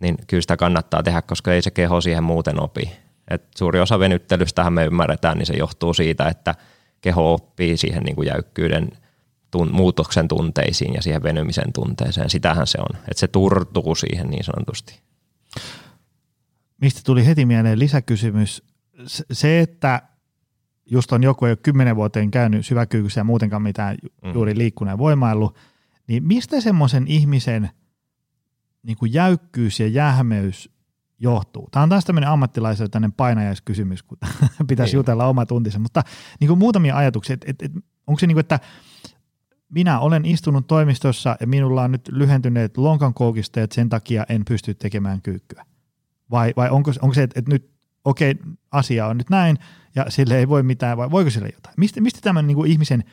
niin 0.00 0.16
kyllä 0.26 0.40
sitä 0.40 0.56
kannattaa 0.56 1.02
tehdä, 1.02 1.22
koska 1.22 1.52
ei 1.52 1.62
se 1.62 1.70
keho 1.70 2.00
siihen 2.00 2.24
muuten 2.24 2.62
opi. 2.62 2.92
Et 3.30 3.44
suuri 3.58 3.80
osa 3.80 3.98
venyttelystähän 3.98 4.72
me 4.72 4.84
ymmärretään, 4.84 5.38
niin 5.38 5.46
se 5.46 5.54
johtuu 5.54 5.94
siitä, 5.94 6.28
että 6.28 6.54
keho 7.00 7.32
oppii 7.32 7.76
siihen 7.76 8.02
niin 8.02 8.16
kuin 8.16 8.28
jäykkyyden 8.28 8.90
tun, 9.50 9.72
muutoksen 9.72 10.28
tunteisiin 10.28 10.94
ja 10.94 11.02
siihen 11.02 11.22
venymisen 11.22 11.72
tunteeseen. 11.72 12.30
Sitähän 12.30 12.66
se 12.66 12.78
on, 12.78 13.00
että 13.00 13.20
se 13.20 13.28
turtuu 13.28 13.94
siihen 13.94 14.26
niin 14.26 14.44
sanotusti 14.44 15.00
mistä 16.80 17.00
tuli 17.04 17.26
heti 17.26 17.46
mieleen 17.46 17.78
lisäkysymys. 17.78 18.62
Se, 19.32 19.60
että 19.60 20.02
just 20.86 21.12
on 21.12 21.22
joku, 21.22 21.44
ei 21.44 21.50
ole 21.50 21.56
kymmenen 21.56 21.96
vuoteen 21.96 22.30
käynyt 22.30 22.66
syväkyykyssä 22.66 23.20
ja 23.20 23.24
muutenkaan 23.24 23.62
mitään 23.62 23.96
mm. 24.24 24.32
juuri 24.32 24.58
liikkunut 24.58 24.92
ja 24.92 24.98
voimaillut, 24.98 25.56
niin 26.06 26.24
mistä 26.26 26.60
semmoisen 26.60 27.08
ihmisen 27.08 27.70
niin 28.82 28.96
kuin 28.96 29.12
jäykkyys 29.12 29.80
ja 29.80 29.88
jähmeys 29.88 30.70
johtuu? 31.18 31.68
Tämä 31.70 31.82
on 31.82 31.88
taas 31.88 32.04
tämmöinen 32.04 32.30
ammattilaiselle 32.30 32.88
tämmöinen 32.88 33.12
painajaiskysymys, 33.12 34.02
kun 34.02 34.18
pitäisi 34.68 34.92
niin. 34.92 34.98
jutella 34.98 35.26
oma 35.26 35.46
tuntisen, 35.46 35.82
mutta 35.82 36.02
niin 36.40 36.48
kuin 36.48 36.58
muutamia 36.58 36.96
ajatuksia, 36.96 37.34
että, 37.34 37.46
että, 37.50 37.66
että 37.66 37.80
onko 38.06 38.18
se 38.18 38.26
niin 38.26 38.34
kuin, 38.34 38.40
että 38.40 38.60
minä 39.68 40.00
olen 40.00 40.24
istunut 40.24 40.66
toimistossa 40.66 41.36
ja 41.40 41.46
minulla 41.46 41.82
on 41.82 41.92
nyt 41.92 42.08
lyhentyneet 42.08 42.76
lonkankoukista 42.76 43.60
ja 43.60 43.66
sen 43.72 43.88
takia 43.88 44.24
en 44.28 44.44
pysty 44.44 44.74
tekemään 44.74 45.22
kyykkyä. 45.22 45.64
Vai, 46.30 46.52
vai 46.56 46.70
onko, 46.70 46.92
onko 47.02 47.14
se, 47.14 47.22
että, 47.22 47.38
että 47.38 47.50
nyt 47.50 47.70
okei, 48.04 48.30
okay, 48.30 48.52
asia 48.72 49.06
on 49.06 49.18
nyt 49.18 49.30
näin 49.30 49.58
ja 49.94 50.04
sille 50.08 50.38
ei 50.38 50.48
voi 50.48 50.62
mitään, 50.62 50.96
vai 50.96 51.10
voiko 51.10 51.30
sille 51.30 51.48
jotain? 51.54 51.74
Mistä, 51.76 52.00
mistä 52.00 52.20
tämän 52.22 52.46
niin 52.46 52.56
kuin 52.56 52.70
ihmisen 52.70 53.04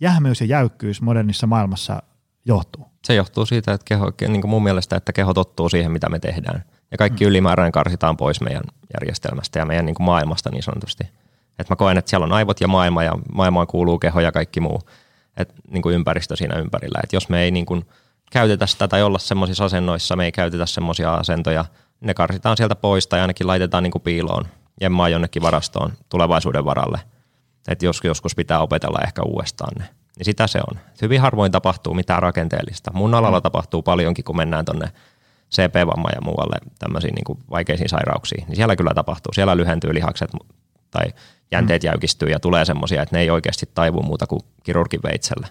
jähmeys 0.00 0.40
ja 0.40 0.46
jäykkyys 0.46 1.02
modernissa 1.02 1.46
maailmassa 1.46 2.02
johtuu? 2.44 2.86
Se 3.04 3.14
johtuu 3.14 3.46
siitä, 3.46 3.72
että 3.72 3.84
keho, 3.84 4.12
niin 4.20 4.40
kuin 4.40 4.50
mun 4.50 4.62
mielestä, 4.62 4.96
että 4.96 5.12
keho 5.12 5.34
tottuu 5.34 5.68
siihen, 5.68 5.92
mitä 5.92 6.08
me 6.08 6.18
tehdään. 6.18 6.64
Ja 6.90 6.98
kaikki 6.98 7.24
mm. 7.24 7.28
ylimääräinen 7.28 7.72
karsitaan 7.72 8.16
pois 8.16 8.40
meidän 8.40 8.62
järjestelmästä 8.94 9.58
ja 9.58 9.64
meidän 9.64 9.86
niin 9.86 9.94
kuin 9.94 10.04
maailmasta 10.04 10.50
niin 10.50 10.62
sanotusti. 10.62 11.04
Et 11.58 11.70
mä 11.70 11.76
koen, 11.76 11.98
että 11.98 12.10
siellä 12.10 12.24
on 12.24 12.32
aivot 12.32 12.60
ja 12.60 12.68
maailma 12.68 13.04
ja 13.04 13.12
maailmaan 13.32 13.66
kuuluu 13.66 13.98
keho 13.98 14.20
ja 14.20 14.32
kaikki 14.32 14.60
muu. 14.60 14.80
Et, 15.36 15.54
niin 15.70 15.82
kuin 15.82 15.94
ympäristö 15.94 16.36
siinä 16.36 16.58
ympärillä. 16.58 17.00
Et 17.04 17.12
jos 17.12 17.28
me 17.28 17.42
ei 17.42 17.50
niin 17.50 17.66
kuin 17.66 17.84
käytetä 18.32 18.66
sitä 18.66 18.88
tai 18.88 19.02
olla 19.02 19.18
semmoisissa 19.18 19.64
asennoissa, 19.64 20.16
me 20.16 20.24
ei 20.24 20.32
käytetä 20.32 20.66
semmoisia 20.66 21.14
asentoja– 21.14 21.64
ne 22.00 22.14
karsitaan 22.14 22.56
sieltä 22.56 22.74
pois 22.74 23.06
tai 23.06 23.20
ainakin 23.20 23.46
laitetaan 23.46 23.82
niin 23.82 23.90
kuin 23.90 24.02
piiloon, 24.02 24.44
jemmaa 24.80 25.08
jonnekin 25.08 25.42
varastoon 25.42 25.92
tulevaisuuden 26.08 26.64
varalle. 26.64 27.00
Että 27.68 27.84
jos 27.84 28.00
joskus 28.04 28.34
pitää 28.34 28.60
opetella 28.60 28.98
ehkä 29.06 29.22
uudestaan 29.22 29.72
ne. 29.78 29.84
Niin 30.16 30.24
sitä 30.24 30.46
se 30.46 30.60
on. 30.70 30.78
Hyvin 31.02 31.20
harvoin 31.20 31.52
tapahtuu 31.52 31.94
mitään 31.94 32.22
rakenteellista. 32.22 32.90
Mun 32.94 33.14
alalla 33.14 33.38
mm. 33.38 33.42
tapahtuu 33.42 33.82
paljonkin, 33.82 34.24
kun 34.24 34.36
mennään 34.36 34.64
tuonne 34.64 34.92
CP-vamma 35.54 36.08
ja 36.14 36.20
muualle 36.20 36.56
tämmöisiin 36.78 37.14
niin 37.14 37.24
kuin 37.24 37.38
vaikeisiin 37.50 37.88
sairauksiin. 37.88 38.44
Niin 38.48 38.56
siellä 38.56 38.76
kyllä 38.76 38.94
tapahtuu. 38.94 39.32
Siellä 39.32 39.56
lyhentyy 39.56 39.94
lihakset 39.94 40.30
tai 40.90 41.04
jänteet 41.52 41.82
mm. 41.82 41.86
jäykistyy 41.86 42.28
ja 42.28 42.40
tulee 42.40 42.64
semmoisia, 42.64 43.02
että 43.02 43.16
ne 43.16 43.20
ei 43.20 43.30
oikeasti 43.30 43.66
taivu 43.74 44.02
muuta 44.02 44.26
kuin 44.26 44.40
kirurgin 44.62 45.00
veitsellä. 45.04 45.46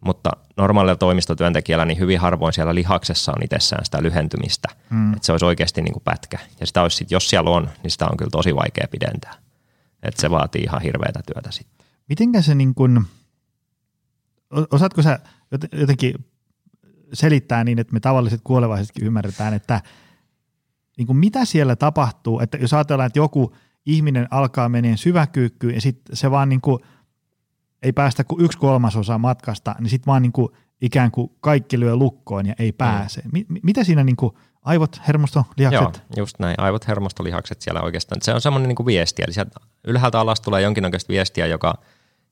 Mutta 0.00 0.30
normaalilla 0.56 0.96
toimistotyöntekijällä 0.96 1.84
niin 1.84 1.98
hyvin 1.98 2.20
harvoin 2.20 2.52
siellä 2.52 2.74
lihaksessa 2.74 3.32
on 3.36 3.42
itsessään 3.42 3.84
sitä 3.84 4.02
lyhentymistä. 4.02 4.68
Mm. 4.90 5.12
Että 5.12 5.26
se 5.26 5.32
olisi 5.32 5.44
oikeasti 5.44 5.82
niin 5.82 5.92
kuin 5.92 6.02
pätkä. 6.02 6.38
Ja 6.60 6.66
sitä 6.66 6.82
olisi 6.82 6.96
sit, 6.96 7.10
jos 7.10 7.30
siellä 7.30 7.50
on, 7.50 7.68
niin 7.82 7.90
sitä 7.90 8.06
on 8.06 8.16
kyllä 8.16 8.30
tosi 8.30 8.54
vaikea 8.54 8.86
pidentää. 8.90 9.34
Että 10.02 10.20
se 10.20 10.30
vaatii 10.30 10.62
ihan 10.62 10.82
hirveätä 10.82 11.20
työtä 11.26 11.50
sitten. 11.50 11.86
Mitenkä 12.08 12.42
se 12.42 12.54
niin 12.54 12.74
kuin, 12.74 13.04
osaatko 14.70 15.02
sä 15.02 15.18
jotenkin 15.72 16.14
selittää 17.12 17.64
niin, 17.64 17.78
että 17.78 17.92
me 17.92 18.00
tavalliset 18.00 18.40
kuolevaisetkin 18.44 19.06
ymmärretään, 19.06 19.54
että 19.54 19.80
niin 20.98 21.06
kuin 21.06 21.16
mitä 21.16 21.44
siellä 21.44 21.76
tapahtuu, 21.76 22.40
että 22.40 22.56
jos 22.56 22.74
ajatellaan, 22.74 23.06
että 23.06 23.18
joku 23.18 23.56
ihminen 23.86 24.28
alkaa 24.30 24.68
meneen 24.68 24.98
syväkyykkyyn 24.98 25.74
ja 25.74 25.80
sitten 25.80 26.16
se 26.16 26.30
vaan 26.30 26.48
niin 26.48 26.60
kuin– 26.60 26.78
ei 27.86 27.92
päästä 27.92 28.24
kuin 28.24 28.44
yksi 28.44 28.58
kolmasosa 28.58 29.18
matkasta, 29.18 29.74
niin 29.78 29.90
sitten 29.90 30.06
vaan 30.06 30.22
niin 30.22 30.32
kuin 30.32 30.48
ikään 30.80 31.10
kuin 31.10 31.30
kaikki 31.40 31.80
lyö 31.80 31.96
lukkoon 31.96 32.46
ja 32.46 32.54
ei 32.58 32.72
pääse. 32.72 33.22
Mm. 33.32 33.44
M- 33.48 33.58
mitä 33.62 33.84
siinä 33.84 34.04
niin 34.04 34.16
kuin 34.16 34.32
aivot, 34.62 35.00
hermosto, 35.06 35.44
lihakset? 35.56 35.82
Joo, 35.82 36.16
just 36.16 36.38
näin. 36.38 36.60
Aivot, 36.60 36.88
hermosto, 36.88 37.24
lihakset 37.24 37.62
siellä 37.62 37.80
oikeastaan. 37.80 38.22
Se 38.22 38.34
on 38.34 38.40
semmoinen 38.40 38.68
niin 38.68 38.76
kuin 38.76 38.86
viesti. 38.86 39.22
Eli 39.22 39.32
sieltä 39.32 39.60
ylhäältä 39.86 40.20
alas 40.20 40.40
tulee 40.40 40.62
jonkinnäköistä 40.62 41.08
viestiä, 41.08 41.46
joka 41.46 41.74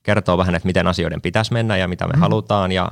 kertoo 0.03 0.39
vähän, 0.39 0.55
että 0.55 0.67
miten 0.67 0.87
asioiden 0.87 1.21
pitäisi 1.21 1.53
mennä 1.53 1.77
ja 1.77 1.89
mitä 1.89 2.07
me 2.07 2.13
mm. 2.13 2.21
halutaan 2.21 2.73
ja 2.73 2.91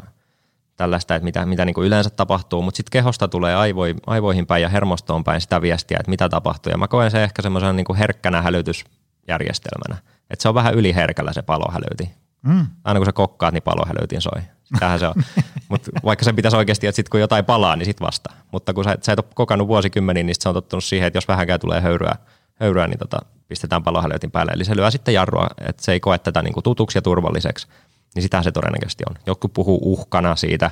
tällaista, 0.77 1.15
että 1.15 1.25
mitä, 1.25 1.47
mitä 1.47 1.65
niin 1.65 1.75
kuin 1.75 1.87
yleensä 1.87 2.11
tapahtuu, 2.11 2.63
mutta 2.63 2.77
sitten 2.77 2.91
kehosta 2.91 3.29
tulee 3.29 3.55
aivoi, 3.55 3.95
aivoihin 4.07 4.47
päin 4.47 4.63
ja 4.63 4.69
hermostoon 4.69 5.25
päin 5.25 5.41
sitä 5.41 5.63
viestiä, 5.63 5.97
että 6.01 6.11
mitä 6.11 6.29
tapahtuu. 6.29 6.71
Ja 6.71 6.79
mä 6.79 6.89
koen 6.89 7.11
se 7.11 7.25
ehkä 7.25 7.43
semmoisen 7.43 7.77
niin 7.77 7.97
herkkänä 7.99 8.43
hälytysjärjestelmänä. 8.43 10.03
Että 10.31 10.43
se 10.43 10.49
on 10.49 10.55
vähän 10.55 10.75
yliherkällä 10.75 11.33
se 11.33 11.43
palohälytin. 11.43 12.11
Mm. 12.43 12.67
Aina 12.85 13.01
kun 13.01 13.07
sä 13.07 13.13
kokkaat, 13.13 13.55
niin 13.55 13.63
palohälytin 13.63 14.21
soi. 14.21 14.43
Tähän 14.79 14.99
se 14.99 15.07
on. 15.07 15.15
Mut 15.69 15.89
vaikka 16.05 16.25
sen 16.25 16.37
pitäisi 16.37 16.57
oikeasti, 16.57 16.87
että 16.87 16.97
sit 16.97 17.09
kun 17.09 17.21
jotain 17.21 17.45
palaa, 17.45 17.77
niin 17.77 17.87
sit 17.87 18.01
vasta. 18.01 18.31
Mutta 18.53 18.75
kun 18.75 18.85
sä, 18.85 18.97
sä 19.03 19.13
et 19.13 19.19
ole 19.19 19.27
kokannut 19.35 19.69
vuosikymmeniin, 19.69 20.27
niin 20.27 20.37
se 20.39 20.49
on 20.49 20.55
tottunut 20.55 20.85
siihen, 20.85 21.07
että 21.07 21.17
jos 21.17 21.29
vähänkään 21.29 21.61
tulee 21.61 21.81
höyryä, 21.81 22.15
höyryä 22.55 22.89
niin 22.89 22.99
tota, 22.99 23.19
pistetään 23.49 23.83
palohälytin 23.83 24.31
päälle. 24.31 24.53
Eli 24.53 24.65
se 24.65 24.77
lyö 24.77 24.91
sitten 24.91 25.15
jarrua, 25.15 25.47
että 25.69 25.83
se 25.83 25.93
ei 25.93 26.01
koe 26.01 26.19
tätä 26.19 26.43
niin 26.43 26.55
kuin 26.55 26.65
tutuksi 26.65 26.99
ja 26.99 27.03
turvalliseksi. 27.03 27.67
Niin 28.15 28.23
sitä 28.23 28.43
se 28.43 28.53
todennäköisesti 28.53 29.05
on. 29.11 29.17
Joku 29.27 29.49
puhuu 29.49 29.79
uhkana 29.83 30.37
siitä 30.37 30.71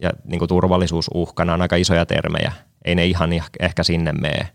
ja 0.00 0.10
niin 0.24 0.38
kuin 0.38 0.48
turvallisuusuhkana 0.48 1.54
on 1.54 1.62
aika 1.62 1.76
isoja 1.76 2.06
termejä. 2.06 2.52
Ei 2.84 2.94
ne 2.94 3.06
ihan 3.06 3.30
ehkä 3.60 3.82
sinne 3.82 4.12
mene. 4.12 4.48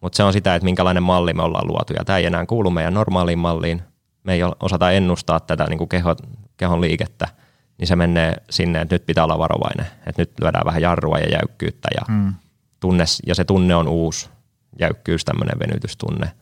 Mutta 0.00 0.16
se 0.16 0.22
on 0.22 0.32
sitä, 0.32 0.54
että 0.54 0.64
minkälainen 0.64 1.02
malli 1.02 1.32
me 1.32 1.42
ollaan 1.42 1.68
luotu. 1.68 1.92
Ja 1.92 2.04
tämä 2.04 2.18
ei 2.18 2.26
enää 2.26 2.46
kuulu 2.46 2.70
meidän 2.70 2.94
normaaliin 2.94 3.38
malliin, 3.38 3.82
me 4.24 4.32
ei 4.32 4.40
osata 4.60 4.90
ennustaa 4.90 5.40
tätä 5.40 5.64
niin 5.64 5.78
kuin 5.78 5.88
keho, 5.88 6.16
kehon 6.56 6.80
liikettä, 6.80 7.28
niin 7.78 7.88
se 7.88 7.96
menee 7.96 8.36
sinne, 8.50 8.80
että 8.80 8.94
nyt 8.94 9.06
pitää 9.06 9.24
olla 9.24 9.38
varovainen, 9.38 9.86
että 10.06 10.22
nyt 10.22 10.32
lyödään 10.40 10.66
vähän 10.66 10.82
jarrua 10.82 11.18
ja 11.18 11.28
jäykkyyttä 11.30 11.88
ja, 11.94 12.14
mm. 12.14 12.34
tunne, 12.80 13.04
ja 13.26 13.34
se 13.34 13.44
tunne 13.44 13.74
on 13.74 13.88
uusi 13.88 14.30
jäykkyys, 14.80 15.24
tämmöinen 15.24 15.58
venytystunne, 15.58 16.32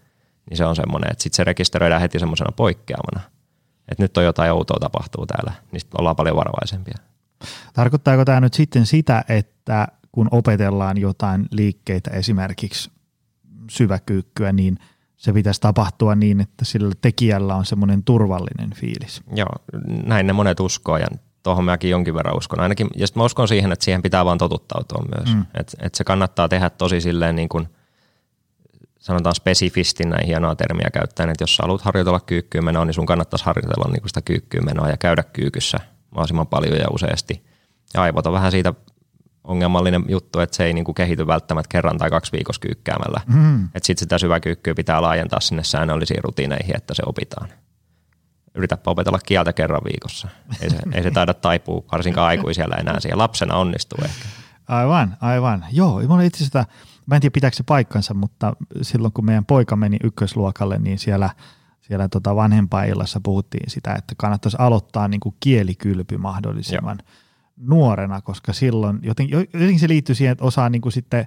niin 0.50 0.56
se 0.56 0.64
on 0.64 0.76
semmoinen, 0.76 1.10
että 1.12 1.22
sitten 1.22 1.36
se 1.36 1.44
rekisteröidään 1.44 2.00
heti 2.00 2.18
semmoisena 2.18 2.52
poikkeamana, 2.52 3.20
että 3.88 4.04
nyt 4.04 4.16
on 4.16 4.24
jotain 4.24 4.52
outoa 4.52 4.78
tapahtuu 4.80 5.26
täällä, 5.26 5.52
niin 5.72 5.80
sitten 5.80 6.00
ollaan 6.00 6.16
paljon 6.16 6.36
varovaisempia. 6.36 6.94
Tarkoittaako 7.72 8.24
tämä 8.24 8.40
nyt 8.40 8.54
sitten 8.54 8.86
sitä, 8.86 9.24
että 9.28 9.88
kun 10.12 10.28
opetellaan 10.30 10.98
jotain 10.98 11.46
liikkeitä, 11.50 12.10
esimerkiksi 12.10 12.90
syväkyykkyä, 13.70 14.52
niin– 14.52 14.78
se 15.18 15.32
pitäisi 15.32 15.60
tapahtua 15.60 16.14
niin, 16.14 16.40
että 16.40 16.64
sillä 16.64 16.92
tekijällä 17.00 17.54
on 17.54 17.66
semmoinen 17.66 18.04
turvallinen 18.04 18.70
fiilis. 18.74 19.22
Joo, 19.34 19.48
näin 20.06 20.26
ne 20.26 20.32
monet 20.32 20.60
uskoo 20.60 20.96
ja 20.96 21.06
tuohon 21.42 21.64
mäkin 21.64 21.90
jonkin 21.90 22.14
verran 22.14 22.36
uskon. 22.36 22.60
Ainakin, 22.60 22.88
ja 22.96 23.06
mä 23.14 23.24
uskon 23.24 23.48
siihen, 23.48 23.72
että 23.72 23.84
siihen 23.84 24.02
pitää 24.02 24.24
vaan 24.24 24.38
totuttautua 24.38 25.04
myös. 25.16 25.36
Mm. 25.36 25.44
Että 25.54 25.76
et 25.80 25.94
se 25.94 26.04
kannattaa 26.04 26.48
tehdä 26.48 26.70
tosi 26.70 27.00
silleen 27.00 27.36
niin 27.36 27.48
kuin, 27.48 27.68
sanotaan 28.98 29.34
spesifisti 29.34 30.04
näin 30.04 30.26
hienoa 30.26 30.56
termiä 30.56 30.90
käyttäen, 30.92 31.30
että 31.30 31.42
jos 31.42 31.56
sä 31.56 31.62
haluat 31.62 31.82
harjoitella 31.82 32.20
kyykkyyn 32.20 32.64
menoa, 32.64 32.84
niin 32.84 32.94
sun 32.94 33.06
kannattaisi 33.06 33.44
harjoitella 33.44 33.90
niin 33.92 34.00
kuin 34.00 34.10
sitä 34.10 34.22
kyykkyyn 34.22 34.64
menoa 34.64 34.88
ja 34.88 34.96
käydä 34.96 35.22
kyykyssä 35.22 35.80
mahdollisimman 36.10 36.46
paljon 36.46 36.76
ja 36.76 36.86
useasti. 36.92 37.44
Ja 37.94 38.02
aivot 38.02 38.26
on 38.26 38.32
vähän 38.32 38.50
siitä 38.50 38.74
ongelmallinen 39.44 40.04
juttu, 40.08 40.40
että 40.40 40.56
se 40.56 40.64
ei 40.64 40.72
niinku 40.72 40.94
kehity 40.94 41.26
välttämättä 41.26 41.68
kerran 41.68 41.98
tai 41.98 42.10
kaksi 42.10 42.32
viikossa 42.32 42.60
kyykkäämällä. 42.60 43.20
Mm. 43.26 43.64
Että 43.64 43.86
sitten 43.86 44.00
sitä 44.04 44.18
syväkyykkyä 44.18 44.74
pitää 44.74 45.02
laajentaa 45.02 45.40
sinne 45.40 45.64
säännöllisiin 45.64 46.24
rutiineihin, 46.24 46.76
että 46.76 46.94
se 46.94 47.02
opitaan. 47.06 47.48
yritäpä 48.54 48.90
opetella 48.90 49.18
kieltä 49.26 49.52
kerran 49.52 49.82
viikossa. 49.84 50.28
Ei 50.60 50.70
se, 50.70 50.78
ei 50.92 51.02
se 51.02 51.10
taida 51.10 51.34
taipua 51.34 51.84
varsinkaan 51.92 52.28
aikuisella 52.28 52.76
enää 52.76 53.00
siihen. 53.00 53.18
Lapsena 53.18 53.56
onnistuu 53.56 53.98
ehkä. 54.04 54.24
Aivan, 54.68 55.16
aivan. 55.20 55.64
Joo, 55.72 56.02
mulla 56.08 56.22
itse 56.22 56.38
asiassa, 56.44 56.64
mä 57.06 57.14
en 57.14 57.20
tiedä 57.20 57.32
pitääkö 57.32 57.56
se 57.56 57.62
paikkansa, 57.62 58.14
mutta 58.14 58.56
silloin 58.82 59.12
kun 59.12 59.24
meidän 59.24 59.44
poika 59.44 59.76
meni 59.76 59.96
ykkösluokalle, 60.04 60.78
niin 60.78 60.98
siellä, 60.98 61.30
siellä 61.80 62.08
tota 62.08 62.36
vanhempainillassa 62.36 63.20
puhuttiin 63.22 63.70
sitä, 63.70 63.94
että 63.94 64.14
kannattaisi 64.16 64.56
aloittaa 64.60 65.08
niin 65.08 65.20
kuin 65.20 65.34
kielikylpy 65.40 66.16
mahdollisimman 66.16 66.98
Joo. 66.98 67.14
Nuorena, 67.60 68.20
koska 68.20 68.52
silloin 68.52 68.98
joten, 69.02 69.30
jotenkin 69.30 69.78
se 69.78 69.88
liittyy 69.88 70.14
siihen, 70.14 70.32
että 70.32 70.44
osaa 70.44 70.68
niin 70.68 70.82
kuin 70.82 70.92
sitten 70.92 71.26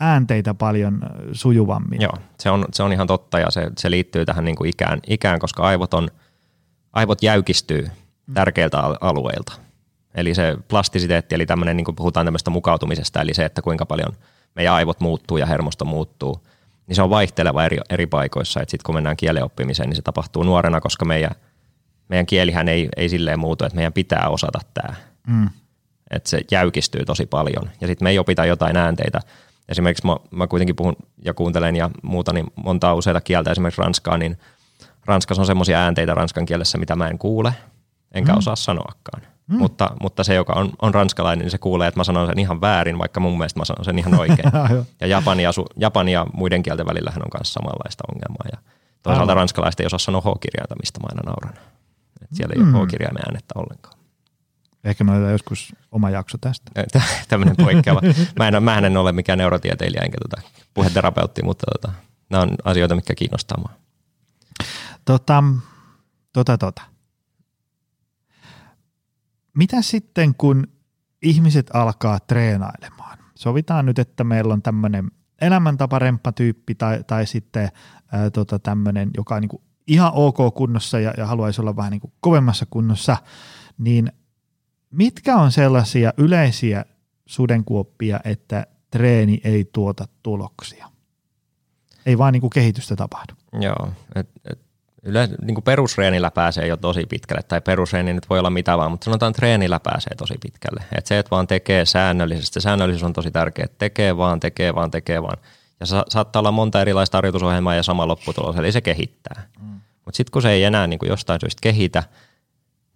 äänteitä 0.00 0.54
paljon 0.54 1.02
sujuvammin. 1.32 2.00
Joo, 2.00 2.14
se 2.40 2.50
on, 2.50 2.64
se 2.72 2.82
on 2.82 2.92
ihan 2.92 3.06
totta 3.06 3.38
ja 3.38 3.50
se, 3.50 3.70
se 3.78 3.90
liittyy 3.90 4.24
tähän 4.24 4.44
niin 4.44 4.56
kuin 4.56 4.70
ikään, 4.70 5.00
ikään, 5.06 5.38
koska 5.38 5.62
aivot, 5.62 5.94
on, 5.94 6.08
aivot 6.92 7.22
jäykistyy 7.22 7.82
mm. 8.26 8.34
tärkeiltä 8.34 8.78
alueilta– 9.00 9.52
Eli 10.16 10.34
se 10.34 10.56
plastisiteetti, 10.68 11.34
eli 11.34 11.46
tämmöinen, 11.46 11.76
niin 11.76 11.84
kuin 11.84 11.96
puhutaan 11.96 12.26
tämmöistä 12.26 12.50
mukautumisesta, 12.50 13.20
eli 13.20 13.34
se, 13.34 13.44
että 13.44 13.62
kuinka 13.62 13.86
paljon 13.86 14.16
meidän 14.54 14.74
aivot 14.74 15.00
muuttuu 15.00 15.36
ja 15.36 15.46
hermosto 15.46 15.84
muuttuu, 15.84 16.46
niin 16.86 16.96
se 16.96 17.02
on 17.02 17.10
vaihteleva 17.10 17.64
eri, 17.64 17.78
eri 17.90 18.06
paikoissa. 18.06 18.60
Sitten 18.60 18.80
kun 18.86 18.94
mennään 18.94 19.16
kielen 19.16 19.44
oppimiseen, 19.44 19.88
niin 19.88 19.96
se 19.96 20.02
tapahtuu 20.02 20.42
nuorena, 20.42 20.80
koska 20.80 21.04
meidän, 21.04 21.30
meidän 22.08 22.26
kielihän 22.26 22.68
ei, 22.68 22.88
ei 22.96 23.08
silleen 23.08 23.38
muutu, 23.38 23.64
että 23.64 23.76
meidän 23.76 23.92
pitää 23.92 24.28
osata 24.28 24.60
tämä. 24.74 24.94
Mm. 25.26 25.50
Että 26.10 26.30
se 26.30 26.40
jäykistyy 26.50 27.04
tosi 27.04 27.26
paljon. 27.26 27.70
Ja 27.80 27.86
sitten 27.86 28.06
me 28.06 28.10
ei 28.10 28.18
opita 28.18 28.44
jotain 28.44 28.76
äänteitä. 28.76 29.20
Esimerkiksi 29.68 30.06
mä, 30.06 30.16
mä 30.30 30.46
kuitenkin 30.46 30.76
puhun 30.76 30.96
ja 31.24 31.34
kuuntelen 31.34 31.76
ja 31.76 31.90
muuta, 32.02 32.32
niin 32.32 32.46
montaa 32.56 32.94
useita 32.94 33.20
kieltä, 33.20 33.50
esimerkiksi 33.50 33.82
ranskaa, 33.82 34.18
niin 34.18 34.38
Ranskassa 35.06 35.42
on 35.42 35.46
semmoisia 35.46 35.78
äänteitä 35.78 36.14
ranskan 36.14 36.46
kielessä, 36.46 36.78
mitä 36.78 36.96
mä 36.96 37.08
en 37.08 37.18
kuule, 37.18 37.52
enkä 38.12 38.32
mm. 38.32 38.38
osaa 38.38 38.56
sanoakaan. 38.56 39.22
Mm. 39.46 39.58
Mutta, 39.58 39.90
mutta 40.00 40.24
se, 40.24 40.34
joka 40.34 40.52
on, 40.52 40.70
on 40.82 40.94
ranskalainen, 40.94 41.44
niin 41.44 41.50
se 41.50 41.58
kuulee, 41.58 41.88
että 41.88 42.00
mä 42.00 42.04
sanon 42.04 42.26
sen 42.26 42.38
ihan 42.38 42.60
väärin, 42.60 42.98
vaikka 42.98 43.20
mun 43.20 43.38
mielestä 43.38 43.60
mä 43.60 43.64
sanon 43.64 43.84
sen 43.84 43.98
ihan 43.98 44.20
oikein. 44.20 44.52
ja 45.00 45.06
Japani 45.06 45.42
ja, 45.42 45.52
su, 45.52 45.66
Japani 45.76 46.12
ja 46.12 46.26
muiden 46.32 46.62
kielten 46.62 46.86
välillähän 46.86 47.22
on 47.22 47.28
myös 47.38 47.52
samanlaista 47.52 48.04
ongelmaa. 48.14 48.46
Ja 48.52 48.58
toisaalta 49.02 49.32
Aivan. 49.32 49.36
ranskalaiset 49.36 49.80
ei 49.80 49.86
osaa 49.86 49.98
sanoa 49.98 50.20
H-kirjainta, 50.20 50.76
mistä 50.82 51.00
mä 51.00 51.06
aina 51.10 51.22
nauran. 51.30 51.64
Et 52.22 52.28
siellä 52.32 52.54
ei 52.56 52.62
mm. 52.62 52.74
ole 52.74 52.84
H-kirjaimen 52.84 53.22
äänettä 53.26 53.54
ollenkaan. 53.56 53.95
Ehkä 54.86 55.04
me 55.04 55.12
otetaan 55.12 55.32
joskus 55.32 55.74
oma 55.92 56.10
jakso 56.10 56.38
tästä. 56.38 56.70
Tämmöinen 57.28 57.56
poikkeava. 57.56 58.00
mä, 58.38 58.48
en, 58.48 58.62
mä 58.62 58.78
en 58.78 58.96
ole 58.96 59.12
mikään 59.12 59.38
neurotieteilijä 59.38 60.02
enkä 60.02 60.18
tota, 60.22 60.48
puheterapeutti, 60.74 61.42
mutta 61.42 61.66
tota, 61.72 61.94
nämä 62.30 62.42
on 62.42 62.50
asioita, 62.64 62.94
mitkä 62.94 63.14
kiinnostaa 63.14 63.58
mua. 63.58 63.70
Tota, 65.04 65.44
tota, 66.32 66.58
tota. 66.58 66.82
Mitä 69.56 69.82
sitten, 69.82 70.34
kun 70.34 70.66
ihmiset 71.22 71.70
alkaa 71.72 72.20
treenailemaan? 72.20 73.18
Sovitaan 73.34 73.86
nyt, 73.86 73.98
että 73.98 74.24
meillä 74.24 74.54
on 74.54 74.62
tämmöinen 74.62 75.10
elämäntaparemppatyyppi 75.40 76.74
tai, 76.74 77.04
tai 77.06 77.26
sitten 77.26 77.68
ää, 78.12 78.30
tota 78.30 78.58
tämmöinen, 78.58 79.10
joka 79.16 79.34
on 79.34 79.40
niin 79.40 79.62
ihan 79.86 80.12
ok 80.14 80.54
kunnossa 80.54 81.00
ja, 81.00 81.14
ja 81.16 81.26
haluaisi 81.26 81.60
olla 81.60 81.76
vähän 81.76 81.90
niin 81.90 82.00
kuin 82.00 82.12
kovemmassa 82.20 82.66
kunnossa, 82.70 83.16
niin 83.78 84.12
mitkä 84.96 85.36
on 85.36 85.52
sellaisia 85.52 86.12
yleisiä 86.16 86.84
sudenkuoppia, 87.26 88.20
että 88.24 88.66
treeni 88.90 89.40
ei 89.44 89.70
tuota 89.72 90.08
tuloksia? 90.22 90.90
Ei 92.06 92.18
vaan 92.18 92.32
niin 92.32 92.40
kuin 92.40 92.50
kehitystä 92.50 92.96
tapahdu. 92.96 93.32
Joo, 93.60 93.92
et, 94.14 94.28
et 94.50 94.66
Yleensä 95.06 95.36
niin 95.42 95.62
perusreenillä 95.62 96.30
pääsee 96.30 96.66
jo 96.66 96.76
tosi 96.76 97.06
pitkälle, 97.06 97.42
tai 97.42 97.60
perusreeni 97.60 98.12
nyt 98.12 98.30
voi 98.30 98.38
olla 98.38 98.50
mitä 98.50 98.78
vaan, 98.78 98.90
mutta 98.90 99.04
sanotaan 99.04 99.32
treenillä 99.32 99.80
pääsee 99.80 100.14
tosi 100.16 100.34
pitkälle. 100.42 100.84
Et 100.98 101.06
se, 101.06 101.18
että 101.18 101.30
vaan 101.30 101.46
tekee 101.46 101.84
säännöllisesti, 101.84 102.54
se 102.54 102.60
säännöllisyys 102.60 103.02
on 103.02 103.12
tosi 103.12 103.30
tärkeä, 103.30 103.64
että 103.64 103.78
tekee 103.78 104.16
vaan, 104.16 104.40
tekee 104.40 104.74
vaan, 104.74 104.90
tekee 104.90 105.22
vaan. 105.22 105.36
Ja 105.80 105.86
sa- 105.86 106.04
saattaa 106.08 106.40
olla 106.40 106.52
monta 106.52 106.80
erilaista 106.80 107.18
harjoitusohjelmaa 107.18 107.74
ja 107.74 107.82
sama 107.82 108.08
lopputulos, 108.08 108.56
eli 108.56 108.72
se 108.72 108.80
kehittää. 108.80 109.42
Mm. 109.60 109.80
Mutta 110.04 110.16
sitten 110.16 110.32
kun 110.32 110.42
se 110.42 110.50
ei 110.50 110.64
enää 110.64 110.86
niin 110.86 110.98
kuin 110.98 111.10
jostain 111.10 111.40
syystä 111.40 111.60
kehitä, 111.62 112.02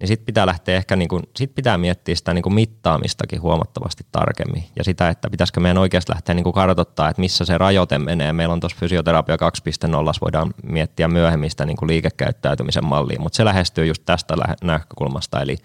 niin 0.01 0.09
sitten 0.09 0.27
pitää 0.27 0.47
lähteä 0.47 0.77
ehkä, 0.77 0.97
niin 0.97 1.09
kuin, 1.09 1.23
sit 1.37 1.55
pitää 1.55 1.79
miettiä 1.79 2.15
sitä 2.15 2.35
niin 2.35 2.43
kuin 2.43 2.55
mittaamistakin 2.55 3.43
huomattavasti 3.43 4.07
tarkemmin 4.13 4.65
ja 4.77 4.85
sitä, 4.85 5.09
että 5.09 5.31
pitäisikö 5.31 5.61
meidän 5.61 5.79
oikeasti 5.79 6.13
lähteä 6.13 6.35
niin 6.35 6.45
kuin 6.45 6.55
kartoittaa, 6.55 7.09
että 7.09 7.21
missä 7.21 7.45
se 7.45 7.59
rajoite 7.59 7.99
menee. 7.99 8.33
Meillä 8.33 8.53
on 8.53 8.61
tuossa 8.61 8.79
fysioterapia 8.81 9.37
2.0, 9.37 9.93
voidaan 10.21 10.55
miettiä 10.63 11.09
myöhemmin 11.09 11.51
sitä 11.51 11.67
niin 11.67 11.77
kuin 11.77 11.87
liikekäyttäytymisen 11.87 12.85
mallia, 12.85 13.21
mutta 13.21 13.37
se 13.37 13.45
lähestyy 13.45 13.87
just 13.87 14.03
tästä 14.07 14.35
näkökulmasta, 14.63 15.41
eli 15.41 15.57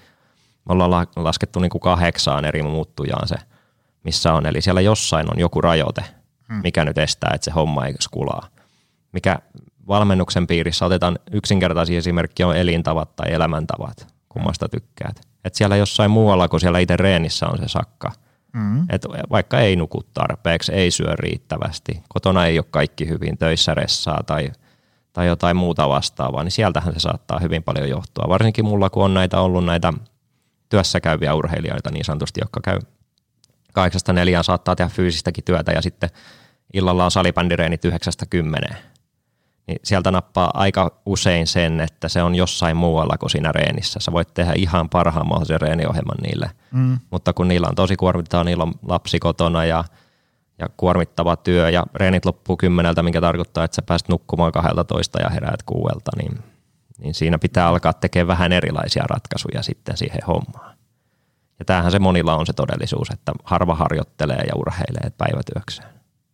me 0.66 0.74
ollaan 0.74 1.08
laskettu 1.16 1.60
niin 1.60 1.70
kuin 1.70 1.82
kahdeksaan 1.82 2.46
eri 2.46 2.64
muuttujaan 2.64 3.28
se, 3.28 3.36
missä 4.04 4.34
on, 4.34 4.46
eli 4.46 4.62
siellä 4.62 4.82
jossain 4.82 5.32
on 5.34 5.40
joku 5.40 5.62
rajoite, 5.62 6.04
hmm. 6.50 6.62
mikä 6.64 6.86
nyt 6.86 6.98
estää, 6.98 7.32
että 7.36 7.46
se 7.46 7.52
homma 7.52 7.86
ei 7.86 7.94
skulaa. 8.00 8.48
Mikä 9.12 9.40
valmennuksen 9.88 10.48
piirissä 10.48 10.86
otetaan 10.86 11.20
yksinkertaisia 11.32 11.98
esimerkkiä 11.98 12.48
on 12.48 12.58
elintavat 12.58 13.16
tai 13.16 13.34
elämäntavat 13.34 14.15
kummasta 14.36 14.70
tykkäät. 14.70 15.22
Et 15.46 15.56
siellä 15.56 15.76
jossain 15.76 16.12
muualla 16.12 16.48
kuin 16.48 16.60
siellä 16.60 16.80
itse 16.80 16.98
reenissä 16.98 17.48
on 17.48 17.58
se 17.58 17.68
sakka. 17.68 18.12
Mm. 18.54 18.86
Et 18.90 19.06
vaikka 19.32 19.60
ei 19.60 19.76
nuku 19.76 20.02
tarpeeksi, 20.14 20.72
ei 20.72 20.92
syö 20.92 21.16
riittävästi, 21.16 22.04
kotona 22.10 22.46
ei 22.46 22.60
ole 22.60 22.66
kaikki 22.72 23.08
hyvin, 23.08 23.38
töissä 23.38 23.74
ressaa 23.74 24.24
tai, 24.26 24.52
tai 25.14 25.28
jotain 25.28 25.58
muuta 25.58 25.90
vastaavaa, 25.90 26.44
niin 26.44 26.52
sieltähän 26.52 26.94
se 26.94 27.00
saattaa 27.00 27.40
hyvin 27.40 27.64
paljon 27.64 27.90
johtua. 27.90 28.30
Varsinkin 28.30 28.66
mulla, 28.66 28.90
kun 28.90 29.06
on 29.06 29.14
näitä 29.14 29.40
ollut 29.40 29.66
näitä 29.66 29.94
työssä 30.70 31.00
käyviä 31.00 31.34
urheilijoita 31.34 31.92
niin 31.92 32.06
sanotusti, 32.06 32.42
jotka 32.44 32.60
käy 32.64 32.80
kahdeksasta 33.74 34.14
neljään 34.14 34.44
saattaa 34.44 34.76
tehdä 34.76 34.90
fyysistäkin 34.90 35.44
työtä 35.44 35.72
ja 35.72 35.82
sitten 35.82 36.10
illalla 36.74 37.06
on 37.06 37.12
salibändireenit 37.12 37.86
yhdeksästä 37.86 38.26
kymmeneen 38.26 38.78
niin 39.68 39.80
sieltä 39.84 40.12
nappaa 40.12 40.52
aika 40.54 41.02
usein 41.06 41.48
sen, 41.48 41.82
että 41.82 42.10
se 42.10 42.24
on 42.24 42.36
jossain 42.36 42.78
muualla 42.78 43.18
kuin 43.18 43.30
siinä 43.30 43.52
reenissä. 43.52 44.00
Sä 44.00 44.12
voit 44.12 44.34
tehdä 44.34 44.54
ihan 44.56 44.90
parhaan 44.90 45.28
mahdollisen 45.28 45.62
reeniohjelman 45.62 46.18
niille, 46.22 46.52
mm. 46.72 47.00
mutta 47.12 47.34
kun 47.34 47.48
niillä 47.48 47.68
on 47.68 47.76
tosi 47.76 47.96
kuormittavaa, 47.96 48.44
niillä 48.44 48.64
on 48.64 48.74
lapsi 48.88 49.20
kotona 49.20 49.66
ja, 49.66 49.84
ja 50.60 50.70
kuormittava 50.78 51.36
työ 51.36 51.70
ja 51.70 51.84
reenit 51.96 52.26
loppuu 52.26 52.58
kymmeneltä, 52.58 53.04
mikä 53.04 53.22
tarkoittaa, 53.22 53.64
että 53.64 53.76
sä 53.76 53.82
pääset 53.82 54.10
nukkumaan 54.10 54.52
toista 54.88 55.22
ja 55.22 55.30
heräät 55.30 55.64
kuuelta, 55.64 56.12
niin, 56.18 56.40
niin 56.98 57.14
siinä 57.14 57.40
pitää 57.40 57.68
alkaa 57.68 57.94
tekemään 57.94 58.28
vähän 58.28 58.52
erilaisia 58.52 59.04
ratkaisuja 59.10 59.64
sitten 59.64 59.98
siihen 59.98 60.22
hommaan. 60.28 60.76
Ja 61.60 61.66
tämähän 61.66 61.92
se 61.92 62.00
monilla 62.00 62.36
on 62.36 62.46
se 62.46 62.54
todellisuus, 62.54 63.10
että 63.10 63.32
harva 63.44 63.76
harjoittelee 63.76 64.44
ja 64.48 64.56
urheilee 64.56 65.12
päivätyökseen. 65.18 65.90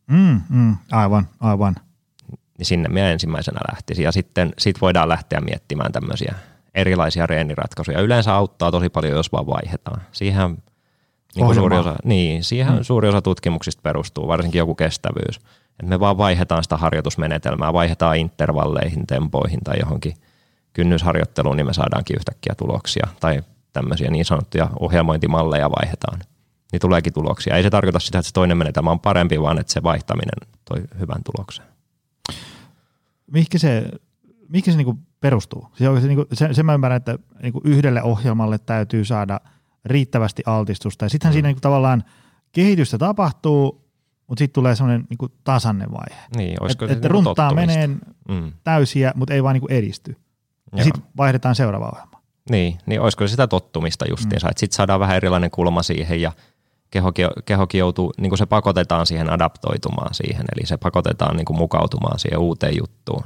Mm, 0.08 0.42
mm, 0.50 0.78
aivan, 0.92 1.28
aivan 1.40 1.76
niin 2.62 2.68
sinne 2.68 2.90
minä 2.90 3.12
ensimmäisenä 3.12 3.60
lähtisin. 3.72 4.04
Ja 4.04 4.12
sitten 4.12 4.54
sit 4.58 4.82
voidaan 4.82 5.10
lähteä 5.10 5.42
miettimään 5.42 5.92
tämmöisiä 5.92 6.36
erilaisia 6.76 7.28
reeniratkaisuja. 7.28 8.02
Yleensä 8.02 8.34
auttaa 8.34 8.72
tosi 8.72 8.90
paljon, 8.90 9.14
jos 9.14 9.32
vaan 9.32 9.48
vaihdetaan. 9.48 10.02
Siihen, 10.12 10.58
niin 11.36 11.46
kuin 11.46 11.56
suuri 11.56 11.78
osa, 11.78 11.96
niin, 12.04 12.44
siihen 12.44 12.74
hmm. 12.74 12.84
suuri 12.84 13.08
osa 13.08 13.22
tutkimuksista 13.22 13.82
perustuu, 13.82 14.28
varsinkin 14.28 14.60
joku 14.60 14.76
kestävyys. 14.76 15.40
Et 15.80 15.90
me 15.90 16.00
vaan 16.00 16.18
vaihdetaan 16.18 16.64
sitä 16.64 16.78
harjoitusmenetelmää, 16.78 17.74
vaihdetaan 17.74 18.18
intervalleihin, 18.18 19.08
tempoihin 19.08 19.60
tai 19.64 19.80
johonkin 19.80 20.14
kynnysharjoitteluun, 20.74 21.58
niin 21.58 21.68
me 21.68 21.74
saadaankin 21.74 22.16
yhtäkkiä 22.16 22.54
tuloksia. 22.58 23.08
Tai 23.20 23.42
tämmöisiä 23.74 24.12
niin 24.12 24.26
sanottuja 24.26 24.70
ohjelmointimalleja 24.80 25.72
vaihdetaan. 25.72 26.20
Niin 26.72 26.80
tuleekin 26.80 27.14
tuloksia. 27.14 27.56
Ei 27.56 27.64
se 27.64 27.70
tarkoita 27.70 28.00
sitä, 28.00 28.20
että 28.20 28.28
se 28.28 28.34
toinen 28.34 28.58
menetelmä 28.58 28.92
on 28.92 29.00
parempi, 29.00 29.42
vaan 29.42 29.60
että 29.60 29.74
se 29.74 29.84
vaihtaminen 29.84 30.50
toi 30.66 30.82
hyvän 31.00 31.24
tuloksen 31.24 31.71
mihinkä 33.32 33.58
se, 33.58 33.86
mihinkä 34.50 34.72
se 34.72 34.78
niinku 34.78 35.00
perustuu? 35.20 35.68
Se, 35.74 36.02
se, 36.02 36.08
niinku, 36.08 36.26
se, 36.34 36.54
se 36.54 36.64
mä 36.64 36.74
ymmärrän, 36.74 36.98
että 36.98 37.20
niinku 37.42 37.62
yhdelle 37.64 38.04
ohjelmalle 38.04 38.58
täytyy 38.58 39.06
saada 39.06 39.40
riittävästi 39.86 40.44
altistusta. 40.46 41.06
Ja 41.06 41.10
sittenhän 41.10 41.32
mm. 41.32 41.36
siinä 41.36 41.48
niinku 41.48 41.62
tavallaan 41.62 42.04
kehitystä 42.52 42.98
tapahtuu, 42.98 43.92
mutta 44.28 44.40
sitten 44.40 44.54
tulee 44.54 44.76
semmoinen 44.76 45.06
niinku 45.10 45.30
tasanne 45.44 45.86
vaihe. 45.92 46.22
Niin, 46.36 46.58
että 46.70 46.86
et, 46.86 46.92
et 46.92 47.02
niinku 47.02 47.08
runtaa 47.08 47.54
menee 47.54 47.88
mm. 47.88 48.52
täysiä, 48.64 49.12
mutta 49.16 49.34
ei 49.34 49.44
vaan 49.44 49.54
niinku 49.54 49.68
edisty. 49.68 50.16
Ja 50.76 50.84
sitten 50.84 51.04
vaihdetaan 51.18 51.56
seuraava 51.56 51.90
ohjelma. 51.90 52.22
Niin, 52.50 52.78
niin 52.86 53.02
olisiko 53.02 53.28
se 53.28 53.32
sitä 53.32 53.48
tottumista 53.48 54.06
justiinsa, 54.10 54.48
mm. 54.48 54.52
että 54.52 54.60
sitten 54.60 54.76
saadaan 54.76 55.00
vähän 55.00 55.16
erilainen 55.16 55.52
kulma 55.52 55.84
siihen 55.84 56.22
ja 56.22 56.32
kehokin, 56.92 57.28
kehokin 57.46 57.80
joutuu, 57.80 58.14
niin 58.18 58.30
kuin 58.30 58.38
se 58.38 58.46
pakotetaan 58.46 59.06
siihen 59.06 59.30
adaptoitumaan 59.30 60.14
siihen, 60.14 60.46
eli 60.56 60.68
se 60.68 60.78
pakotetaan 60.78 61.38
niin 61.38 61.46
kuin 61.46 61.58
mukautumaan 61.58 62.20
siihen 62.20 62.40
uuteen 62.40 62.78
juttuun. 62.80 63.24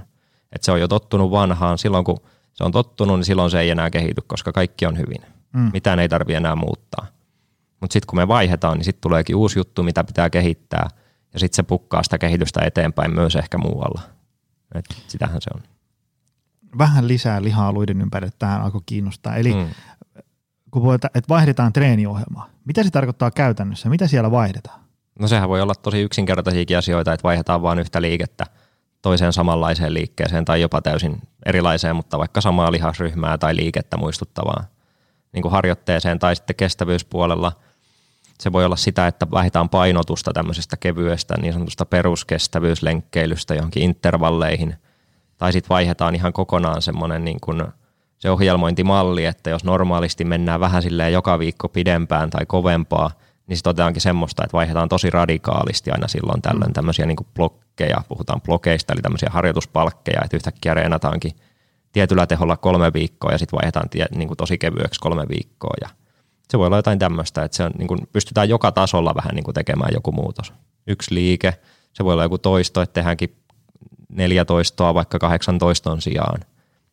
Et 0.52 0.64
se 0.64 0.72
on 0.72 0.80
jo 0.80 0.88
tottunut 0.88 1.32
vanhaan, 1.32 1.78
silloin 1.78 2.06
kun 2.06 2.20
se 2.54 2.64
on 2.64 2.72
tottunut, 2.72 3.18
niin 3.18 3.26
silloin 3.26 3.52
se 3.52 3.60
ei 3.60 3.70
enää 3.70 3.90
kehity, 3.90 4.22
koska 4.28 4.52
kaikki 4.52 4.86
on 4.86 4.98
hyvin. 4.98 5.22
Mm. 5.54 5.70
Mitään 5.74 6.00
ei 6.00 6.10
tarvitse 6.10 6.38
enää 6.38 6.56
muuttaa. 6.56 7.08
Mutta 7.82 7.94
sitten 7.94 8.08
kun 8.08 8.20
me 8.20 8.28
vaihdetaan, 8.28 8.78
niin 8.78 8.86
sitten 8.86 9.02
tuleekin 9.02 9.36
uusi 9.36 9.60
juttu, 9.60 9.84
mitä 9.84 10.04
pitää 10.04 10.30
kehittää, 10.30 10.90
ja 11.34 11.40
sitten 11.40 11.56
se 11.56 11.64
pukkaa 11.64 12.04
sitä 12.04 12.18
kehitystä 12.18 12.62
eteenpäin 12.66 13.16
myös 13.16 13.36
ehkä 13.36 13.58
muualla. 13.58 14.02
Et 14.76 14.86
sitähän 15.08 15.42
se 15.42 15.50
on. 15.56 15.62
vähän 16.78 17.08
lisää 17.08 17.44
lihaa 17.44 17.74
luiden 17.74 18.02
ympärille, 18.02 18.34
tähän 18.40 18.62
alkoi 18.62 18.82
kiinnostaa. 18.86 19.36
Eli 19.36 19.54
mm. 19.54 19.68
Kun 20.76 20.82
puhutaan, 20.82 21.12
että 21.16 21.30
vaihdetaan 21.30 21.74
treeniohjelmaa, 21.74 22.50
mitä 22.66 22.84
se 22.84 22.92
tarkoittaa 22.92 23.32
käytännössä? 23.32 23.90
Mitä 23.90 24.08
siellä 24.08 24.32
vaihdetaan? 24.32 24.80
No 25.20 25.28
sehän 25.28 25.50
voi 25.50 25.62
olla 25.62 25.76
tosi 25.76 26.02
yksinkertaisiakin 26.02 26.78
asioita, 26.78 27.14
että 27.14 27.24
vaihdetaan 27.24 27.62
vain 27.62 27.80
yhtä 27.80 28.02
liikettä 28.02 28.46
toiseen 29.02 29.34
samanlaiseen 29.34 29.94
liikkeeseen 29.94 30.46
tai 30.46 30.62
jopa 30.62 30.82
täysin 30.82 31.22
erilaiseen, 31.46 31.96
mutta 31.96 32.18
vaikka 32.18 32.42
samaa 32.42 32.72
lihasryhmää 32.72 33.38
tai 33.38 33.56
liikettä 33.56 33.98
muistuttavaa 33.98 34.64
niin 35.34 35.42
kuin 35.42 35.52
harjoitteeseen 35.52 36.20
tai 36.20 36.36
sitten 36.36 36.56
kestävyyspuolella 36.56 37.52
se 38.40 38.52
voi 38.52 38.66
olla 38.66 38.76
sitä, 38.76 39.08
että 39.08 39.28
vaihdetaan 39.32 39.70
painotusta 39.70 40.34
tämmöisestä 40.34 40.78
kevyestä 40.78 41.36
niin 41.42 41.54
sanotusta 41.54 41.86
peruskestävyyslenkkeilystä 41.86 43.56
johonkin 43.56 43.84
intervalleihin 43.84 44.76
tai 45.38 45.54
sitten 45.54 45.70
vaihdetaan 45.70 46.16
ihan 46.16 46.34
kokonaan 46.34 46.82
semmoinen 46.82 47.26
niin 47.26 47.40
kuin 47.42 47.64
se 48.26 48.32
ohjelmointimalli, 48.32 49.26
että 49.26 49.50
jos 49.50 49.64
normaalisti 49.64 50.26
mennään 50.26 50.60
vähän 50.60 50.82
silleen 50.82 51.14
joka 51.14 51.40
viikko 51.40 51.70
pidempään 51.70 52.30
tai 52.30 52.46
kovempaa, 52.46 53.12
niin 53.48 53.58
sitten 53.58 53.70
otetaankin 53.70 54.02
semmoista, 54.02 54.44
että 54.44 54.58
vaihdetaan 54.58 54.90
tosi 54.90 55.10
radikaalisti 55.10 55.92
aina 55.92 56.08
silloin 56.08 56.42
tällöin 56.42 56.70
mm. 56.70 56.74
tämmöisiä 56.74 57.06
niin 57.06 57.18
blokkeja, 57.36 57.98
puhutaan 58.08 58.42
blokeista, 58.42 58.94
eli 58.94 59.02
tämmöisiä 59.02 59.30
harjoituspalkkeja, 59.32 60.22
että 60.24 60.38
yhtäkkiä 60.38 60.74
reenataankin 60.74 61.32
tietyllä 61.92 62.28
teholla 62.28 62.58
kolme 62.58 62.94
viikkoa 62.94 63.32
ja 63.32 63.38
sitten 63.38 63.58
vaihdetaan 63.58 63.90
tie, 63.90 64.06
niin 64.16 64.28
kuin 64.28 64.38
tosi 64.38 64.58
kevyeksi 64.58 65.00
kolme 65.00 65.26
viikkoa 65.30 65.74
ja 65.82 65.90
se 66.50 66.58
voi 66.58 66.68
olla 66.68 66.78
jotain 66.78 67.00
tämmöistä, 67.00 67.44
että 67.44 67.58
se 67.58 67.64
on, 67.64 67.72
niin 67.78 67.88
kuin, 67.88 68.00
pystytään 68.14 68.50
joka 68.50 68.72
tasolla 68.72 69.16
vähän 69.16 69.36
niin 69.36 69.44
kuin 69.44 69.56
tekemään 69.56 69.94
joku 69.94 70.12
muutos. 70.12 70.54
Yksi 70.88 71.14
liike, 71.14 71.54
se 71.94 72.06
voi 72.06 72.14
olla 72.14 72.24
joku 72.24 72.38
toisto, 72.38 72.82
että 72.82 72.94
tehdäänkin 72.94 73.36
14 74.10 74.94
vaikka 74.94 75.20
18 75.20 75.98
sijaan, 76.00 76.40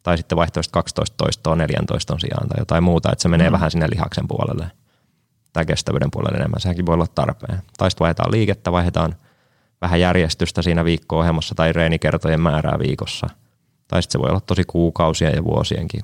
tai 0.02 0.16
sitten 0.16 0.36
vaihtoehtoisesti 0.36 0.72
12 0.72 1.16
toistoa 1.16 1.56
14 1.56 2.18
sijaan 2.18 2.48
tai 2.48 2.60
jotain 2.60 2.84
muuta, 2.84 3.12
että 3.12 3.22
se 3.22 3.28
menee 3.28 3.50
mm. 3.50 3.52
vähän 3.52 3.70
sinne 3.70 3.88
lihaksen 3.90 4.28
puolelle 4.28 4.70
tai 5.52 5.66
kestävyyden 5.66 6.10
puolelle 6.10 6.38
enemmän. 6.38 6.60
Sekin 6.60 6.86
voi 6.86 6.94
olla 6.94 7.06
tarpeen. 7.06 7.62
Tai 7.78 7.90
sitten 7.90 8.04
vaihdetaan 8.04 8.32
liikettä, 8.32 8.72
vaihdetaan 8.72 9.14
vähän 9.80 10.00
järjestystä 10.00 10.62
siinä 10.62 10.84
viikko-ohjelmassa 10.84 11.54
tai 11.54 11.72
reenikertojen 11.72 12.40
määrää 12.40 12.78
viikossa. 12.78 13.26
Tai 13.88 14.02
sitten 14.02 14.12
se 14.20 14.22
voi 14.22 14.30
olla 14.30 14.40
tosi 14.40 14.64
kuukausia 14.64 15.30
ja 15.30 15.44
vuosienkin 15.44 16.02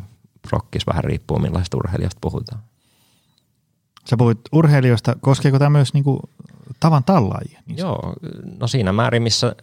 prokkis, 0.48 0.86
vähän 0.86 1.04
riippuu 1.04 1.38
millaisesta 1.38 1.76
urheilijasta 1.76 2.18
puhutaan. 2.20 2.60
Sä 4.10 4.16
puhuit 4.16 4.40
urheilijoista, 4.52 5.16
koskeeko 5.20 5.58
tämä 5.58 5.70
myös 5.70 5.94
niinku 5.94 6.20
tavan 6.80 7.04
tallaajia? 7.04 7.60
Niin 7.66 7.78
Joo, 7.78 8.14
no 8.60 8.66
siinä 8.66 8.92
määrin, 8.92 9.22
missä 9.22 9.56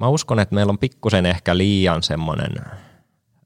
mä 0.00 0.08
uskon, 0.08 0.40
että 0.40 0.54
meillä 0.54 0.70
on 0.70 0.78
pikkusen 0.78 1.26
ehkä 1.26 1.56
liian 1.56 2.02
semmoinen 2.02 2.52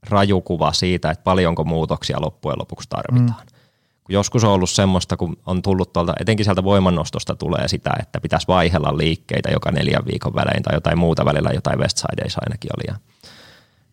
rajukuva 0.08 0.72
siitä, 0.72 1.10
että 1.10 1.24
paljonko 1.24 1.64
muutoksia 1.64 2.20
loppujen 2.20 2.58
lopuksi 2.58 2.88
tarvitaan. 2.88 3.42
Mm. 3.42 3.60
Joskus 4.08 4.44
on 4.44 4.50
ollut 4.50 4.70
semmoista, 4.70 5.16
kun 5.16 5.36
on 5.46 5.62
tullut 5.62 5.92
tuolta, 5.92 6.14
etenkin 6.20 6.44
sieltä 6.44 6.64
voimannostosta 6.64 7.34
tulee 7.34 7.68
sitä, 7.68 7.90
että 8.00 8.20
pitäisi 8.20 8.48
vaihella 8.48 8.98
liikkeitä 8.98 9.50
joka 9.50 9.70
neljän 9.70 10.06
viikon 10.06 10.34
välein 10.34 10.62
tai 10.62 10.74
jotain 10.74 10.98
muuta 10.98 11.24
välillä, 11.24 11.50
jotain 11.50 11.78
Westsideissa 11.78 12.40
ainakin 12.42 12.70
oli. 12.76 12.84
Ja 12.88 12.94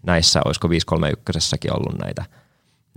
näissä 0.04 0.42
olisiko 0.46 0.70
531 0.70 1.70
ollut 1.72 2.00
näitä– 2.00 2.26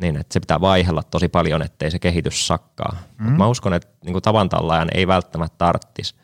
niin 0.01 0.17
että 0.17 0.33
se 0.33 0.41
pitää 0.41 0.61
vaihella 0.61 1.03
tosi 1.03 1.29
paljon, 1.29 1.63
ettei 1.63 1.91
se 1.91 1.99
kehitys 1.99 2.47
sakkaa. 2.47 2.97
Mm. 3.19 3.29
Mut 3.29 3.37
mä 3.37 3.47
uskon, 3.47 3.75
että 3.75 3.89
niin 4.05 4.23
tavan 4.23 4.49
tallaajan 4.49 4.89
ei 4.95 5.07
välttämättä 5.07 5.59
tarttisi 5.59 6.15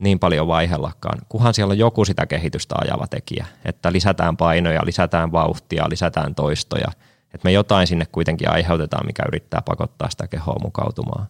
niin 0.00 0.18
paljon 0.18 0.46
vaihellakaan, 0.46 1.18
kunhan 1.28 1.54
siellä 1.54 1.72
on 1.72 1.78
joku 1.78 2.04
sitä 2.04 2.26
kehitystä 2.26 2.74
ajava 2.78 3.06
tekijä, 3.06 3.46
että 3.64 3.92
lisätään 3.92 4.36
painoja, 4.36 4.80
lisätään 4.84 5.32
vauhtia, 5.32 5.86
lisätään 5.88 6.34
toistoja, 6.34 6.88
että 7.34 7.44
me 7.44 7.52
jotain 7.52 7.86
sinne 7.86 8.06
kuitenkin 8.12 8.50
aiheutetaan, 8.50 9.06
mikä 9.06 9.22
yrittää 9.28 9.62
pakottaa 9.64 10.10
sitä 10.10 10.28
kehoa 10.28 10.56
mukautumaan. 10.62 11.26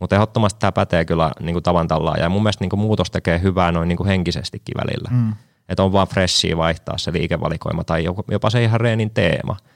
Mutta 0.00 0.16
ehdottomasti 0.16 0.60
tämä 0.60 0.72
pätee 0.72 1.04
kyllä 1.04 1.30
niin 1.40 1.54
kuin 1.54 1.62
tavan 1.62 1.88
tallaajan 1.88 2.22
ja 2.22 2.28
mun 2.28 2.42
mielestä 2.42 2.64
niin 2.64 2.70
kuin 2.70 2.80
muutos 2.80 3.10
tekee 3.10 3.40
hyvää 3.42 3.72
noin 3.72 3.88
niin 3.88 3.96
kuin 3.96 4.06
henkisestikin 4.06 4.74
välillä. 4.76 5.08
Mm. 5.10 5.32
Että 5.68 5.82
on 5.82 5.92
vaan 5.92 6.08
freshia 6.08 6.56
vaihtaa 6.56 6.98
se 6.98 7.12
liikevalikoima 7.12 7.84
tai 7.84 8.04
jopa 8.30 8.50
se 8.50 8.64
ihan 8.64 8.80
reenin 8.80 9.10
teema– 9.10 9.56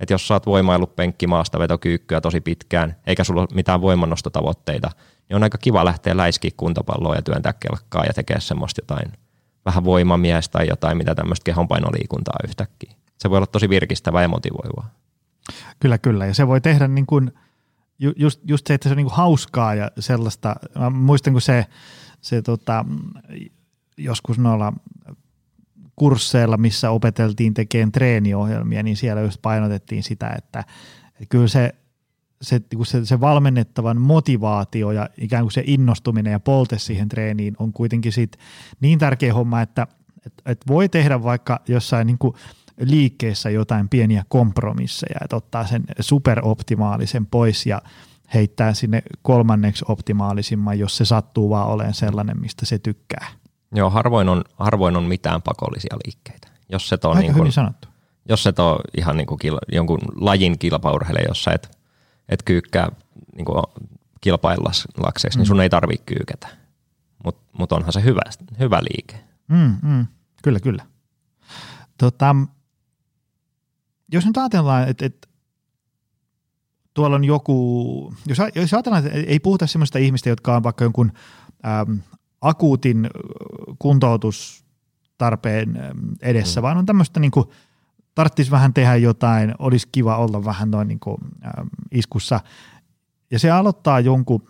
että 0.00 0.14
jos 0.14 0.28
sä 0.28 0.34
oot 0.34 0.46
voimaillut 0.46 0.96
penkkimaasta 0.96 1.58
vetokyykkyä 1.58 2.20
tosi 2.20 2.40
pitkään, 2.40 2.96
eikä 3.06 3.24
sulla 3.24 3.40
ole 3.40 3.48
mitään 3.54 3.80
voimannostotavoitteita, 3.80 4.90
niin 5.28 5.36
on 5.36 5.42
aika 5.42 5.58
kiva 5.58 5.84
lähteä 5.84 6.16
läiskiä 6.16 6.50
kuntopalloa 6.56 7.14
ja 7.14 7.22
työntää 7.22 7.52
kelkkaa 7.52 8.04
ja 8.04 8.12
tekee 8.12 8.40
semmoista 8.40 8.80
jotain 8.82 9.12
vähän 9.64 9.84
voimamies 9.84 10.48
tai 10.48 10.68
jotain, 10.68 10.96
mitä 10.96 11.14
tämmöistä 11.14 11.44
kehonpainoliikuntaa 11.44 12.36
yhtäkkiä. 12.48 12.92
Se 13.18 13.30
voi 13.30 13.36
olla 13.36 13.46
tosi 13.46 13.68
virkistävää 13.68 14.22
ja 14.22 14.28
motivoivaa. 14.28 14.90
Kyllä, 15.80 15.98
kyllä. 15.98 16.26
Ja 16.26 16.34
se 16.34 16.46
voi 16.46 16.60
tehdä 16.60 16.88
niin 16.88 17.06
kuin, 17.06 17.32
just, 17.98 18.40
just 18.44 18.66
se, 18.66 18.74
että 18.74 18.88
se 18.88 18.92
on 18.92 18.96
niin 18.96 19.06
kuin 19.06 19.16
hauskaa 19.16 19.74
ja 19.74 19.90
sellaista. 19.98 20.56
Mä 20.78 20.90
muistan, 20.90 21.32
kun 21.32 21.40
se, 21.42 21.66
se 22.20 22.42
tota, 22.42 22.84
joskus 23.96 24.38
noilla 24.38 24.72
kursseilla, 25.96 26.56
missä 26.56 26.90
opeteltiin 26.90 27.54
tekemään 27.54 27.92
treeniohjelmia, 27.92 28.82
niin 28.82 28.96
siellä 28.96 29.22
just 29.22 29.42
painotettiin 29.42 30.02
sitä, 30.02 30.34
että, 30.38 30.64
että 31.08 31.26
kyllä 31.28 31.48
se, 31.48 31.74
se, 32.42 32.60
se, 32.84 33.06
se 33.06 33.20
valmennettavan 33.20 34.00
motivaatio 34.00 34.90
ja 34.90 35.08
ikään 35.18 35.44
kuin 35.44 35.52
se 35.52 35.62
innostuminen 35.66 36.30
ja 36.30 36.40
polte 36.40 36.78
siihen 36.78 37.08
treeniin 37.08 37.54
on 37.58 37.72
kuitenkin 37.72 38.12
sit 38.12 38.36
niin 38.80 38.98
tärkeä 38.98 39.34
homma, 39.34 39.62
että, 39.62 39.86
että, 40.26 40.42
että 40.46 40.66
voi 40.68 40.88
tehdä 40.88 41.22
vaikka 41.22 41.60
jossain 41.68 42.06
niin 42.06 42.18
kuin 42.18 42.34
liikkeessä 42.80 43.50
jotain 43.50 43.88
pieniä 43.88 44.24
kompromisseja, 44.28 45.18
että 45.24 45.36
ottaa 45.36 45.66
sen 45.66 45.84
superoptimaalisen 46.00 47.26
pois 47.26 47.66
ja 47.66 47.82
heittää 48.34 48.74
sinne 48.74 49.02
kolmanneksi 49.22 49.84
optimaalisimman, 49.88 50.78
jos 50.78 50.96
se 50.96 51.04
sattuu 51.04 51.50
vaan 51.50 51.68
olemaan 51.68 51.94
sellainen, 51.94 52.40
mistä 52.40 52.66
se 52.66 52.78
tykkää. 52.78 53.26
Joo, 53.76 53.90
harvoin 53.90 54.28
on, 54.28 54.44
harvoin 54.58 54.96
on 54.96 55.04
mitään 55.04 55.42
pakollisia 55.42 55.96
liikkeitä. 56.04 56.48
Jos 56.68 56.88
se 56.88 56.98
on, 57.04 57.18
niin 57.18 57.34
kuin, 57.34 57.52
sanottu. 57.52 57.88
Jos 58.28 58.46
et 58.46 58.58
ole 58.58 58.80
ihan 58.96 59.16
niin 59.16 59.26
kuin 59.26 59.38
kil, 59.38 59.58
jonkun 59.72 59.98
lajin 60.14 60.58
kilpaurheilija, 60.58 61.28
jossa 61.28 61.52
et, 61.52 61.78
et 62.28 62.42
kyykkää 62.42 62.88
niin 63.36 63.44
kuin 63.44 63.62
kilpailakseksi, 64.20 65.38
mm. 65.38 65.40
niin 65.40 65.46
sun 65.46 65.60
ei 65.60 65.70
tarvitse 65.70 66.04
kyykätä. 66.06 66.48
Mutta 67.24 67.42
mut 67.58 67.72
onhan 67.72 67.92
se 67.92 68.02
hyvä, 68.02 68.20
hyvä 68.58 68.80
liike. 68.82 69.24
Mm, 69.48 69.76
mm. 69.82 70.06
Kyllä, 70.42 70.60
kyllä. 70.60 70.86
Tota, 71.98 72.36
jos 74.12 74.26
nyt 74.26 74.36
ajatellaan, 74.36 74.88
että, 74.88 75.06
että 75.06 75.28
tuolla 76.94 77.16
on 77.16 77.24
joku, 77.24 78.14
jos, 78.26 78.38
jos 78.54 78.74
ajatellaan, 78.74 79.06
että 79.06 79.18
ei 79.18 79.40
puhuta 79.40 79.66
sellaista 79.66 79.98
ihmistä, 79.98 80.28
jotka 80.28 80.56
on 80.56 80.62
vaikka 80.62 80.84
jonkun 80.84 81.12
äm, 81.66 82.00
akuutin 82.48 83.10
kuntoutustarpeen 83.78 85.78
edessä, 86.22 86.60
mm. 86.60 86.62
vaan 86.62 86.76
on 86.76 86.86
tämmöistä 86.86 87.20
niin 87.20 87.30
kuin, 87.30 87.46
tarvitsisi 88.14 88.50
vähän 88.50 88.74
tehdä 88.74 88.96
jotain, 88.96 89.54
olisi 89.58 89.88
kiva 89.92 90.16
olla 90.16 90.44
vähän 90.44 90.70
noin 90.70 90.88
niin 90.88 91.00
kuin, 91.00 91.16
ähm, 91.44 91.66
iskussa. 91.92 92.40
Ja 93.30 93.38
se 93.38 93.50
aloittaa 93.50 94.00
jonkun 94.00 94.48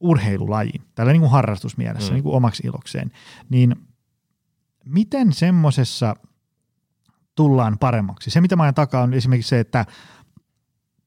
urheilulajin, 0.00 0.82
tällä 0.94 1.12
niin 1.12 1.20
kuin 1.20 1.30
harrastusmielessä, 1.30 2.10
mm. 2.10 2.14
niin 2.14 2.22
kuin 2.22 2.34
omaksi 2.34 2.66
ilokseen. 2.66 3.12
Niin 3.48 3.76
miten 4.84 5.32
semmoisessa 5.32 6.16
tullaan 7.34 7.78
paremmaksi? 7.78 8.30
Se, 8.30 8.40
mitä 8.40 8.56
mä 8.56 8.62
ajan 8.62 8.74
takaa, 8.74 9.02
on 9.02 9.14
esimerkiksi 9.14 9.48
se, 9.48 9.60
että 9.60 9.86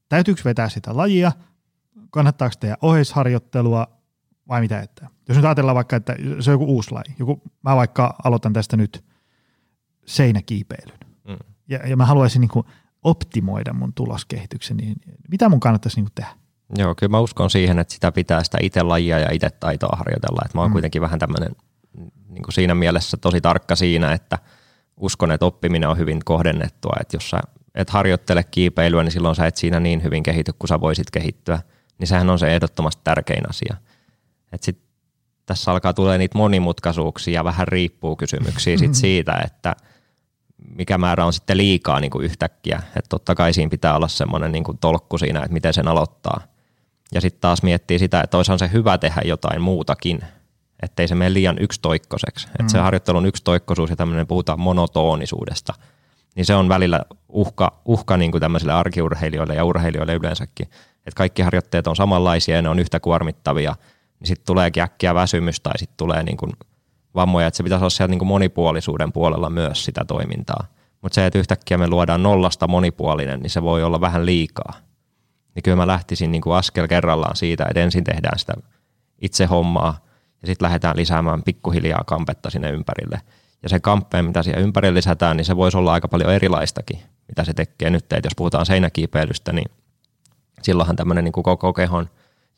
täytyykö 0.08 0.42
vetää 0.44 0.68
sitä 0.68 0.96
lajia, 0.96 1.32
kannattaako 2.10 2.54
tehdä 2.60 2.76
oheisharjoittelua, 2.82 3.99
vai 4.50 4.60
mitä 4.60 4.80
että? 4.80 5.06
Jos 5.28 5.36
nyt 5.36 5.44
ajatellaan 5.44 5.74
vaikka, 5.74 5.96
että 5.96 6.16
se 6.40 6.50
on 6.50 6.54
joku 6.54 6.64
uusi 6.64 6.92
laji, 6.92 7.14
joku, 7.18 7.42
mä 7.62 7.76
vaikka 7.76 8.14
aloitan 8.24 8.52
tästä 8.52 8.76
nyt 8.76 9.04
seinäkiipeilyn, 10.06 10.98
mm. 11.28 11.36
ja, 11.68 11.88
ja 11.88 11.96
mä 11.96 12.06
haluaisin 12.06 12.40
niin 12.40 12.48
kuin 12.48 12.66
optimoida 13.02 13.72
mun 13.72 13.94
tuloskehityksen, 13.94 14.76
niin 14.76 14.96
mitä 15.30 15.48
mun 15.48 15.60
kannattaisi 15.60 15.96
niin 15.96 16.04
kuin 16.04 16.14
tehdä? 16.14 16.30
Joo, 16.78 16.94
kyllä 16.94 17.10
mä 17.10 17.20
uskon 17.20 17.50
siihen, 17.50 17.78
että 17.78 17.94
sitä 17.94 18.12
pitää 18.12 18.44
sitä 18.44 18.58
itse 18.62 18.82
lajia 18.82 19.18
ja 19.18 19.32
itse 19.32 19.50
taitoa 19.50 19.96
harjoitella. 19.96 20.42
Että 20.44 20.58
mä 20.58 20.62
oon 20.62 20.70
mm. 20.70 20.72
kuitenkin 20.72 21.02
vähän 21.02 21.18
tämmöinen 21.18 21.56
niin 22.28 22.44
siinä 22.50 22.74
mielessä 22.74 23.16
tosi 23.16 23.40
tarkka 23.40 23.76
siinä, 23.76 24.12
että 24.12 24.38
uskon, 24.96 25.32
että 25.32 25.46
oppiminen 25.46 25.88
on 25.88 25.98
hyvin 25.98 26.20
kohdennettua. 26.24 26.96
Että 27.00 27.16
jos 27.16 27.30
sä 27.30 27.40
et 27.74 27.90
harjoittele 27.90 28.44
kiipeilyä, 28.44 29.02
niin 29.02 29.12
silloin 29.12 29.34
sä 29.34 29.46
et 29.46 29.56
siinä 29.56 29.80
niin 29.80 30.02
hyvin 30.02 30.22
kehity 30.22 30.52
kuin 30.58 30.68
sä 30.68 30.80
voisit 30.80 31.10
kehittyä. 31.10 31.58
Niin 31.98 32.08
sehän 32.08 32.30
on 32.30 32.38
se 32.38 32.54
ehdottomasti 32.54 33.00
tärkein 33.04 33.50
asia. 33.50 33.76
Et 34.52 34.62
sit 34.62 34.78
tässä 35.46 35.70
alkaa 35.72 35.92
tulee 35.92 36.18
niitä 36.18 36.38
monimutkaisuuksia 36.38 37.34
ja 37.34 37.44
vähän 37.44 37.68
riippuu 37.68 38.16
kysymyksiä 38.16 38.78
sit 38.78 38.94
siitä, 38.94 39.42
että 39.44 39.76
mikä 40.76 40.98
määrä 40.98 41.24
on 41.24 41.32
sitten 41.32 41.56
liikaa 41.56 42.00
niin 42.00 42.10
kuin 42.10 42.24
yhtäkkiä. 42.24 42.82
Että 42.96 43.08
totta 43.08 43.34
kai 43.34 43.52
siinä 43.52 43.70
pitää 43.70 43.96
olla 43.96 44.08
semmoinen 44.08 44.52
niin 44.52 44.64
kuin 44.64 44.78
tolkku 44.78 45.18
siinä, 45.18 45.38
että 45.38 45.52
miten 45.52 45.74
sen 45.74 45.88
aloittaa. 45.88 46.40
Ja 47.14 47.20
sitten 47.20 47.40
taas 47.40 47.62
miettii 47.62 47.98
sitä, 47.98 48.20
että 48.20 48.36
olisi 48.36 48.52
se 48.56 48.70
hyvä 48.72 48.98
tehdä 48.98 49.22
jotain 49.24 49.62
muutakin, 49.62 50.20
ettei 50.82 51.08
se 51.08 51.14
mene 51.14 51.32
liian 51.32 51.58
yksitoikkoiseksi. 51.58 52.46
Mm. 52.46 52.52
Että 52.60 52.72
se 52.72 52.78
harjoittelun 52.78 53.26
yksitoikkoisuus 53.26 53.90
ja 53.90 53.96
tämmöinen 53.96 54.26
puhutaan 54.26 54.60
monotonisuudesta, 54.60 55.74
niin 56.34 56.46
se 56.46 56.54
on 56.54 56.68
välillä 56.68 57.00
uhka, 57.28 57.80
uhka 57.84 58.16
niin 58.16 58.30
kuin 58.30 58.40
tämmöisille 58.40 58.72
arkiurheilijoille 58.72 59.54
ja 59.54 59.64
urheilijoille 59.64 60.14
yleensäkin. 60.14 60.66
Että 61.06 61.16
kaikki 61.16 61.42
harjoitteet 61.42 61.86
on 61.86 61.96
samanlaisia 61.96 62.56
ja 62.56 62.62
ne 62.62 62.68
on 62.68 62.78
yhtä 62.78 63.00
kuormittavia, 63.00 63.74
niin 64.20 64.28
sitten 64.28 64.46
tulee 64.46 64.70
äkkiä 64.80 65.14
väsymys 65.14 65.60
tai 65.60 65.78
sitten 65.78 65.96
tulee 65.96 66.22
niin 66.22 66.36
kuin 66.36 66.52
vammoja, 67.14 67.46
että 67.46 67.56
se 67.56 67.62
pitäisi 67.62 67.82
olla 67.82 67.90
sieltä 67.90 68.10
niin 68.10 68.18
kuin 68.18 68.28
monipuolisuuden 68.28 69.12
puolella 69.12 69.50
myös 69.50 69.84
sitä 69.84 70.04
toimintaa. 70.04 70.66
Mutta 71.02 71.14
se, 71.14 71.26
että 71.26 71.38
yhtäkkiä 71.38 71.78
me 71.78 71.88
luodaan 71.88 72.22
nollasta 72.22 72.68
monipuolinen, 72.68 73.40
niin 73.40 73.50
se 73.50 73.62
voi 73.62 73.84
olla 73.84 74.00
vähän 74.00 74.26
liikaa. 74.26 74.72
Niin 75.54 75.62
kyllä 75.62 75.76
mä 75.76 75.86
lähtisin 75.86 76.32
niin 76.32 76.42
kuin 76.42 76.56
askel 76.56 76.88
kerrallaan 76.88 77.36
siitä, 77.36 77.66
että 77.68 77.80
ensin 77.80 78.04
tehdään 78.04 78.38
sitä 78.38 78.54
itse 79.20 79.46
hommaa 79.46 80.04
ja 80.42 80.46
sitten 80.46 80.66
lähdetään 80.66 80.96
lisäämään 80.96 81.42
pikkuhiljaa 81.42 82.04
kampetta 82.06 82.50
sinne 82.50 82.70
ympärille. 82.70 83.20
Ja 83.62 83.68
se 83.68 83.80
kamppeen, 83.80 84.24
mitä 84.24 84.42
siihen 84.42 84.62
ympärille 84.62 84.94
lisätään, 84.96 85.36
niin 85.36 85.44
se 85.44 85.56
voisi 85.56 85.76
olla 85.76 85.92
aika 85.92 86.08
paljon 86.08 86.32
erilaistakin, 86.32 86.98
mitä 87.28 87.44
se 87.44 87.54
tekee 87.54 87.90
nyt. 87.90 88.04
Että 88.12 88.26
jos 88.26 88.36
puhutaan 88.36 88.66
seinäkiipeilystä, 88.66 89.52
niin 89.52 89.70
silloinhan 90.62 90.96
tämmöinen 90.96 91.24
niin 91.24 91.32
koko 91.32 91.72
kehon 91.72 92.10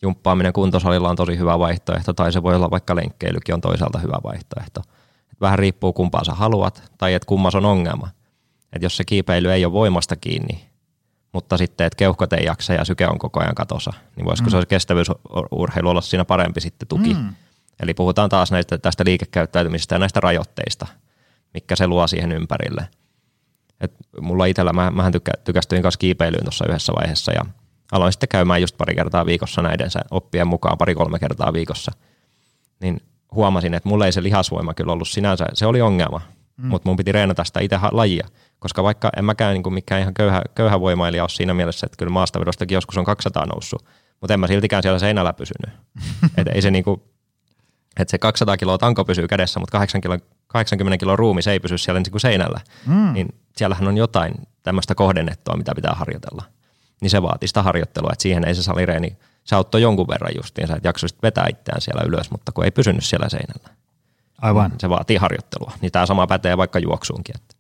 jumppaaminen 0.03 0.53
kuntosalilla 0.53 1.11
on 1.11 1.16
tosi 1.16 1.38
hyvä 1.38 1.59
vaihtoehto, 1.59 2.12
tai 2.12 2.32
se 2.32 2.42
voi 2.42 2.55
olla 2.55 2.70
vaikka 2.70 2.96
lenkkeilykin 2.96 3.55
on 3.55 3.61
toisaalta 3.61 3.98
hyvä 3.98 4.18
vaihtoehto. 4.24 4.80
Et 5.32 5.40
vähän 5.40 5.59
riippuu 5.59 5.92
kumpaa 5.92 6.24
sä 6.24 6.32
haluat, 6.32 6.92
tai 6.98 7.14
että 7.14 7.26
kummas 7.26 7.55
on 7.55 7.64
ongelma. 7.64 8.09
Et 8.72 8.82
jos 8.82 8.96
se 8.96 9.05
kiipeily 9.05 9.53
ei 9.53 9.64
ole 9.64 9.72
voimasta 9.72 10.16
kiinni, 10.16 10.68
mutta 11.32 11.57
sitten, 11.57 11.86
että 11.86 11.96
keuhkot 11.96 12.32
ei 12.32 12.44
jaksa 12.44 12.72
ja 12.72 12.84
syke 12.84 13.07
on 13.07 13.18
koko 13.18 13.40
ajan 13.40 13.55
katossa, 13.55 13.92
niin 14.16 14.26
voisiko 14.26 14.50
mm. 14.50 14.61
se 14.61 14.66
kestävyysurheilu 14.66 15.88
olla 15.88 16.00
siinä 16.00 16.24
parempi 16.24 16.61
sitten 16.61 16.88
tuki. 16.88 17.14
Mm. 17.14 17.34
Eli 17.82 17.94
puhutaan 17.94 18.28
taas 18.28 18.53
näistä, 18.53 18.78
tästä 18.78 19.05
liikekäyttäytymisestä 19.07 19.94
ja 19.94 19.98
näistä 19.98 20.20
rajoitteista, 20.20 20.86
mikä 21.55 21.76
se 21.76 21.86
luo 21.86 22.07
siihen 22.07 22.32
ympärille. 22.32 22.88
Et 23.80 23.92
mulla 24.20 24.46
itsellä, 24.46 24.72
mä, 24.72 24.90
mähän 24.90 25.12
tykkä, 25.12 25.32
tykästyin 25.44 25.82
kanssa 25.82 25.98
kiipeilyyn 25.98 26.44
tuossa 26.44 26.64
yhdessä 26.68 26.92
vaiheessa 27.00 27.32
ja 27.32 27.46
aloin 27.93 28.12
sitten 28.12 28.28
käymään 28.28 28.61
just 28.61 28.76
pari 28.76 28.95
kertaa 28.95 29.26
viikossa 29.26 29.62
näiden 29.62 29.90
oppien 30.11 30.47
mukaan, 30.47 30.78
pari-kolme 30.78 31.18
kertaa 31.18 31.53
viikossa. 31.53 31.93
Niin 32.80 33.01
huomasin, 33.34 33.74
että 33.74 33.88
mulla 33.88 34.07
ei 34.07 34.12
se 34.12 34.22
lihasvoima 34.22 34.74
kyllä 34.74 34.93
ollut 34.93 35.09
sinänsä, 35.09 35.47
se 35.55 35.66
oli 35.66 35.80
ongelma, 35.80 36.20
mm. 36.57 36.66
mutta 36.66 36.88
mun 36.88 36.97
piti 36.97 37.12
reenata 37.12 37.45
sitä 37.45 37.61
itse 37.61 37.78
lajia, 37.90 38.28
koska 38.59 38.82
vaikka 38.82 39.11
en 39.16 39.24
mäkään 39.24 39.55
niin 39.55 39.62
kuin 39.62 39.74
mikään 39.74 40.01
ihan 40.01 40.14
köyhä, 40.14 40.43
köyhä 40.55 40.80
voimailija 40.80 41.22
ole 41.22 41.28
siinä 41.28 41.55
mielessä, 41.55 41.86
että 41.86 41.97
kyllä 41.97 42.12
maastavedostakin 42.12 42.74
joskus 42.74 42.99
on 42.99 43.05
200 43.05 43.47
noussut, 43.47 43.84
mutta 44.20 44.34
en 44.34 44.40
mä 44.40 44.47
siltikään 44.47 44.82
siellä 44.82 44.99
seinällä 44.99 45.32
pysynyt. 45.32 45.70
Et 46.38 46.49
ei 46.55 46.62
se 46.62 46.70
niin 46.70 46.84
kuin, 46.84 47.03
että 48.01 48.11
se 48.11 48.18
200 48.18 48.57
kiloa 48.57 48.78
tanko 48.78 49.05
pysyy 49.05 49.28
kädessä, 49.28 49.61
mutta 49.61 49.78
80 49.78 50.24
kilo, 50.24 50.34
80 50.47 50.99
kiloa 50.99 51.16
ruumi 51.16 51.43
se 51.43 51.53
ei 51.53 51.61
pysy 51.61 51.78
siellä 51.78 52.01
niin 52.01 52.11
kuin 52.11 52.20
seinällä. 52.20 52.61
Mm. 52.86 53.12
Niin 53.12 53.28
siellähän 53.57 53.88
on 53.88 53.97
jotain 53.97 54.34
tämmöistä 54.62 54.95
kohdennettua, 54.95 55.57
mitä 55.57 55.74
pitää 55.74 55.95
harjoitella. 55.95 56.43
Niin 57.03 57.11
se 57.11 57.22
vaatii 57.22 57.48
sitä 57.48 57.62
harjoittelua, 57.62 58.11
että 58.12 58.22
siihen 58.22 58.44
ei 58.44 58.55
se 58.55 58.62
salireeni, 58.62 59.16
se 59.44 59.57
auttoi 59.57 59.82
jonkun 59.82 60.09
verran 60.09 60.32
justiinsa, 60.36 60.76
että 60.76 60.88
jaksoisit 60.88 61.22
vetää 61.22 61.46
itseään 61.50 61.80
siellä 61.80 62.03
ylös, 62.07 62.30
mutta 62.30 62.53
kun 62.53 62.64
ei 62.64 62.70
pysynyt 62.70 63.05
siellä 63.05 63.28
seinällä. 63.28 63.68
Aivan. 64.42 64.72
Se 64.78 64.88
vaatii 64.88 65.16
harjoittelua. 65.16 65.72
Niin 65.80 65.92
tämä 65.92 66.07
sama 66.07 66.26
pätee 66.26 66.57
vaikka 66.57 66.78
juoksuunkin. 66.78 67.34
Että 67.36 67.55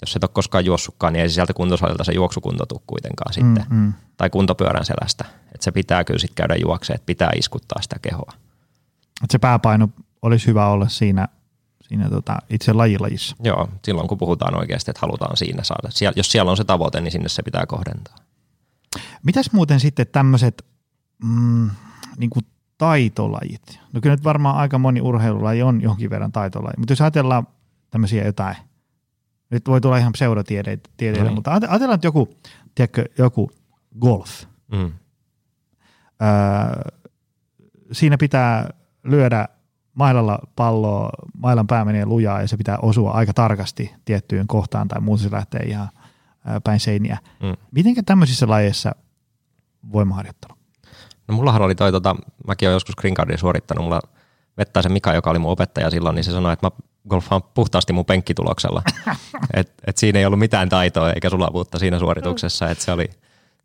jos 0.00 0.16
et 0.16 0.24
ole 0.24 0.30
koskaan 0.32 0.64
juossutkaan, 0.64 1.12
niin 1.12 1.22
ei 1.22 1.28
se 1.28 1.34
sieltä 1.34 1.54
kuntosalilta 1.54 2.04
se 2.04 2.12
juoksukunto 2.12 2.66
tule 2.66 2.80
kuitenkaan 2.86 3.30
mm, 3.30 3.34
sitten. 3.34 3.66
Mm. 3.70 3.92
Tai 4.16 4.30
kuntopyörän 4.30 4.84
selästä. 4.84 5.24
Että 5.24 5.64
se 5.64 5.72
pitää 5.72 6.04
kyllä 6.04 6.18
sitten 6.18 6.34
käydä 6.34 6.56
juokseen, 6.56 6.94
että 6.94 7.06
pitää 7.06 7.30
iskuttaa 7.36 7.82
sitä 7.82 7.96
kehoa. 8.02 8.32
Että 9.22 9.32
se 9.32 9.38
pääpaino 9.38 9.88
olisi 10.22 10.46
hyvä 10.46 10.66
olla 10.66 10.88
siinä, 10.88 11.28
siinä 11.82 12.10
tota 12.10 12.36
itse 12.50 12.72
lajilajissa. 12.72 13.36
Joo, 13.42 13.68
silloin 13.84 14.08
kun 14.08 14.18
puhutaan 14.18 14.56
oikeasti, 14.56 14.90
että 14.90 15.00
halutaan 15.00 15.36
siinä 15.36 15.64
saada. 15.64 15.90
Siellä, 15.90 16.14
jos 16.16 16.32
siellä 16.32 16.50
on 16.50 16.56
se 16.56 16.64
tavoite, 16.64 17.00
niin 17.00 17.12
sinne 17.12 17.28
se 17.28 17.42
pitää 17.42 17.66
kohdentaa. 17.66 18.16
Mitäs 19.22 19.52
muuten 19.52 19.80
sitten 19.80 20.06
tämmöiset 20.12 20.66
mm, 21.24 21.70
niin 22.16 22.30
kuin 22.30 22.46
taitolajit? 22.78 23.80
No 23.92 24.00
kyllä 24.00 24.16
nyt 24.16 24.24
varmaan 24.24 24.56
aika 24.56 24.78
moni 24.78 25.00
urheilulaji 25.00 25.62
on 25.62 25.82
jonkin 25.82 26.10
verran 26.10 26.32
taitolaji, 26.32 26.74
mutta 26.78 26.92
jos 26.92 27.00
ajatellaan 27.00 27.46
tämmöisiä 27.90 28.24
jotain, 28.24 28.56
nyt 29.50 29.68
voi 29.68 29.80
tulla 29.80 29.98
ihan 29.98 30.12
pseudotieteitä, 30.12 30.90
no 31.18 31.24
niin. 31.24 31.34
mutta 31.34 31.52
ajatellaan, 31.52 31.94
että 31.94 32.06
joku, 32.06 32.36
tiedätkö, 32.74 33.04
joku 33.18 33.50
golf. 34.00 34.44
Mm. 34.72 34.92
Öö, 36.22 36.92
siinä 37.92 38.18
pitää 38.18 38.70
lyödä 39.04 39.48
mailalla 39.94 40.38
palloa, 40.56 41.10
mailan 41.38 41.66
pää 41.66 41.84
menee 41.84 42.06
lujaa 42.06 42.40
ja 42.40 42.48
se 42.48 42.56
pitää 42.56 42.78
osua 42.78 43.10
aika 43.10 43.32
tarkasti 43.32 43.94
tiettyyn 44.04 44.46
kohtaan 44.46 44.88
tai 44.88 45.00
muuten 45.00 45.24
se 45.24 45.30
lähtee 45.30 45.60
ihan 45.60 45.88
päin 46.64 46.80
seiniä. 46.80 47.18
Mm. 47.42 47.54
Mitenkä 47.70 48.02
tämmöisissä 48.02 48.48
lajeissa 48.48 48.94
voimaharjoittelu? 49.92 50.54
No 51.28 51.34
mullahan 51.34 51.62
oli 51.62 51.74
toi, 51.74 51.92
tota, 51.92 52.16
mäkin 52.46 52.68
olen 52.68 52.74
joskus 52.74 52.96
Green 52.96 53.14
Cardin 53.14 53.38
suorittanut, 53.38 53.84
mulla 53.84 54.00
Vettäisen 54.58 54.92
Mika, 54.92 55.14
joka 55.14 55.30
oli 55.30 55.38
mun 55.38 55.50
opettaja 55.50 55.90
silloin, 55.90 56.14
niin 56.14 56.24
se 56.24 56.32
sanoi, 56.32 56.52
että 56.52 56.66
mä 56.66 56.70
golfaan 57.08 57.42
puhtaasti 57.42 57.92
mun 57.92 58.04
penkkituloksella. 58.04 58.82
et, 59.54 59.72
et 59.86 59.96
siinä 59.96 60.18
ei 60.18 60.26
ollut 60.26 60.38
mitään 60.38 60.68
taitoa 60.68 61.12
eikä 61.12 61.30
sulavuutta 61.30 61.78
siinä 61.78 61.98
suorituksessa, 61.98 62.70
että 62.70 62.84
se 62.84 62.92
oli, 62.92 63.10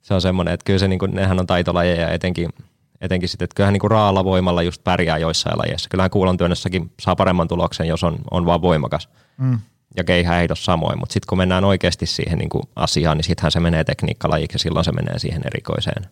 se 0.01 0.13
on 0.13 0.21
semmoinen, 0.21 0.53
että 0.53 0.63
kyllä 0.63 0.79
se, 0.79 0.87
niin 0.87 0.99
kuin, 0.99 1.15
nehän 1.15 1.39
on 1.39 1.47
taitolajeja 1.47 2.09
etenkin– 2.09 2.49
etenkin 3.01 3.29
sitten, 3.29 3.43
että 3.43 3.55
kyllähän 3.55 3.73
niin 3.73 3.79
kuin 3.79 3.91
raalla 3.91 4.23
voimalla 4.23 4.63
just 4.63 4.83
pärjää 4.83 5.17
joissain 5.17 5.57
lajeissa. 5.57 5.89
Kyllähän 5.89 6.11
kuulontyönnössäkin 6.11 6.91
saa 7.01 7.15
paremman 7.15 7.47
tuloksen, 7.47 7.87
jos 7.87 8.03
on, 8.03 8.17
on 8.31 8.45
vaan 8.45 8.61
voimakas. 8.61 9.09
Mm. 9.37 9.59
Ja 9.97 10.03
keihäheidot 10.03 10.59
samoin, 10.59 10.99
mutta 10.99 11.13
sitten 11.13 11.27
kun 11.29 11.37
mennään 11.37 11.63
oikeasti 11.63 12.05
siihen 12.05 12.37
niin 12.37 12.49
kuin 12.49 12.63
asiaan, 12.75 13.17
niin 13.17 13.23
sittenhän 13.23 13.51
se 13.51 13.59
menee 13.59 13.83
tekniikkalajiksi 13.83 14.55
ja 14.55 14.59
silloin 14.59 14.85
se 14.85 14.91
menee 14.91 15.19
siihen 15.19 15.41
erikoiseen, 15.45 16.03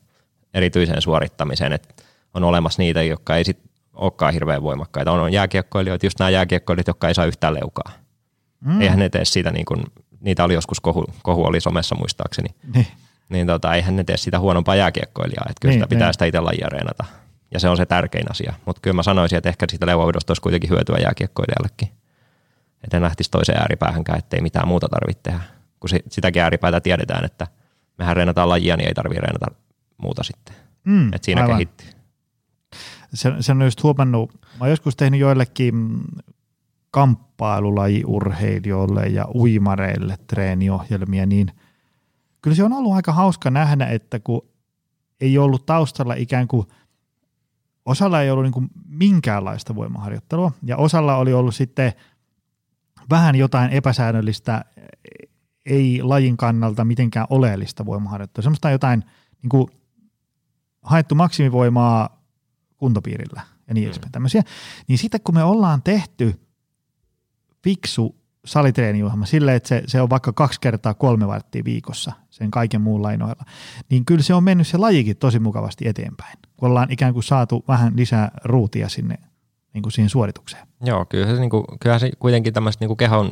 erityiseen 0.53 1.01
suorittamiseen. 1.01 1.73
Et 1.73 2.05
on 2.33 2.43
olemassa 2.43 2.81
niitä, 2.81 3.03
jotka 3.03 3.35
ei 3.35 3.43
sit 3.43 3.59
olekaan 3.93 4.33
hirveän 4.33 4.63
voimakkaita. 4.63 5.11
On, 5.11 5.19
on 5.19 5.33
jääkiekkoilijoita, 5.33 6.05
just 6.05 6.19
nämä 6.19 6.29
jääkiekkoilijat, 6.29 6.87
jotka 6.87 7.07
ei 7.07 7.13
saa 7.13 7.25
yhtään 7.25 7.53
leukaa. 7.53 7.91
Mm. 8.59 8.81
Eihän 8.81 8.99
ne 8.99 9.09
tee 9.09 9.25
siitä, 9.25 9.51
niin 9.51 9.65
kuin, 9.65 9.83
niitä 10.19 10.43
oli 10.43 10.53
joskus 10.53 10.79
kohu, 10.79 11.05
kohu 11.23 11.45
oli 11.45 11.61
somessa 11.61 11.95
muistaakseni. 11.95 12.49
Niin 12.73 12.87
niin 13.29 13.47
tota, 13.47 13.73
eihän 13.73 13.95
ne 13.95 14.03
tee 14.03 14.17
sitä 14.17 14.39
huonompaa 14.39 14.75
jääkiekkoilijaa, 14.75 15.45
että 15.49 15.61
kyllä 15.61 15.71
niin, 15.71 15.79
sitä 15.79 15.87
pitää 15.87 16.07
niin. 16.07 16.13
sitä 16.13 16.25
itse 16.25 16.39
lajia 16.39 16.69
reenata. 16.69 17.05
Ja 17.51 17.59
se 17.59 17.69
on 17.69 17.77
se 17.77 17.85
tärkein 17.85 18.31
asia. 18.31 18.53
Mutta 18.65 18.81
kyllä 18.81 18.95
mä 18.95 19.03
sanoisin, 19.03 19.37
että 19.37 19.49
ehkä 19.49 19.65
siitä 19.69 19.85
leuavedosta 19.85 20.31
olisi 20.31 20.41
kuitenkin 20.41 20.69
hyötyä 20.69 20.97
jääkiekkoilijallekin. 21.01 21.91
Että 22.83 22.97
en 22.97 23.03
lähtisi 23.03 23.31
toiseen 23.31 23.61
ääripäähänkään, 23.61 24.19
ettei 24.19 24.41
mitään 24.41 24.67
muuta 24.67 24.87
tarvitse 24.89 25.23
tehdä. 25.23 25.39
Kun 25.79 25.89
sitäkin 26.09 26.41
ääripäätä 26.41 26.81
tiedetään, 26.81 27.25
että 27.25 27.47
mehän 27.97 28.15
reenataan 28.15 28.49
lajia, 28.49 28.77
niin 28.77 28.87
ei 28.87 28.93
tarvitse 28.93 29.21
reenata 29.21 29.45
muuta 29.97 30.23
sitten. 30.23 30.55
Mm, 30.83 31.13
että 31.13 31.25
siinä 31.25 31.41
aivan. 31.41 31.55
kehittyy. 31.55 31.87
Se, 33.13 33.33
se 33.39 33.51
on 33.51 33.61
just 33.61 33.83
huomannut, 33.83 34.33
mä 34.33 34.39
oon 34.59 34.69
joskus 34.69 34.95
tehnyt 34.95 35.19
joillekin 35.19 36.01
kamppailulajiurheilijoille 36.91 39.05
ja 39.05 39.27
uimareille 39.35 40.17
treeniohjelmia, 40.27 41.25
niin– 41.25 41.51
kyllä 42.47 42.55
se 42.55 42.63
on 42.63 42.73
ollut 42.73 42.93
aika 42.93 43.11
hauska 43.11 43.51
nähdä, 43.51 43.85
että 43.85 44.19
kun 44.19 44.41
ei 45.21 45.37
ollut 45.37 45.65
taustalla 45.65 46.13
ikään 46.13 46.47
kuin, 46.47 46.67
osalla 47.85 48.21
ei 48.21 48.31
ollut 48.31 48.43
niin 48.43 48.53
kuin 48.53 48.69
minkäänlaista 48.89 49.75
voimaharjoittelua 49.75 50.51
ja 50.63 50.77
osalla 50.77 51.15
oli 51.15 51.33
ollut 51.33 51.55
sitten 51.55 51.93
vähän 53.09 53.35
jotain 53.35 53.71
epäsäännöllistä, 53.71 54.65
ei 55.65 55.99
lajin 56.03 56.37
kannalta 56.37 56.85
mitenkään 56.85 57.27
oleellista 57.29 57.85
voimaharjoittelua. 57.85 58.43
Semmoista 58.43 58.69
jotain 58.69 59.03
niin 59.41 59.49
kuin 59.49 59.67
haettu 60.81 61.15
maksimivoimaa 61.15 62.23
kuntopiirillä 62.77 63.41
ja 63.67 63.73
niin 63.73 63.85
edespäin. 63.85 64.09
Mm. 64.09 64.11
Tämmöisiä. 64.11 64.43
Niin 64.87 64.97
sitten 64.97 65.21
kun 65.23 65.35
me 65.35 65.43
ollaan 65.43 65.81
tehty 65.81 66.39
fiksu 67.63 68.15
salitreeniohjelma 68.45 69.25
sille, 69.25 69.55
että 69.55 69.69
se, 69.69 69.83
se 69.87 70.01
on 70.01 70.09
vaikka 70.09 70.33
kaksi 70.33 70.61
kertaa 70.61 70.93
kolme 70.93 71.27
varttia 71.27 71.63
viikossa 71.65 72.11
sen 72.29 72.51
kaiken 72.51 72.81
muun 72.81 73.03
lain 73.03 73.23
ohella, 73.23 73.45
niin 73.89 74.05
kyllä 74.05 74.23
se 74.23 74.33
on 74.33 74.43
mennyt 74.43 74.67
se 74.67 74.77
lajikin 74.77 75.17
tosi 75.17 75.39
mukavasti 75.39 75.87
eteenpäin, 75.87 76.37
kun 76.57 76.69
ollaan 76.69 76.91
ikään 76.91 77.13
kuin 77.13 77.23
saatu 77.23 77.65
vähän 77.67 77.93
lisää 77.95 78.31
ruutia 78.43 78.89
sinne 78.89 79.17
niin 79.77 79.83
kuin 79.83 79.93
siihen 79.93 80.09
suoritukseen. 80.09 80.67
Joo, 80.81 81.05
kyllä 81.05 81.25
se, 81.25 81.39
niin 81.39 81.49
kuin, 81.49 81.65
kyllä 81.79 81.99
se 81.99 82.11
kuitenkin 82.19 82.53
tämmöiset 82.53 82.79
niin 82.79 82.87
kuin 82.87 82.97
kehon 82.97 83.31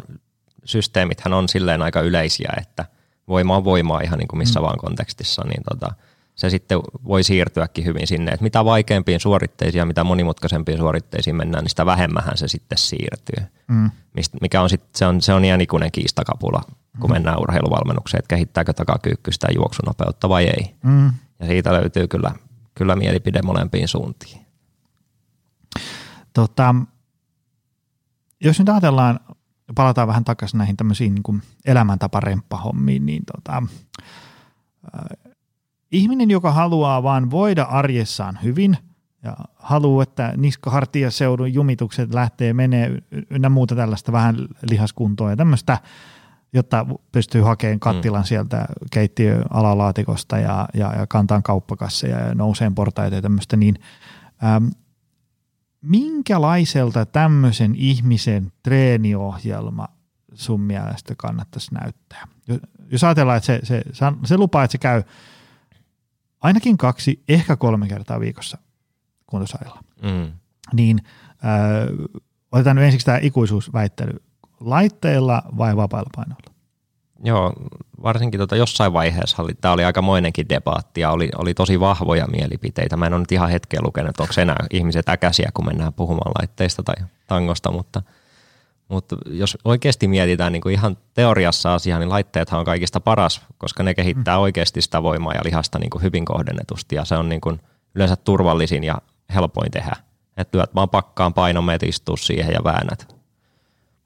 systeemithän 0.66 1.34
on 1.34 1.50
silleen 1.50 1.82
aika 1.82 2.02
yleisiä, 2.02 2.54
että 2.62 2.86
voima 3.28 3.58
on 3.58 3.64
voimaa 3.64 4.02
ihan 4.02 4.20
niin 4.20 4.28
kuin 4.28 4.38
missä 4.38 4.60
mm. 4.60 4.64
vaan 4.64 4.78
kontekstissa, 4.78 5.44
niin 5.48 5.64
tota, 5.72 5.94
se 6.36 6.50
sitten 6.50 6.80
voi 7.06 7.24
siirtyäkin 7.24 7.86
hyvin 7.86 8.08
sinne, 8.08 8.32
että 8.32 8.44
mitä 8.44 8.66
vaikeampiin 8.66 9.20
suoritteisiin 9.20 9.80
ja 9.80 9.86
mitä 9.86 10.04
monimutkaisempiin 10.04 10.78
suoritteisiin 10.78 11.36
mennään, 11.36 11.64
niin 11.64 11.70
sitä 11.70 11.86
vähemmähän 11.86 12.38
se 12.38 12.48
sitten 12.48 12.78
siirtyy. 12.78 13.46
Mm. 13.68 13.92
Mist, 14.14 14.34
mikä 14.42 14.62
on 14.62 14.70
sitten, 14.70 14.90
se 14.96 15.06
on, 15.06 15.22
se 15.22 15.34
on 15.34 15.46
ihan 15.46 15.62
ikuinen 15.62 15.92
kiistakapula, 15.92 16.62
kun 17.00 17.10
mm. 17.10 17.14
mennään 17.14 17.42
urheiluvalmennukseen, 17.42 18.20
että 18.20 18.36
kehittääkö 18.36 18.74
takakyykky 18.74 19.32
sitä 19.32 19.48
juoksunopeutta 19.56 20.30
vai 20.30 20.44
ei. 20.44 20.76
Mm. 20.84 21.14
Ja 21.40 21.46
siitä 21.46 21.74
löytyy 21.74 22.08
kyllä, 22.08 22.32
kyllä 22.76 22.96
mielipide 22.96 23.42
molempiin 23.42 23.88
suuntiin. 23.88 24.45
Tota, 26.36 26.76
jos 28.44 28.60
nyt 28.60 28.70
ajatellaan 28.70 29.20
palataan 29.76 30.08
vähän 30.08 30.24
takaisin 30.24 30.58
näihin 30.58 30.78
tämmöisiin 30.78 31.16
niin 31.16 31.24
kuin 31.24 31.42
elämäntaparemppahommiin, 31.66 33.06
niin 33.06 33.24
tota, 33.36 33.64
äh, 34.96 35.34
ihminen, 35.92 36.30
joka 36.30 36.52
haluaa 36.52 37.04
vaan 37.04 37.32
voida 37.32 37.64
arjessaan 37.64 38.40
hyvin 38.44 38.78
ja 39.24 39.36
haluaa, 39.56 40.04
että 40.04 40.34
niskahartiaseudun 40.38 41.54
jumitukset 41.54 42.14
lähtee 42.14 42.54
menee 42.54 43.02
ynnä 43.30 43.50
muuta 43.50 43.76
tällaista 43.76 44.12
vähän 44.12 44.36
lihaskuntoa 44.70 45.30
ja 45.30 45.36
tämmöistä, 45.36 45.78
jotta 46.54 46.86
pystyy 47.12 47.42
hakemaan 47.42 47.80
kattilan 47.80 48.22
mm. 48.22 48.26
sieltä 48.26 48.66
keittiön 48.92 49.46
alalaatikosta 49.50 50.38
ja, 50.38 50.68
ja, 50.74 50.94
ja 50.96 51.08
kantaan 51.08 51.44
kauppakasseja 51.44 52.20
ja 52.20 52.36
nouseen 52.36 52.76
portaita 52.76 53.16
ja 53.16 53.22
tämmöistä, 53.22 53.58
niin 53.58 53.80
ähm, 54.44 54.68
minkälaiselta 55.86 57.06
tämmöisen 57.06 57.76
ihmisen 57.76 58.52
treeniohjelma 58.64 59.88
sun 60.34 60.62
mielestä 60.62 61.14
kannattaisi 61.18 61.74
näyttää? 61.74 62.28
Jos 62.92 63.04
ajatellaan, 63.04 63.38
että 63.38 63.46
se, 63.46 63.62
se, 63.64 63.84
se 64.26 64.38
lupaa, 64.38 64.64
että 64.64 64.72
se 64.72 64.78
käy 64.78 65.04
ainakin 66.42 66.78
kaksi, 66.78 67.24
ehkä 67.30 67.56
kolme 67.56 67.88
kertaa 67.88 68.20
viikossa 68.20 68.58
kuntosalilla, 69.28 69.84
mm. 70.02 70.32
niin 70.74 71.02
äh, 71.30 72.10
otetaan 72.52 72.76
nyt 72.76 72.86
ensiksi 72.86 73.06
tämä 73.06 73.20
ikuisuusväittely. 73.22 74.24
Laitteilla 74.60 75.44
vai 75.58 75.76
vapailla 75.76 76.10
painoilla? 76.16 76.55
Joo, 77.26 77.54
varsinkin 78.04 78.40
tota 78.40 78.56
jossain 78.56 78.94
vaiheessa 78.94 79.44
oli, 79.44 79.54
tämä 79.62 79.74
oli 79.74 79.86
aika 79.86 80.02
moinenkin 80.02 80.50
debaatti 80.50 81.02
ja 81.02 81.12
oli, 81.12 81.30
oli 81.38 81.54
tosi 81.54 81.80
vahvoja 81.80 82.28
mielipiteitä. 82.28 82.98
Mä 82.98 83.06
en 83.06 83.14
ole 83.14 83.20
nyt 83.20 83.32
ihan 83.32 83.50
hetkeä 83.50 83.80
lukenut, 83.84 84.10
että 84.10 84.24
onko 84.24 84.34
enää 84.42 84.66
ihmiset 84.72 85.10
äkäisiä, 85.10 85.50
kun 85.54 85.66
mennään 85.66 85.94
puhumaan 85.94 86.32
laitteista 86.40 86.84
tai 86.84 86.96
tangosta, 87.28 87.72
mutta, 87.72 88.02
mutta 88.88 89.16
jos 89.26 89.58
oikeasti 89.64 90.08
mietitään 90.08 90.52
niin 90.52 90.62
kuin 90.62 90.74
ihan 90.74 90.98
teoriassa 91.14 91.74
asiaa, 91.74 92.00
niin 92.00 92.10
laitteethan 92.10 92.60
on 92.60 92.66
kaikista 92.66 93.00
paras, 93.00 93.42
koska 93.58 93.84
ne 93.84 93.94
kehittää 93.94 94.38
mm. 94.38 94.42
oikeasti 94.42 94.82
sitä 94.82 95.04
voimaa 95.04 95.34
ja 95.34 95.42
lihasta 95.44 95.80
niin 95.80 95.90
kuin 95.90 96.02
hyvin 96.02 96.26
kohdennetusti 96.26 96.96
ja 96.96 97.06
se 97.06 97.18
on 97.18 97.30
niin 97.30 97.42
kuin 97.42 97.60
yleensä 97.96 98.16
turvallisin 98.16 98.84
ja 98.84 98.96
helpoin 99.34 99.72
tehdä. 99.72 99.96
Että 100.38 100.58
lyöt 100.58 100.76
vaan 100.76 100.90
pakkaan 100.90 101.34
painomeet, 101.34 101.84
istuu 101.84 102.18
siihen 102.18 102.54
ja 102.54 102.64
väännät 102.64 103.15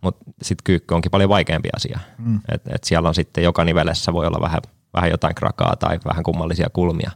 mutta 0.02 0.26
sitten 0.42 0.64
kyykky 0.64 0.96
onkin 0.96 1.12
paljon 1.12 1.30
vaikeampi 1.30 1.70
asia. 1.76 2.00
Mm. 2.18 2.40
Et, 2.52 2.62
et 2.68 2.84
siellä 2.84 3.10
on 3.10 3.16
sitten 3.16 3.44
joka 3.44 3.66
nivelessä 3.66 4.14
voi 4.14 4.28
olla 4.28 4.42
vähän, 4.42 4.62
vähän 4.94 5.10
jotain 5.10 5.36
krakaa 5.36 5.76
tai 5.76 6.00
vähän 6.06 6.24
kummallisia 6.24 6.70
kulmia. 6.74 7.12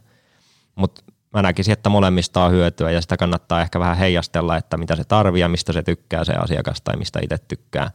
Mutta 0.74 1.02
mä 1.34 1.42
näkisin, 1.42 1.72
että 1.72 1.90
molemmista 1.90 2.44
on 2.44 2.52
hyötyä 2.52 2.90
ja 2.90 3.00
sitä 3.00 3.16
kannattaa 3.16 3.62
ehkä 3.62 3.78
vähän 3.80 3.96
heijastella, 3.96 4.56
että 4.56 4.76
mitä 4.76 4.96
se 4.96 5.04
tarvii 5.04 5.40
ja 5.40 5.48
mistä 5.48 5.72
se 5.72 5.82
tykkää 5.82 6.24
se 6.24 6.32
asiakas 6.32 6.80
tai 6.82 6.96
mistä 6.96 7.20
itse 7.22 7.38
tykkää. 7.38 7.90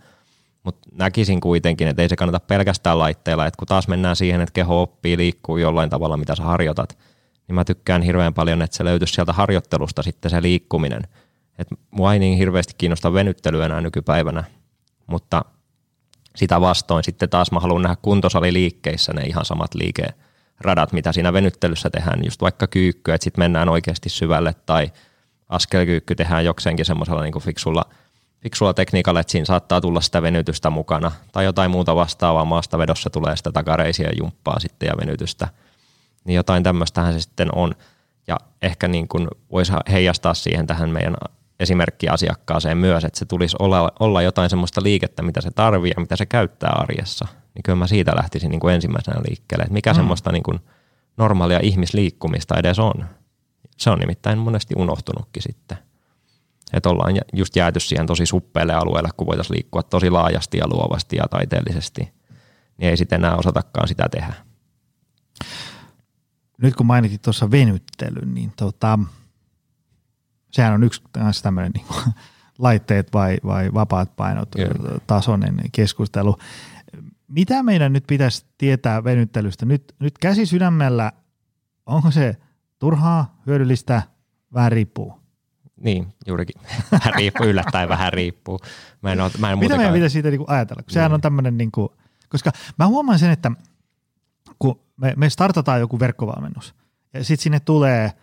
Mutta 0.64 0.90
näkisin 0.92 1.42
kuitenkin, 1.42 1.88
että 1.88 2.02
ei 2.02 2.10
se 2.10 2.16
kannata 2.16 2.40
pelkästään 2.40 3.00
laitteilla, 3.00 3.46
että 3.46 3.58
kun 3.58 3.68
taas 3.68 3.88
mennään 3.88 4.16
siihen, 4.16 4.42
että 4.42 4.54
keho 4.54 4.82
oppii 4.82 5.18
liikkuu 5.18 5.58
jollain 5.58 5.90
tavalla, 5.90 6.18
mitä 6.18 6.36
sä 6.36 6.44
harjoitat, 6.44 6.98
niin 7.48 7.56
mä 7.56 7.66
tykkään 7.66 8.02
hirveän 8.02 8.34
paljon, 8.34 8.62
että 8.62 8.78
se 8.78 8.84
löytyisi 8.84 9.14
sieltä 9.14 9.34
harjoittelusta 9.34 10.04
sitten 10.04 10.32
se 10.32 10.42
liikkuminen. 10.42 11.02
että 11.58 11.76
mua 11.92 12.14
ei 12.14 12.20
niin 12.20 12.38
hirveästi 12.38 12.74
kiinnosta 12.78 13.14
venyttely 13.14 13.64
enää 13.64 13.82
nykypäivänä, 13.82 14.44
mutta 15.10 15.45
sitä 16.36 16.62
vastoin 16.62 17.03
sitten 17.03 17.30
taas 17.30 17.51
mä 17.51 17.60
haluan 17.60 17.82
nähdä 17.82 17.97
kuntosaliliikkeissä 18.01 19.14
ne 19.14 19.22
ihan 19.22 19.45
samat 19.45 19.74
liikeradat, 19.74 20.93
mitä 20.93 21.12
siinä 21.12 21.34
venyttelyssä 21.34 21.89
tehdään, 21.89 22.26
just 22.26 22.41
vaikka 22.41 22.68
kyykkyä, 22.68 23.16
että 23.16 23.24
sitten 23.24 23.41
mennään 23.41 23.70
oikeasti 23.70 24.10
syvälle 24.10 24.55
tai 24.66 24.91
askelkyykky 25.49 26.16
tehdään 26.16 26.45
jokseenkin 26.45 26.86
semmoisella 26.86 27.22
niin 27.22 27.41
fiksulla, 27.41 27.86
fiksulla 28.39 28.74
tekniikalla, 28.74 29.20
että 29.20 29.32
siinä 29.32 29.45
saattaa 29.45 29.82
tulla 29.82 30.01
sitä 30.01 30.22
venytystä 30.22 30.70
mukana. 30.70 31.12
Tai 31.32 31.45
jotain 31.45 31.72
muuta 31.72 31.95
vastaavaa. 31.95 32.45
Maastavedossa 32.45 33.10
tulee 33.10 33.36
sitä 33.36 33.51
takareisia 33.51 34.10
jumppaa 34.18 34.60
sitten 34.60 34.88
ja 34.88 34.93
venytystä. 34.97 35.47
Niin 36.26 36.36
jotain 36.36 36.64
tämmöistähän 36.64 37.14
se 37.14 37.20
sitten 37.20 37.49
on. 37.55 37.76
Ja 38.28 38.38
ehkä 38.62 38.88
niin 38.88 39.07
kuin 39.07 39.28
voisi 39.51 39.72
heijastaa 39.91 40.34
siihen 40.34 40.68
tähän 40.68 40.89
meidän 40.89 41.16
esimerkki 41.60 42.10
asiakkaaseen 42.10 42.78
myös, 42.78 43.05
että 43.05 43.20
se 43.20 43.26
tulisi 43.26 43.55
olla, 43.60 43.91
olla 43.99 44.22
jotain 44.22 44.49
semmoista 44.49 44.84
liikettä, 44.84 45.24
mitä 45.24 45.41
se 45.41 45.51
tarvii 45.51 45.91
ja 45.95 46.01
mitä 46.01 46.16
se 46.16 46.26
käyttää 46.26 46.72
arjessa. 46.72 47.28
Niin 47.55 47.64
kyllä 47.64 47.76
mä 47.76 47.88
siitä 47.88 48.16
lähtisin 48.16 48.51
niin 48.51 48.60
kuin 48.60 48.76
ensimmäisenä 48.76 49.22
liikkeelle, 49.28 49.64
että 49.64 49.74
mikä 49.74 49.91
mm. 49.93 49.95
semmoista 49.95 50.32
niin 50.32 50.43
kuin 50.43 50.60
normaalia 51.18 51.60
ihmisliikkumista 51.64 52.57
edes 52.57 52.80
on. 52.80 53.05
Se 53.78 53.89
on 53.89 53.99
nimittäin 53.99 54.38
monesti 54.38 54.74
unohtunutkin 54.78 55.43
sitten. 55.43 55.78
Että 56.74 56.89
ollaan 56.89 57.14
just 57.34 57.55
jääty 57.55 57.80
siihen 57.80 58.07
tosi 58.07 58.26
suppeelle 58.26 58.74
alueelle, 58.74 59.10
kun 59.18 59.28
voitaisiin 59.28 59.55
liikkua 59.55 59.84
tosi 59.84 60.10
laajasti 60.10 60.57
ja 60.57 60.68
luovasti 60.68 61.16
ja 61.16 61.24
taiteellisesti. 61.30 62.01
Niin 62.78 62.89
ei 62.89 62.97
sitten 62.97 63.20
enää 63.20 63.36
osatakaan 63.36 63.88
sitä 63.88 64.10
tehdä. 64.12 64.34
Nyt 66.62 66.76
kun 66.76 66.86
mainitit 66.86 67.22
tuossa 67.22 67.51
venyttelyn, 67.51 68.34
niin 68.34 68.53
tota, 68.55 68.99
sehän 70.52 70.74
on 70.74 70.84
yksi 70.84 71.02
tämmöinen 71.43 71.72
niin 71.72 71.86
kuin, 71.88 72.04
laitteet 72.60 73.14
vai, 73.14 73.38
vai 73.45 73.74
vapaat 73.74 74.16
painot 74.16 74.50
Kyllä. 74.56 75.00
tasoinen 75.08 75.60
keskustelu. 75.72 76.38
Mitä 77.28 77.64
meidän 77.64 77.93
nyt 77.93 78.04
pitäisi 78.08 78.45
tietää 78.58 79.04
venyttelystä? 79.04 79.66
Nyt, 79.66 79.95
nyt 80.00 80.18
käsi 80.18 80.45
sydämellä, 80.45 81.12
onko 81.86 82.12
se 82.12 82.38
turhaa, 82.80 83.41
hyödyllistä, 83.47 84.02
vähän 84.54 84.72
riippuu? 84.72 85.20
Niin, 85.84 86.14
juurikin. 86.28 86.62
Vähän 86.91 87.14
riippuu, 87.16 87.45
yllättäen 87.47 87.89
vähän 87.89 88.14
riippuu. 88.14 88.60
Mä 89.02 89.12
en 89.12 89.22
ole, 89.22 89.32
mä 89.39 89.52
en 89.52 89.60
Mitä 89.60 89.78
meidän 89.78 89.93
pitäisi 89.93 90.14
siitä 90.14 90.30
niin 90.30 90.38
kuin 90.38 90.50
ajatella? 90.50 90.84
Kun 90.84 90.91
sehän 90.91 91.12
on 91.12 91.18
niin. 91.18 91.22
tämmöinen, 91.22 91.58
niin 91.58 91.72
kuin, 91.72 91.89
koska 92.30 92.52
mä 92.80 92.88
huomaan 92.88 93.20
sen, 93.20 93.32
että 93.32 93.52
kun 94.60 94.80
me, 94.97 95.14
me 95.18 95.30
startataan 95.30 95.80
joku 95.80 96.00
verkkovalmennus 96.00 96.76
ja 97.14 97.24
sitten 97.24 97.43
sinne 97.43 97.60
tulee– 97.60 98.12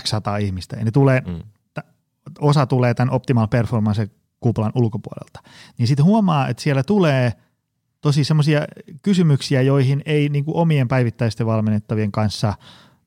X 0.00 0.08
sata 0.08 0.36
ihmistä 0.36 0.76
ja 0.76 0.84
ne 0.84 0.90
tulee, 0.90 1.22
mm. 1.26 1.38
t- 1.74 1.86
osa 2.40 2.66
tulee 2.66 2.94
tämän 2.94 3.14
optimal 3.14 3.46
performance 3.46 4.10
kuplan 4.40 4.72
ulkopuolelta, 4.74 5.40
niin 5.78 5.86
sitten 5.86 6.04
huomaa, 6.04 6.48
että 6.48 6.62
siellä 6.62 6.82
tulee 6.82 7.32
tosi 8.00 8.24
semmoisia 8.24 8.60
kysymyksiä, 9.02 9.62
joihin 9.62 10.02
ei 10.06 10.28
niin 10.28 10.44
kuin 10.44 10.56
omien 10.56 10.88
päivittäisten 10.88 11.46
valmennettavien 11.46 12.12
kanssa 12.12 12.54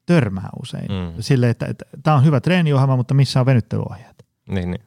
törmää 0.06 0.50
usein. 0.62 0.88
Mm. 0.92 1.22
Sille, 1.22 1.50
että, 1.50 1.66
että 1.66 1.86
tämä 2.04 2.18
on 2.18 2.26
hyvä 2.26 2.42
treeniohjelma, 2.42 2.96
mutta 2.96 3.14
missä 3.14 3.40
on 3.40 3.46
venyttelyohjeet? 3.46 4.26
Niin, 4.50 4.72
niin. 4.72 4.84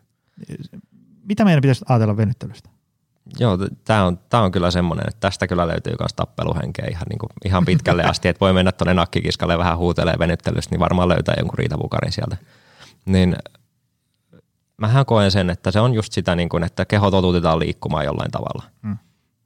Mitä 1.25 1.45
meidän 1.45 1.61
pitäisi 1.61 1.85
ajatella 1.89 2.17
venyttelystä? 2.17 2.71
Joo, 3.39 3.59
tämä 3.85 4.05
on, 4.05 4.19
tää 4.29 4.43
on 4.43 4.53
kyllä 4.53 4.71
semmoinen, 4.71 5.09
että 5.09 5.21
tästä 5.21 5.47
kyllä 5.47 5.69
löytyy 5.69 5.93
myös 6.01 6.15
tappeluhenkeä 6.17 6.87
ihan, 6.91 7.07
niin 7.09 7.19
kuin, 7.19 7.31
ihan 7.45 7.65
pitkälle 7.65 8.05
asti, 8.05 8.29
että 8.29 8.41
voi 8.41 8.53
mennä 8.53 8.73
tuonne 8.73 8.95
nakkikiskalle 8.95 9.59
vähän 9.59 9.79
huutelee 9.79 10.15
venyttelystä, 10.19 10.75
niin 10.75 10.81
varmaan 10.81 11.09
löytää 11.09 11.35
jonkun 11.39 11.59
riitavukarin 11.59 12.13
sieltä. 12.13 12.37
Niin 13.07 13.37
mähän 14.77 15.07
koen 15.07 15.31
sen, 15.31 15.51
että 15.51 15.71
se 15.71 15.81
on 15.81 15.95
just 15.95 16.13
sitä, 16.13 16.35
niin 16.35 16.49
kuin, 16.49 16.65
että 16.65 16.85
keho 16.85 17.11
totutetaan 17.11 17.59
liikkumaan 17.59 18.05
jollain 18.05 18.31
tavalla. 18.31 18.63
Mm. 18.83 18.97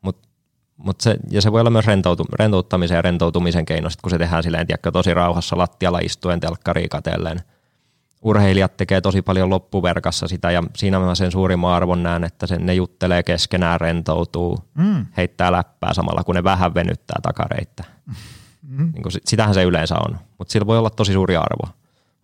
Mut, 0.03 0.28
mut 0.76 1.01
se, 1.01 1.16
ja 1.30 1.43
se 1.43 1.53
voi 1.53 1.61
olla 1.61 1.70
myös 1.70 1.87
rentoutu, 1.87 2.24
rentouttamisen 2.39 2.97
ja 2.97 3.03
rentoutumisen 3.03 3.64
keino, 3.64 3.89
kun 4.03 4.11
se 4.11 4.18
tehdään 4.18 4.43
silleen, 4.43 4.66
tiedätkö, 4.66 4.91
tosi 4.91 5.14
rauhassa 5.14 5.59
lattialla 5.59 5.99
istuen 5.99 6.41
telkkariin 6.41 6.89
katellen– 6.89 7.41
urheilijat 8.23 8.77
tekee 8.77 9.01
tosi 9.01 9.23
paljon 9.23 9.51
loppuverkassa 9.51 10.29
sitä 10.29 10.51
ja 10.51 10.62
siinä 10.77 10.99
mä 10.99 11.14
sen 11.14 11.31
suurimman 11.31 11.73
arvon 11.73 12.03
näen, 12.03 12.25
että 12.25 12.47
sen, 12.47 12.66
ne 12.66 12.75
juttelee 12.75 13.23
keskenään, 13.23 13.81
rentoutuu, 13.81 14.59
mm. 14.75 15.07
heittää 15.16 15.53
läppää 15.53 15.95
samalla 15.95 16.25
kun 16.25 16.35
ne 16.35 16.45
vähän 16.45 16.75
venyttää 16.75 17.20
takareittä. 17.23 17.85
Mm. 18.62 18.93
Niin 18.93 19.03
kuin, 19.03 19.12
sitähän 19.25 19.55
se 19.55 19.62
yleensä 19.62 19.95
on, 19.95 20.18
mutta 20.39 20.53
sillä 20.53 20.66
voi 20.66 20.79
olla 20.79 20.91
tosi 20.91 21.12
suuri 21.12 21.37
arvo. 21.37 21.68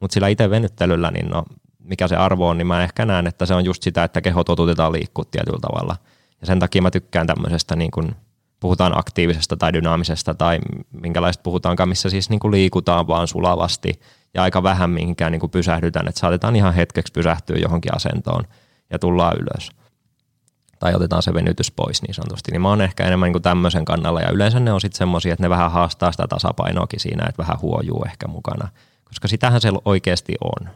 Mutta 0.01 0.14
sillä 0.14 0.28
itse 0.28 0.51
venyttelyllä, 0.51 1.11
niin 1.11 1.28
no, 1.28 1.44
mikä 1.78 2.09
se 2.09 2.16
arvo 2.16 2.49
on, 2.49 2.59
niin 2.59 2.66
mä 2.66 2.82
ehkä 2.82 3.07
näen, 3.07 3.26
että 3.26 3.46
se 3.46 3.55
on 3.55 3.64
just 3.64 3.82
sitä, 3.82 4.05
että 4.05 4.20
keho 4.20 4.44
totutetaan 4.44 4.92
liikkua 4.92 5.24
tietyllä 5.30 5.59
tavalla. 5.61 5.96
Ja 6.40 6.46
sen 6.46 6.59
takia 6.59 6.82
mä 6.82 6.90
tykkään 6.90 7.26
tämmöisestä, 7.26 7.76
niin 7.76 7.90
kuin 7.90 8.16
puhutaan 8.61 8.99
aktiivisesta 8.99 9.57
tai 9.57 9.72
dynaamisesta 9.72 10.34
tai 10.34 10.59
minkälaista 11.03 11.42
puhutaankaan, 11.42 11.88
missä 11.88 12.11
siis 12.11 12.30
niin 12.30 12.40
kuin 12.40 12.51
liikutaan 12.51 13.07
vaan 13.07 13.28
sulavasti– 13.28 13.92
ja 14.39 14.43
aika 14.43 14.62
vähän 14.62 14.91
mihinkään 14.91 15.32
niin 15.32 15.41
kuin 15.41 15.51
pysähdytään, 15.51 16.09
että 16.09 16.20
saatetaan 16.20 16.57
ihan 16.57 16.74
hetkeksi 16.74 17.12
pysähtyä 17.12 17.57
johonkin 17.57 17.97
asentoon 17.97 18.45
ja 18.91 18.99
tullaan 18.99 19.36
ylös. 19.41 19.70
Tai 20.78 20.95
otetaan 20.95 21.22
se 21.22 21.34
venytys 21.34 21.70
pois 21.70 22.03
niin 22.03 22.14
sanotusti. 22.14 22.53
Niin 22.53 22.61
mä 22.61 22.68
oon 22.68 22.80
ehkä 22.80 23.05
enemmän 23.05 23.26
niin 23.26 23.32
kuin 23.32 23.43
tämmöisen 23.43 23.84
kannalla 23.84 24.20
ja 24.20 24.30
yleensä 24.30 24.61
ne 24.61 24.72
on 24.72 24.80
sitten 24.80 24.99
semmoisia, 24.99 25.32
että 25.32 25.45
ne 25.45 25.51
vähän 25.51 25.70
haastaa 25.70 26.12
sitä 26.12 26.26
tasapainoakin 26.28 27.01
siinä, 27.01 27.26
että 27.28 27.43
vähän 27.43 27.61
huojuu 27.61 28.05
ehkä 28.07 28.28
mukana. 28.28 28.68
Koska 29.05 29.28
sitähän 29.28 29.61
se 29.61 29.72
oikeasti 29.84 30.34
on. 30.45 30.68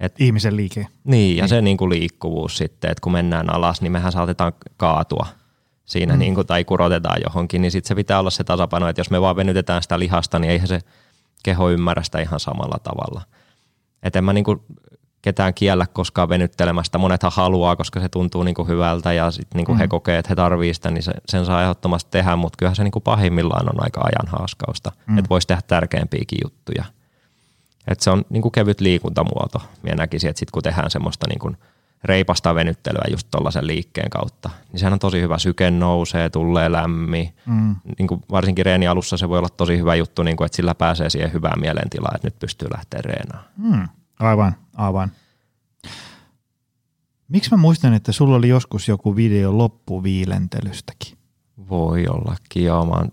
Et, 0.00 0.20
Ihmisen 0.20 0.56
liike. 0.56 0.86
Niin, 1.04 1.36
ja 1.36 1.42
niin. 1.42 1.48
se 1.48 1.62
niin 1.62 1.76
kuin 1.76 1.90
liikkuvuus 1.90 2.56
sitten, 2.56 2.90
että 2.90 3.02
kun 3.02 3.12
mennään 3.12 3.54
alas, 3.54 3.80
niin 3.80 3.92
mehän 3.92 4.12
saatetaan 4.12 4.52
kaatua 4.76 5.26
siinä 5.84 6.12
mm. 6.12 6.18
niin 6.18 6.34
kuin, 6.34 6.46
tai 6.46 6.64
kurotetaan 6.64 7.20
johonkin, 7.24 7.62
niin 7.62 7.72
sitten 7.72 7.88
se 7.88 7.94
pitää 7.94 8.18
olla 8.18 8.30
se 8.30 8.44
tasapaino, 8.44 8.88
että 8.88 9.00
jos 9.00 9.10
me 9.10 9.20
vaan 9.20 9.36
venytetään 9.36 9.82
sitä 9.82 9.98
lihasta, 9.98 10.38
niin 10.38 10.50
eihän 10.50 10.68
se 10.68 10.80
keho 11.42 11.70
ymmärrä 11.70 12.02
sitä 12.02 12.18
ihan 12.18 12.40
samalla 12.40 12.78
tavalla. 12.82 13.22
Et 14.02 14.16
en 14.16 14.24
mä 14.24 14.32
niinku 14.32 14.64
ketään 15.22 15.54
kiellä 15.54 15.86
koskaan 15.92 16.28
venyttelemästä. 16.28 16.98
Monethan 16.98 17.32
haluaa, 17.34 17.76
koska 17.76 18.00
se 18.00 18.08
tuntuu 18.08 18.42
niin 18.42 18.54
kuin 18.54 18.68
hyvältä 18.68 19.12
ja 19.12 19.30
sitten 19.30 19.56
niin 19.56 19.66
kuin 19.66 19.76
mm. 19.76 19.78
he 19.78 19.88
kokee, 19.88 20.18
että 20.18 20.28
he 20.28 20.34
tarvitsevat 20.34 20.74
sitä, 20.74 20.90
niin 20.90 21.02
se, 21.02 21.12
sen 21.26 21.46
saa 21.46 21.62
ehdottomasti 21.62 22.10
tehdä, 22.10 22.36
mutta 22.36 22.56
kyllähän 22.56 22.76
se 22.76 22.84
niin 22.84 22.92
kuin 22.92 23.02
pahimmillaan 23.02 23.68
on 23.68 23.84
aika 23.84 24.00
ajan 24.00 24.38
haaskausta, 24.38 24.92
mm. 25.06 25.18
että 25.18 25.28
voisi 25.28 25.46
tehdä 25.46 25.62
tärkeämpiäkin 25.66 26.38
juttuja. 26.44 26.84
Et 27.88 28.00
se 28.00 28.10
on 28.10 28.24
niin 28.30 28.42
kuin 28.42 28.52
kevyt 28.52 28.80
liikuntamuoto. 28.80 29.62
Minä 29.82 29.94
näkisin, 29.94 30.30
että 30.30 30.40
sitten 30.40 30.52
kun 30.52 30.62
tehdään 30.62 30.90
semmoista 30.90 31.26
niin 31.28 31.38
kuin 31.38 31.56
reipasta 32.04 32.54
venyttelyä 32.54 33.04
just 33.10 33.28
tuollaisen 33.30 33.66
liikkeen 33.66 34.10
kautta, 34.10 34.50
niin 34.72 34.80
sehän 34.80 34.92
on 34.92 34.98
tosi 34.98 35.20
hyvä. 35.20 35.38
Syke 35.38 35.70
nousee, 35.70 36.30
tulee 36.30 36.72
lämmin. 36.72 37.34
Mm. 37.46 37.76
Niin 37.98 38.06
kuin 38.08 38.20
varsinkin 38.30 38.66
reeni 38.66 38.86
alussa 38.86 39.16
se 39.16 39.28
voi 39.28 39.38
olla 39.38 39.48
tosi 39.48 39.78
hyvä 39.78 39.94
juttu, 39.94 40.22
niin 40.22 40.36
kuin, 40.36 40.46
että 40.46 40.56
sillä 40.56 40.74
pääsee 40.74 41.10
siihen 41.10 41.32
hyvään 41.32 41.60
mielentilaan, 41.60 42.16
että 42.16 42.26
nyt 42.26 42.38
pystyy 42.38 42.68
lähteä 42.74 43.00
reenaan. 43.04 43.44
Mm. 43.56 43.88
Aivan, 44.18 44.54
aivan. 44.76 45.12
Miksi 47.28 47.50
mä 47.50 47.56
muistan, 47.56 47.94
että 47.94 48.12
sulla 48.12 48.36
oli 48.36 48.48
joskus 48.48 48.88
joku 48.88 49.16
video 49.16 49.58
loppuviilentelystäkin? 49.58 51.18
Voi 51.68 52.06
ollakin, 52.06 52.64
joo. 52.64 52.84
Mä 52.84 52.92
oon, 52.92 53.08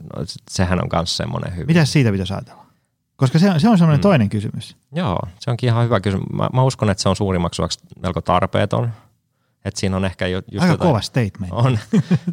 sehän 0.51 0.79
on 0.81 0.89
myös 0.93 1.17
semmoinen 1.17 1.55
hyvä. 1.55 1.65
Mitä 1.67 1.85
siitä 1.85 2.11
pitäisi 2.11 2.33
ajatella? 2.33 2.66
Koska 3.17 3.39
se, 3.39 3.53
se 3.57 3.69
on 3.69 3.77
semmoinen 3.77 3.99
mm. 3.99 4.01
toinen 4.01 4.29
kysymys. 4.29 4.77
Joo, 4.95 5.19
se 5.39 5.51
onkin 5.51 5.67
ihan 5.67 5.85
hyvä 5.85 5.99
kysymys. 5.99 6.27
Mä, 6.33 6.49
mä 6.53 6.63
uskon, 6.63 6.89
että 6.89 7.03
se 7.03 7.09
on 7.09 7.15
suurimmaksi 7.15 7.61
melko 8.01 8.21
tarpeeton. 8.21 8.91
Että 9.65 9.79
siinä 9.79 9.97
on 9.97 10.05
ehkä 10.05 10.27
just 10.27 10.47
Aika 10.51 10.65
jotain, 10.65 10.87
kova 10.87 11.01
statement. 11.01 11.53
On, 11.53 11.79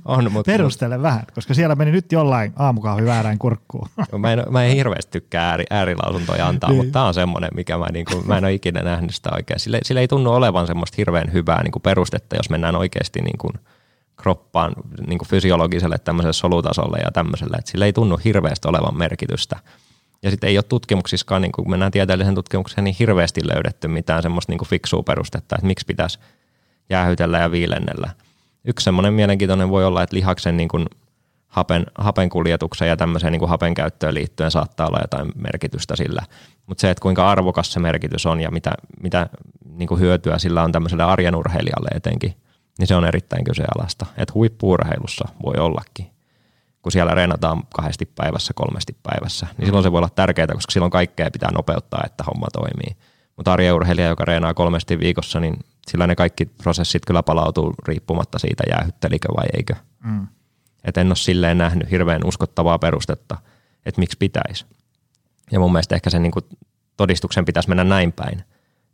on 0.05 0.33
mutta 0.33 0.53
Perustele 0.53 1.03
vähän, 1.03 1.23
koska 1.35 1.55
siellä 1.55 1.75
meni 1.75 1.91
nyt 1.91 2.13
jollain 2.13 2.53
aamukahvi 2.57 3.05
väärään 3.05 3.39
kurkkuun. 3.39 3.89
mä, 4.19 4.33
en, 4.33 4.43
mä 4.51 4.65
en 4.65 4.77
hirveästi 4.77 5.11
tykkää 5.11 5.51
ääri, 5.51 5.65
äärilausuntoja 5.71 6.47
antaa, 6.47 6.71
niin. 6.71 6.77
mutta 6.77 6.93
tämä 6.93 7.05
on 7.05 7.15
semmoinen, 7.15 7.51
mikä 7.55 7.79
mä, 7.79 7.87
niin 7.93 8.05
kuin, 8.05 8.27
mä 8.27 8.39
en 8.39 8.45
ole 8.45 8.53
ikinä 8.53 8.83
nähnyt 8.83 9.15
sitä 9.15 9.31
oikein. 9.35 9.61
Sillä, 9.61 9.79
sillä 9.83 10.01
ei 10.01 10.09
tunnu 10.09 10.31
olevan 10.31 10.67
semmoista 10.67 10.95
hirveän 10.99 11.33
hyvää 11.33 11.63
niin 11.63 11.73
kuin 11.73 11.83
perustetta, 11.83 12.37
jos 12.37 12.51
mennään 12.51 12.77
oikeasti 12.77 13.21
niin 13.21 13.39
kuin 13.39 13.53
kroppaan 14.17 14.73
niin 15.07 15.19
kuin 15.19 15.29
fysiologiselle 15.29 15.99
tämmöiselle 15.99 16.33
solutasolle 16.33 16.99
ja 16.99 17.11
tämmöiselle. 17.13 17.57
Että 17.57 17.71
sillä 17.71 17.87
ei 17.87 17.93
tunnu 17.93 18.21
hirveästi 18.25 18.69
olevan 18.69 18.99
merkitystä. 18.99 19.59
Ja 20.25 20.31
sitten 20.31 20.49
ei 20.49 20.59
ole 20.59 20.65
tutkimuksissakaan, 20.69 21.43
niin 21.43 21.53
kun 21.53 21.71
mennään 21.71 21.93
tieteellisen 21.93 22.35
tutkimukseen, 22.35 22.85
niin 22.85 22.97
hirveästi 22.99 23.41
löydetty 23.55 23.89
mitään 23.89 24.23
semmoista 24.23 24.53
niin 24.53 24.67
fiksua 24.67 25.03
perustetta, 25.03 25.57
että 25.57 25.67
miksi 25.67 25.87
pitäisi 25.87 26.19
jäähytellä 26.91 27.39
ja 27.39 27.51
viilennellä. 27.51 28.11
Yksi 28.65 28.85
semmoinen 28.85 29.13
mielenkiintoinen 29.13 29.69
voi 29.69 29.85
olla, 29.85 30.03
että 30.03 30.17
lihaksen 30.17 30.57
niin 30.57 30.69
kuin 30.69 30.87
hapen, 31.49 31.87
hapen 31.99 32.29
kuljetukseen 32.29 32.89
ja 32.89 32.97
tämmöiseen 32.97 33.33
niin 33.33 33.41
kuin 33.41 33.49
hapen 33.49 33.75
käyttöön 33.75 34.15
liittyen 34.15 34.51
saattaa 34.51 34.87
olla 34.87 34.99
jotain 35.03 35.33
merkitystä 35.35 35.97
sillä. 35.97 36.23
Mutta 36.67 36.81
se, 36.81 36.91
että 36.91 37.03
kuinka 37.03 37.31
arvokas 37.31 37.73
se 37.73 37.81
merkitys 37.81 38.27
on 38.27 38.41
ja 38.41 38.51
mitä, 38.51 38.73
mitä 39.03 39.27
niin 39.65 39.89
kuin 39.89 40.01
hyötyä 40.01 40.39
sillä 40.39 40.63
on 40.63 40.73
tämmöiselle 40.73 41.05
arjen 41.05 41.35
urheilijalle 41.35 41.89
etenkin, 41.95 42.35
niin 42.79 42.87
se 42.87 42.95
on 42.95 43.05
erittäin 43.05 43.45
kyseenalaista. 43.45 44.07
Että 44.17 44.35
huippuurheilussa 44.35 45.29
voi 45.45 45.55
ollakin 45.59 46.14
kun 46.85 46.93
siellä 46.93 47.15
reenataan 47.15 47.63
kahdesti 47.75 48.07
päivässä, 48.07 48.53
kolmesti 48.55 48.97
päivässä, 49.03 49.47
niin 49.59 49.67
silloin 49.67 49.83
se 49.83 49.93
voi 49.93 49.99
olla 49.99 50.09
tärkeää, 50.09 50.47
koska 50.47 50.73
silloin 50.73 50.91
kaikkea 50.91 51.31
pitää 51.31 51.51
nopeuttaa, 51.53 52.03
että 52.07 52.25
homma 52.25 52.47
toimii. 52.53 52.97
Mutta 53.37 53.53
arjeurheilija, 53.53 54.09
joka 54.09 54.25
reenaa 54.25 54.55
kolmesti 54.55 54.99
viikossa, 54.99 55.41
niin 55.41 55.57
sillä 55.89 56.07
ne 56.07 56.17
kaikki 56.17 56.47
prosessit 56.47 57.03
kyllä 57.07 57.23
palautuu 57.23 57.75
riippumatta 57.89 58.39
siitä, 58.39 58.65
jäähyttelikö 58.71 59.29
vai 59.37 59.47
eikö. 59.57 59.75
Mm. 60.05 60.27
Et 60.85 60.97
en 60.97 61.07
ole 61.07 61.17
silleen 61.17 61.59
nähnyt 61.59 61.91
hirveän 61.91 62.25
uskottavaa 62.25 62.79
perustetta, 62.79 63.39
että 63.87 64.01
miksi 64.01 64.17
pitäisi. 64.19 64.67
Ja 65.53 65.61
mun 65.61 65.73
mielestä 65.73 65.95
ehkä 65.95 66.11
sen 66.11 66.23
niin 66.23 66.33
kuin 66.33 66.45
todistuksen 66.97 67.45
pitäisi 67.45 67.69
mennä 67.69 67.85
näin 67.85 68.13
päin, 68.13 68.39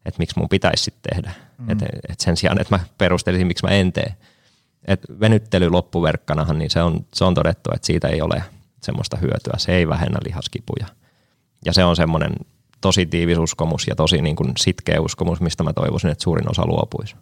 että 0.04 0.18
miksi 0.18 0.38
mun 0.38 0.48
pitäisi 0.48 0.84
sitten 0.84 1.14
tehdä. 1.14 1.32
Mm. 1.58 1.70
Et, 1.70 1.82
et 1.82 2.20
sen 2.20 2.36
sijaan, 2.36 2.60
että 2.60 2.74
mä 2.74 2.84
perustelisin, 2.98 3.46
miksi 3.46 3.66
mä 3.66 3.70
en 3.70 3.92
tee. 3.92 4.14
Et 4.84 5.00
venyttely 5.20 5.70
loppuverkkanahan, 5.70 6.58
niin 6.58 6.70
se 6.70 6.82
on, 6.82 7.06
se 7.14 7.24
on 7.24 7.34
todettu, 7.34 7.70
että 7.74 7.86
siitä 7.86 8.08
ei 8.08 8.22
ole 8.22 8.44
semmoista 8.82 9.16
hyötyä. 9.16 9.54
Se 9.56 9.72
ei 9.72 9.88
vähennä 9.88 10.18
lihaskipuja. 10.24 10.86
Ja 11.64 11.72
se 11.72 11.84
on 11.84 11.96
semmoinen 11.96 12.32
tosi 12.80 13.06
tiivis 13.06 13.38
uskomus 13.38 13.86
ja 13.86 13.96
tosi 13.96 14.22
niin 14.22 14.36
kuin 14.36 14.52
sitkeä 14.58 15.00
uskomus, 15.00 15.40
mistä 15.40 15.62
mä 15.62 15.72
toivoisin, 15.72 16.10
että 16.10 16.24
suurin 16.24 16.50
osa 16.50 16.66
luopuisi. 16.66 17.16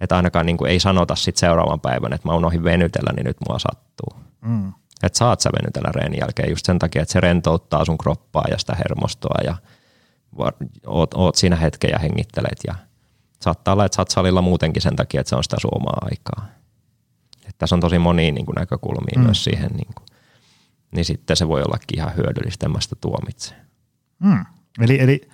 Että 0.00 0.16
ainakaan 0.16 0.46
niin 0.46 0.56
kuin 0.56 0.70
ei 0.70 0.80
sanota 0.80 1.14
sit 1.14 1.36
seuraavan 1.36 1.80
päivän, 1.80 2.12
että 2.12 2.28
mä 2.28 2.34
unohdin 2.34 2.64
venytellä, 2.64 3.12
niin 3.12 3.26
nyt 3.26 3.36
mua 3.48 3.58
sattuu. 3.58 4.20
Mm. 4.40 4.72
Että 5.02 5.18
saat 5.18 5.40
sä 5.40 5.50
venytellä 5.60 5.92
reenin 5.94 6.20
jälkeen 6.20 6.50
just 6.50 6.66
sen 6.66 6.78
takia, 6.78 7.02
että 7.02 7.12
se 7.12 7.20
rentouttaa 7.20 7.84
sun 7.84 7.98
kroppaa 7.98 8.44
ja 8.50 8.58
sitä 8.58 8.74
hermostoa 8.74 9.38
ja 9.44 9.56
oot, 10.86 11.14
oot 11.14 11.34
siinä 11.34 11.56
hetken 11.56 11.90
ja 11.90 11.98
hengittelet 11.98 12.58
ja 12.66 12.74
saattaa 13.42 13.72
olla, 13.72 13.84
että 13.84 13.96
sä 13.96 14.02
oot 14.02 14.10
salilla 14.10 14.42
muutenkin 14.42 14.82
sen 14.82 14.96
takia, 14.96 15.20
että 15.20 15.28
se 15.28 15.36
on 15.36 15.44
sitä 15.44 15.56
sun 15.60 15.70
omaa 15.74 15.98
aikaa. 16.10 16.46
Että 17.36 17.58
tässä 17.58 17.76
on 17.76 17.80
tosi 17.80 17.98
monia 17.98 18.32
niin 18.32 18.46
kuin 18.46 18.54
näkökulmia 18.54 19.18
mm. 19.18 19.24
myös 19.24 19.44
siihen, 19.44 19.70
niin, 19.70 19.94
kuin, 19.94 20.06
niin 20.90 21.04
sitten 21.04 21.36
se 21.36 21.48
voi 21.48 21.62
ollakin 21.62 21.98
ihan 21.98 22.16
hyödyllistä, 22.16 22.66
en 22.66 22.82
sitä 22.82 22.96
tuomitse. 23.00 23.54
Mm. 24.18 24.46
Eli, 24.80 25.00
eli 25.00 25.28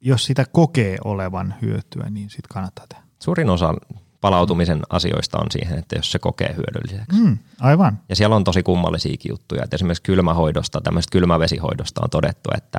jos 0.00 0.24
sitä 0.24 0.44
kokee 0.52 0.98
olevan 1.04 1.54
hyötyä, 1.62 2.10
niin 2.10 2.30
sitten 2.30 2.48
kannattaa 2.54 2.86
tehdä. 2.86 3.04
Suurin 3.22 3.50
osa 3.50 3.74
palautumisen 4.20 4.80
asioista 4.90 5.38
on 5.38 5.46
siihen, 5.50 5.78
että 5.78 5.96
jos 5.96 6.12
se 6.12 6.18
kokee 6.18 6.54
hyödylliseksi. 6.56 7.20
Mm, 7.20 7.38
aivan. 7.60 7.98
Ja 8.08 8.16
siellä 8.16 8.36
on 8.36 8.44
tosi 8.44 8.62
kummallisiakin 8.62 9.30
juttuja. 9.30 9.64
Että 9.64 9.76
esimerkiksi 9.76 10.02
kylmähoidosta, 10.02 10.80
tämmöisestä 10.80 11.12
kylmävesihoidosta 11.12 12.00
on 12.04 12.10
todettu, 12.10 12.50
että 12.56 12.78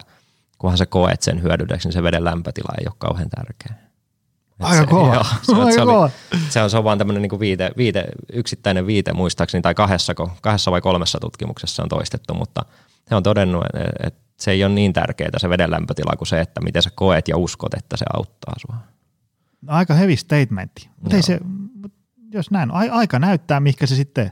kunhan 0.58 0.78
se 0.78 0.86
koet 0.86 1.22
sen 1.22 1.42
hyödylliseksi, 1.42 1.88
niin 1.88 1.94
se 1.94 2.04
veden 2.04 2.24
lämpötila 2.24 2.74
ei 2.80 2.86
ole 2.88 2.96
kauhean 2.98 3.30
tärkeä. 3.30 3.91
Aika 4.62 4.86
kova. 4.86 5.14
Joo, 5.14 5.24
se, 5.44 5.56
Aika 5.56 5.72
se, 5.72 5.80
kova. 5.80 6.10
se, 6.50 6.62
on, 6.62 6.70
se 6.70 6.78
on 6.78 6.84
vaan 6.84 6.98
tämmöinen 6.98 7.22
niin 7.22 7.40
viite, 7.40 7.72
viite, 7.78 8.06
yksittäinen 8.34 8.88
viite 8.88 9.14
muistaakseni, 9.14 9.62
tai 9.62 9.74
kahdessa, 9.74 10.14
kahdessa 10.42 10.72
vai 10.72 10.82
kolmessa 10.82 11.20
tutkimuksessa 11.20 11.84
on 11.84 11.90
toistettu, 11.90 12.34
mutta 12.34 12.66
he 13.12 13.16
on 13.16 13.24
todennut, 13.24 13.66
että, 13.66 14.08
että 14.08 14.22
se 14.40 14.52
ei 14.52 14.64
ole 14.64 14.74
niin 14.74 14.94
tärkeää 14.94 15.32
se 15.38 15.50
veden 15.50 15.72
lämpötila 15.72 16.18
kuin 16.18 16.28
se, 16.28 16.42
että 16.42 16.62
miten 16.62 16.82
sä 16.82 16.90
koet 16.96 17.28
ja 17.28 17.38
uskot, 17.38 17.74
että 17.74 17.98
se 17.98 18.06
auttaa 18.14 18.54
sua. 18.68 18.76
No, 19.62 19.74
aika 19.74 19.94
heavy 19.94 20.16
statementti. 20.16 20.90
Mutta 21.02 21.16
ei 21.16 21.22
se, 21.22 21.40
jos 22.34 22.52
näin, 22.52 22.72
aika 22.72 23.20
näyttää, 23.20 23.60
mihinkä 23.60 23.86
se 23.86 23.96
sitten 23.96 24.32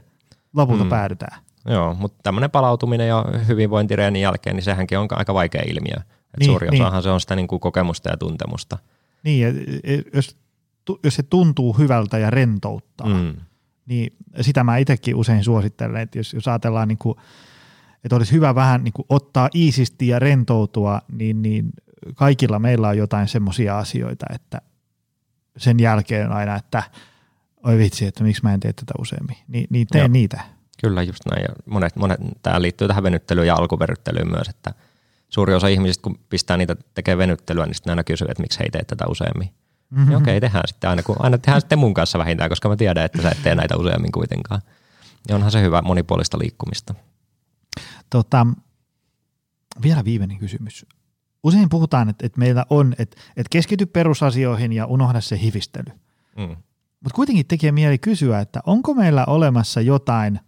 lopulta 0.56 0.84
mm. 0.84 0.90
päädytään. 0.90 1.42
Joo, 1.68 1.94
mutta 1.94 2.18
tämmöinen 2.22 2.50
palautuminen 2.50 3.08
ja 3.08 3.24
hyvinvointireenin 3.48 4.22
jälkeen, 4.22 4.56
niin 4.56 4.64
sehän 4.64 4.86
on 4.98 5.08
aika 5.10 5.34
vaikea 5.34 5.62
ilmiö. 5.66 5.96
Et 5.96 6.40
niin, 6.40 6.50
suuri 6.50 6.68
osahan 6.68 6.92
niin. 6.92 7.02
se 7.02 7.10
on 7.10 7.20
sitä 7.20 7.36
niin 7.36 7.48
kuin 7.48 7.60
kokemusta 7.60 8.10
ja 8.10 8.16
tuntemusta. 8.16 8.78
Niin, 9.22 9.66
jos, 10.14 10.36
jos 11.04 11.14
se 11.14 11.22
tuntuu 11.22 11.72
hyvältä 11.72 12.18
ja 12.18 12.30
rentouttaa, 12.30 13.08
mm. 13.08 13.34
niin 13.86 14.16
sitä 14.40 14.64
mä 14.64 14.76
itsekin 14.76 15.16
usein 15.16 15.44
suosittelen, 15.44 16.02
että 16.02 16.18
jos, 16.18 16.34
jos 16.34 16.48
ajatellaan 16.48 16.88
niin 16.88 16.98
kuin, 16.98 17.18
että 18.04 18.16
olisi 18.16 18.32
hyvä 18.32 18.54
vähän 18.54 18.84
niin 18.84 18.92
kuin 18.92 19.06
ottaa 19.08 19.48
iisisti 19.54 20.08
ja 20.08 20.18
rentoutua, 20.18 21.00
niin, 21.12 21.42
niin 21.42 21.70
kaikilla 22.14 22.58
meillä 22.58 22.88
on 22.88 22.98
jotain 22.98 23.28
semmoisia 23.28 23.78
asioita, 23.78 24.26
että 24.34 24.60
sen 25.56 25.80
jälkeen 25.80 26.32
aina, 26.32 26.56
että 26.56 26.82
oi 27.64 27.78
vitsi, 27.78 28.06
että 28.06 28.24
miksi 28.24 28.42
mä 28.42 28.54
en 28.54 28.60
tee 28.60 28.72
tätä 28.72 28.92
useammin, 28.98 29.36
Ni, 29.48 29.66
niin 29.70 29.86
teen 29.86 30.02
Joo. 30.02 30.08
niitä. 30.08 30.40
Kyllä, 30.80 31.02
just 31.02 31.20
näin. 31.30 31.42
Ja 31.42 31.48
monet, 31.66 31.96
monet, 31.96 32.20
tämä 32.42 32.62
liittyy 32.62 32.88
tähän 32.88 33.02
venyttelyyn 33.02 33.46
ja 33.46 33.54
alkuveryttelyyn 33.54 34.30
myös, 34.30 34.48
että– 34.48 34.74
suuri 35.30 35.54
osa 35.54 35.68
ihmisistä, 35.68 36.02
kun 36.02 36.18
pistää 36.28 36.56
niitä 36.56 36.76
tekee 36.94 37.18
venyttelyä, 37.18 37.66
niin 37.66 37.74
sitten 37.74 37.90
aina 37.90 38.04
kysyy, 38.04 38.26
että 38.30 38.42
miksi 38.42 38.58
he 38.58 38.64
ei 38.64 38.70
tee 38.70 38.84
tätä 38.84 39.04
useammin. 39.06 39.48
Mm-hmm. 39.90 40.08
Niin 40.08 40.16
okei, 40.16 40.36
okay, 40.36 40.40
tehdään 40.40 40.68
sitten 40.68 40.90
aina, 40.90 41.02
kun 41.02 41.16
aina 41.18 41.38
tehdään 41.38 41.60
sitten 41.60 41.78
mun 41.78 41.94
kanssa 41.94 42.18
vähintään, 42.18 42.50
koska 42.50 42.68
mä 42.68 42.76
tiedän, 42.76 43.04
että 43.04 43.22
sä 43.22 43.30
et 43.30 43.42
tee 43.42 43.54
näitä 43.54 43.76
useammin 43.76 44.12
kuitenkaan. 44.12 44.60
Ja 45.28 45.34
onhan 45.34 45.50
se 45.50 45.62
hyvä 45.62 45.82
monipuolista 45.82 46.38
liikkumista. 46.38 46.94
Tota, 48.10 48.46
vielä 49.82 50.04
viimeinen 50.04 50.38
kysymys. 50.38 50.86
Usein 51.42 51.68
puhutaan, 51.68 52.08
että, 52.08 52.26
että 52.26 52.38
meillä 52.38 52.66
on, 52.70 52.94
että, 52.98 53.16
että 53.28 53.50
keskity 53.50 53.86
perusasioihin 53.86 54.72
ja 54.72 54.86
unohda 54.86 55.20
se 55.20 55.40
hivistely. 55.40 55.92
Mm. 56.36 56.56
Mutta 57.00 57.14
kuitenkin 57.14 57.46
tekee 57.46 57.72
mieli 57.72 57.98
kysyä, 57.98 58.40
että 58.40 58.60
onko 58.66 58.94
meillä 58.94 59.24
olemassa 59.24 59.80
jotain 59.80 60.40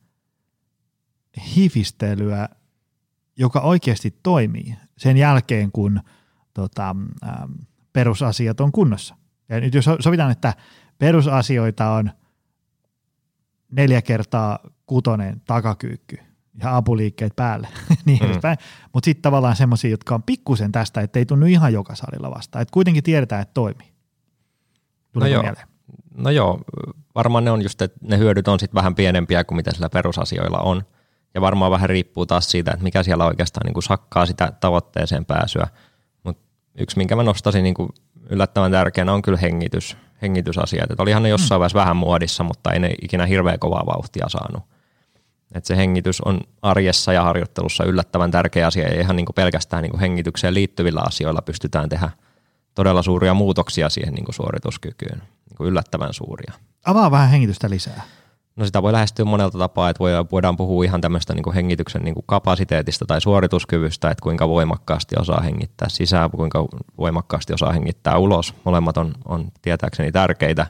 hivistelyä, 1.56 2.48
joka 3.36 3.60
oikeasti 3.60 4.18
toimii 4.22 4.76
sen 4.98 5.16
jälkeen, 5.16 5.72
kun 5.72 6.00
tota, 6.54 6.96
ähm, 7.26 7.52
perusasiat 7.92 8.60
on 8.60 8.72
kunnossa. 8.72 9.16
Ja 9.48 9.60
nyt 9.60 9.74
jos 9.74 9.84
sovitaan, 10.00 10.30
että 10.30 10.54
perusasioita 10.98 11.90
on 11.90 12.10
neljä 13.70 14.02
kertaa 14.02 14.58
kutonen 14.86 15.42
takakyykky 15.46 16.18
ja 16.62 16.76
apuliikkeet 16.76 17.36
päälle, 17.36 17.68
niin 18.04 18.22
mm. 18.22 18.56
Mutta 18.92 19.04
sitten 19.04 19.22
tavallaan 19.22 19.56
semmoisia, 19.56 19.90
jotka 19.90 20.14
on 20.14 20.22
pikkusen 20.22 20.72
tästä, 20.72 21.00
että 21.00 21.18
ei 21.18 21.26
tunnu 21.26 21.46
ihan 21.46 21.72
joka 21.72 21.94
salilla 21.94 22.30
vastaan. 22.30 22.62
Että 22.62 22.72
kuitenkin 22.72 23.02
tiedetään, 23.02 23.42
että 23.42 23.54
toimii. 23.54 23.92
no 25.14 25.26
joo. 25.26 25.54
no 26.14 26.30
joo, 26.30 26.60
varmaan 27.14 27.44
ne 27.44 27.50
on 27.50 27.62
just, 27.62 27.82
että 27.82 27.98
ne 28.02 28.18
hyödyt 28.18 28.48
on 28.48 28.60
sitten 28.60 28.78
vähän 28.78 28.94
pienempiä 28.94 29.44
kuin 29.44 29.56
mitä 29.56 29.72
sillä 29.72 29.90
perusasioilla 29.90 30.58
on– 30.58 30.82
ja 31.34 31.40
varmaan 31.40 31.70
vähän 31.70 31.88
riippuu 31.88 32.26
taas 32.26 32.50
siitä, 32.50 32.70
että 32.70 32.84
mikä 32.84 33.02
siellä 33.02 33.26
oikeastaan 33.26 33.64
niin 33.64 33.74
kuin 33.74 33.82
sakkaa 33.82 34.26
sitä 34.26 34.52
tavoitteeseen 34.60 35.24
pääsyä. 35.24 35.66
Mutta 36.22 36.42
yksi, 36.78 36.96
minkä 36.96 37.16
mä 37.16 37.22
nostasin 37.22 37.62
niin 37.62 37.74
kuin 37.74 37.88
yllättävän 38.30 38.72
tärkeänä 38.72 39.12
on 39.12 39.22
kyllä 39.22 39.38
hengitys, 39.38 39.96
hengitysasiat. 40.22 40.90
Että 40.90 41.02
olihan 41.02 41.22
ne 41.22 41.28
jossain 41.28 41.58
mm. 41.58 41.60
vaiheessa 41.60 41.78
vähän 41.78 41.96
muodissa, 41.96 42.44
mutta 42.44 42.72
ei 42.72 42.78
ne 42.78 42.90
ikinä 43.02 43.26
hirveän 43.26 43.58
kovaa 43.58 43.86
vauhtia 43.86 44.28
saanut. 44.28 44.62
Et 45.54 45.64
se 45.64 45.76
hengitys 45.76 46.20
on 46.20 46.40
arjessa 46.62 47.12
ja 47.12 47.22
harjoittelussa 47.22 47.84
yllättävän 47.84 48.30
tärkeä 48.30 48.66
asia, 48.66 48.88
ja 48.88 49.00
ihan 49.00 49.16
niin 49.16 49.26
kuin 49.26 49.34
pelkästään 49.34 49.82
niin 49.82 49.90
kuin 49.90 50.00
hengitykseen 50.00 50.54
liittyvillä 50.54 51.02
asioilla 51.06 51.42
pystytään 51.42 51.88
tehdä 51.88 52.10
todella 52.74 53.02
suuria 53.02 53.34
muutoksia 53.34 53.88
siihen 53.88 54.14
niin 54.14 54.24
kuin 54.24 54.34
suorituskykyyn, 54.34 55.18
niin 55.18 55.56
kuin 55.56 55.68
yllättävän 55.68 56.14
suuria. 56.14 56.52
Avaa 56.84 57.10
vähän 57.10 57.30
hengitystä 57.30 57.70
lisää. 57.70 58.02
No 58.56 58.64
sitä 58.66 58.82
voi 58.82 58.92
lähestyä 58.92 59.24
monelta 59.24 59.58
tapaa, 59.58 59.90
että 59.90 60.04
voidaan 60.32 60.56
puhua 60.56 60.84
ihan 60.84 61.00
tämmöistä 61.00 61.34
niin 61.34 61.54
hengityksen 61.54 62.02
niin 62.02 62.14
kapasiteetista 62.26 63.04
tai 63.06 63.20
suorituskyvystä, 63.20 64.10
että 64.10 64.22
kuinka 64.22 64.48
voimakkaasti 64.48 65.14
osaa 65.18 65.40
hengittää 65.40 65.88
sisään, 65.88 66.30
kuinka 66.30 66.66
voimakkaasti 66.98 67.52
osaa 67.52 67.72
hengittää 67.72 68.18
ulos. 68.18 68.54
Molemmat 68.64 68.96
on, 68.96 69.14
on 69.24 69.52
tietääkseni 69.62 70.12
tärkeitä. 70.12 70.66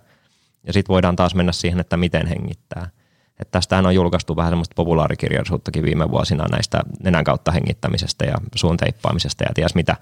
Ja 0.66 0.72
sitten 0.72 0.92
voidaan 0.92 1.16
taas 1.16 1.34
mennä 1.34 1.52
siihen, 1.52 1.80
että 1.80 1.96
miten 1.96 2.26
hengittää. 2.26 2.90
Et 3.40 3.50
tästähän 3.50 3.86
on 3.86 3.94
julkaistu 3.94 4.36
vähän 4.36 4.50
semmoista 4.50 4.74
populaarikirjallisuuttakin 4.76 5.82
viime 5.82 6.10
vuosina 6.10 6.44
näistä 6.50 6.80
nenän 7.02 7.24
kautta 7.24 7.52
hengittämisestä 7.52 8.24
ja 8.24 8.34
suun 8.54 8.76
teippaamisesta 8.76 9.44
ja 9.44 9.50
ties 9.54 9.74
mitä. 9.74 9.96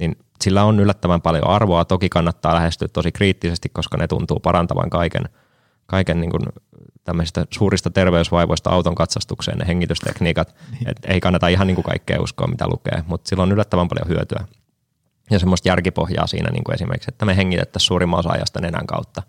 Niin 0.00 0.16
sillä 0.40 0.64
on 0.64 0.80
yllättävän 0.80 1.20
paljon 1.22 1.46
arvoa. 1.46 1.84
Toki 1.84 2.08
kannattaa 2.08 2.54
lähestyä 2.54 2.88
tosi 2.88 3.12
kriittisesti, 3.12 3.68
koska 3.68 3.96
ne 3.96 4.08
tuntuu 4.08 4.40
parantavan 4.40 4.90
kaiken, 4.90 5.28
kaiken 5.86 6.20
niin 6.20 6.30
kuin 6.30 6.42
tämmöisistä 7.04 7.46
suurista 7.50 7.90
terveysvaivoista 7.90 8.70
auton 8.70 8.94
katsastukseen 8.94 9.58
ne 9.58 9.66
hengitystekniikat. 9.66 10.54
Niin. 10.70 10.88
Et 10.88 10.96
ei 11.04 11.20
kannata 11.20 11.48
ihan 11.48 11.66
niin 11.66 11.74
kuin 11.74 11.84
kaikkea 11.84 12.22
uskoa, 12.22 12.46
mitä 12.46 12.68
lukee, 12.68 13.04
mutta 13.06 13.28
sillä 13.28 13.42
on 13.42 13.52
yllättävän 13.52 13.88
paljon 13.88 14.08
hyötyä. 14.08 14.44
Ja 15.30 15.38
semmoista 15.38 15.68
järkipohjaa 15.68 16.26
siinä 16.26 16.50
niin 16.50 16.64
kuin 16.64 16.74
esimerkiksi, 16.74 17.10
että 17.10 17.24
me 17.24 17.36
hengitettäisiin 17.36 17.86
suurimman 17.86 18.18
osa 18.18 18.30
ajasta 18.30 18.60
nenän 18.60 18.86
kautta. 18.86 19.22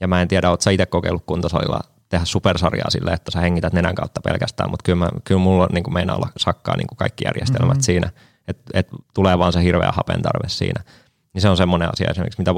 Ja 0.00 0.08
mä 0.08 0.22
en 0.22 0.28
tiedä, 0.28 0.50
ootko 0.50 0.62
sä 0.62 0.70
itse 0.70 0.86
kokeillut 0.86 1.26
kuntosalilla 1.26 1.80
tehdä 2.08 2.24
supersarjaa 2.24 2.90
sille, 2.90 3.10
että 3.10 3.30
sä 3.30 3.40
hengität 3.40 3.72
nenän 3.72 3.94
kautta 3.94 4.20
pelkästään, 4.20 4.70
mutta 4.70 4.82
kyllä, 4.82 4.98
mä, 4.98 5.08
kyllä 5.24 5.40
mulla 5.40 5.68
niin 5.72 5.84
kuin 5.84 5.94
meinaa 5.94 6.16
olla 6.16 6.28
sakkaa 6.36 6.76
niin 6.76 6.86
kuin 6.86 6.96
kaikki 6.96 7.24
järjestelmät 7.24 7.68
mm-hmm. 7.68 7.82
siinä, 7.82 8.10
että 8.48 8.70
et 8.74 8.88
tulee 9.14 9.38
vaan 9.38 9.52
se 9.52 9.62
hirveä 9.62 9.92
hapen 9.92 10.22
tarve 10.22 10.48
siinä. 10.48 10.84
Niin 11.32 11.42
se 11.42 11.48
on 11.48 11.56
semmoinen 11.56 11.88
asia 11.92 12.10
esimerkiksi, 12.10 12.40
mitä 12.40 12.54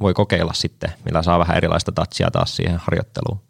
voi 0.00 0.14
kokeilla 0.14 0.52
sitten, 0.52 0.92
millä 1.04 1.22
saa 1.22 1.38
vähän 1.38 1.56
erilaista 1.56 1.92
touchia 1.92 2.30
taas 2.30 2.56
siihen 2.56 2.80
harjoitteluun. 2.84 3.40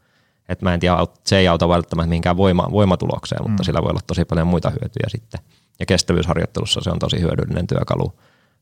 Et 0.48 0.62
mä 0.62 0.74
en 0.74 0.80
tiedä, 0.80 0.96
se 1.24 1.38
ei 1.38 1.48
auta 1.48 1.68
välttämättä 1.68 2.08
mihinkään 2.08 2.36
voima, 2.36 2.68
voimatulokseen, 2.70 3.42
mutta 3.42 3.62
mm. 3.62 3.64
sillä 3.64 3.82
voi 3.82 3.90
olla 3.90 4.00
tosi 4.06 4.24
paljon 4.24 4.46
muita 4.46 4.70
hyötyjä 4.70 5.08
sitten. 5.08 5.40
Ja 5.80 5.86
kestävyysharjoittelussa 5.86 6.80
se 6.80 6.90
on 6.90 6.98
tosi 6.98 7.20
hyödyllinen 7.20 7.66
työkalu, 7.66 8.12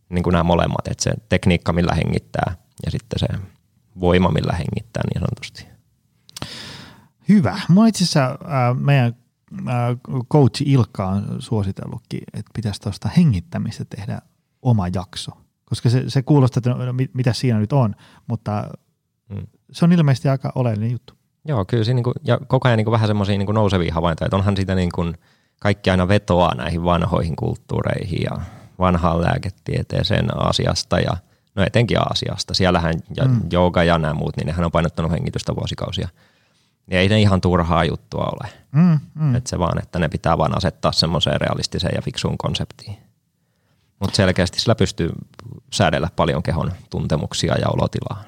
niin 0.09 0.23
kuin 0.23 0.33
nämä 0.33 0.45
molemmat, 0.45 0.89
että 0.89 1.03
se 1.03 1.13
tekniikka, 1.29 1.73
millä 1.73 1.95
hengittää 1.95 2.57
ja 2.85 2.91
sitten 2.91 3.19
se 3.19 3.27
voima, 4.01 4.31
millä 4.31 4.53
hengittää 4.53 5.03
niin 5.15 5.21
sanotusti. 5.21 5.67
Hyvä. 7.29 7.61
Mua 7.69 7.87
itse 7.87 8.05
asiassa 8.05 8.25
äh, 8.25 8.77
meidän 8.81 9.17
äh, 9.69 10.25
coach 10.33 10.63
Ilkka 10.67 11.09
on 11.09 11.37
suositellutkin, 11.39 12.21
että 12.33 12.51
pitäisi 12.55 12.81
tuosta 12.81 13.09
hengittämistä 13.09 13.85
tehdä 13.85 14.19
oma 14.63 14.89
jakso. 14.89 15.33
Koska 15.65 15.91
se, 15.91 16.05
se 16.11 16.23
kuulostaa, 16.23 16.59
että 16.59 16.71
no, 16.71 16.93
mitä 17.15 17.33
siinä 17.33 17.59
nyt 17.59 17.73
on, 17.73 17.95
mutta 18.27 18.71
mm. 19.29 19.47
se 19.73 19.85
on 19.85 19.93
ilmeisesti 19.93 20.29
aika 20.29 20.53
oleellinen 20.55 20.91
juttu. 20.91 21.15
Joo, 21.45 21.65
kyllä 21.65 21.85
siinä 21.85 21.95
niin 21.95 22.05
kuin, 22.05 22.15
ja 22.25 22.39
koko 22.47 22.69
ajan 22.69 22.77
niin 22.77 22.85
kuin 22.85 22.93
vähän 22.93 23.09
semmoisia 23.09 23.39
niin 23.39 23.55
nousevia 23.55 23.95
havaintoja, 23.95 24.27
että 24.27 24.37
onhan 24.37 24.57
sitä 24.57 24.75
niin 24.75 24.93
kuin, 24.95 25.19
kaikki 25.61 25.91
aina 25.91 26.09
vetoaa 26.09 26.55
näihin 26.55 26.85
vanhoihin 26.85 27.37
kulttuureihin 27.37 28.23
ja 28.23 28.41
vanhaan 28.79 29.23
lääketieteeseen 29.23 30.37
asiasta 30.37 31.01
ja 31.01 31.17
no 31.55 31.65
etenkin 31.65 32.01
Aasiasta. 32.01 32.55
Siellähän 32.55 32.95
ja 33.17 33.25
mm. 33.25 33.41
jooga 33.53 33.85
ja 33.85 33.99
nämä 33.99 34.15
muut, 34.15 34.37
niin 34.37 34.47
nehän 34.47 34.65
on 34.65 34.73
painottanut 34.73 35.13
hengitystä 35.13 35.57
vuosikausia. 35.57 36.09
Ja 36.91 37.01
ei 37.01 37.09
ne 37.09 37.21
ihan 37.21 37.41
turhaa 37.41 37.85
juttua 37.85 38.25
ole. 38.25 38.51
Mm, 38.73 38.99
mm. 39.15 39.35
Et 39.35 39.47
se 39.47 39.59
vaan, 39.59 39.83
että 39.83 39.99
ne 39.99 40.09
pitää 40.09 40.39
vaan 40.39 40.57
asettaa 40.57 40.93
semmoiseen 40.93 41.41
realistiseen 41.41 41.93
ja 41.97 42.03
fiksuun 42.03 42.39
konseptiin. 42.39 42.97
Mutta 44.01 44.17
selkeästi 44.17 44.61
sillä 44.61 44.75
pystyy 44.75 45.11
säädellä 45.73 46.09
paljon 46.17 46.43
kehon 46.43 46.73
tuntemuksia 46.91 47.55
ja 47.55 47.69
olotilaa. 47.69 48.25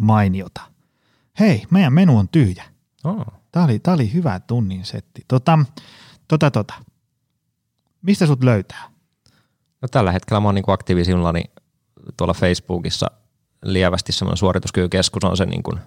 Mainiota. 0.00 0.73
Hei, 1.40 1.62
meidän 1.70 1.92
menu 1.92 2.18
on 2.18 2.28
tyhjä. 2.28 2.64
Oh. 3.04 3.26
Tämä 3.52 3.64
oli, 3.64 3.80
oli 3.86 4.12
hyvä 4.12 4.40
tunnin 4.40 4.84
setti. 4.84 5.24
Tota, 5.28 5.58
tota, 6.28 6.50
tota. 6.50 6.74
Mistä 8.02 8.26
sut 8.26 8.44
löytää? 8.44 8.90
No 9.82 9.88
tällä 9.88 10.12
hetkellä 10.12 10.40
mä 10.40 10.48
oon 10.48 10.54
niin 10.54 10.64
aktiivisimmillani 10.66 11.42
tuolla 12.16 12.34
Facebookissa 12.34 13.06
lievästi 13.64 14.12
semmoinen 14.12 14.36
suorituskykykeskus 14.36 15.24
on 15.24 15.36
se 15.36 15.46
niin 15.46 15.62
kuin 15.62 15.80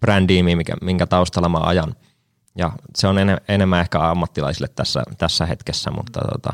brändiimi, 0.00 0.56
mikä, 0.56 0.74
minkä 0.82 1.06
taustalla 1.06 1.48
mä 1.48 1.58
ajan. 1.58 1.94
Ja 2.58 2.72
se 2.96 3.08
on 3.08 3.18
en, 3.18 3.40
enemmän 3.48 3.80
ehkä 3.80 4.10
ammattilaisille 4.10 4.68
tässä, 4.68 5.02
tässä 5.18 5.46
hetkessä, 5.46 5.90
mutta 5.90 6.20
tota, 6.32 6.52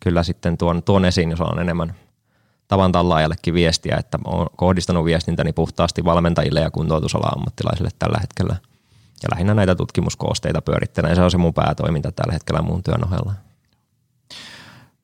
kyllä 0.00 0.22
sitten 0.22 0.58
tuon, 0.58 0.82
tuon 0.82 1.04
esiin, 1.04 1.30
jos 1.30 1.40
on 1.40 1.58
enemmän 1.58 1.94
tavan 2.68 2.92
tallaajallekin 2.92 3.54
viestiä, 3.54 3.96
että 3.96 4.18
olen 4.24 4.48
kohdistanut 4.56 5.04
viestintäni 5.04 5.52
puhtaasti 5.52 6.04
valmentajille 6.04 6.60
ja 6.60 6.70
kuntoutusala 6.70 7.26
ammattilaisille 7.26 7.90
tällä 7.98 8.18
hetkellä. 8.20 8.56
Ja 9.22 9.28
lähinnä 9.32 9.54
näitä 9.54 9.74
tutkimuskoosteita 9.74 10.62
pyörittelen. 10.62 11.16
Se 11.16 11.22
on 11.22 11.30
se 11.30 11.38
mun 11.38 11.54
päätoiminta 11.54 12.12
tällä 12.12 12.32
hetkellä 12.32 12.62
mun 12.62 12.82
työn 12.82 13.04
ohella. 13.04 13.32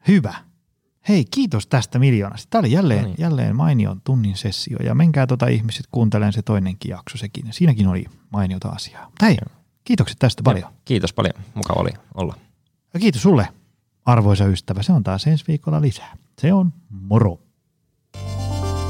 Hyvä. 0.08 0.34
Hei, 1.08 1.24
kiitos 1.24 1.66
tästä 1.66 1.98
miljoonasta. 1.98 2.46
Tämä 2.50 2.60
oli 2.60 2.72
jälleen, 2.72 3.02
no 3.02 3.06
niin. 3.06 3.16
jälleen 3.18 3.56
mainion 3.56 4.00
tunnin 4.04 4.36
sessio 4.36 4.78
ja 4.84 4.94
menkää 4.94 5.26
tota 5.26 5.46
ihmiset 5.46 5.86
kuuntelemaan 5.92 6.32
se 6.32 6.42
toinenkin 6.42 6.90
jakso 6.90 7.18
sekin. 7.18 7.52
Siinäkin 7.52 7.86
oli 7.88 8.04
mainiota 8.30 8.68
asiaa. 8.68 9.10
hei, 9.22 9.36
kiitokset 9.84 10.18
tästä 10.18 10.42
paljon. 10.42 10.62
Ja, 10.62 10.72
kiitos 10.84 11.12
paljon. 11.12 11.34
Mukava 11.54 11.80
oli 11.80 11.90
olla. 12.14 12.34
Ja 12.94 13.00
kiitos 13.00 13.22
sulle, 13.22 13.48
arvoisa 14.04 14.44
ystävä. 14.44 14.82
Se 14.82 14.92
on 14.92 15.02
taas 15.02 15.26
ensi 15.26 15.44
viikolla 15.48 15.80
lisää. 15.80 16.16
Se 16.38 16.52
on 16.52 16.72
moro. 16.90 17.38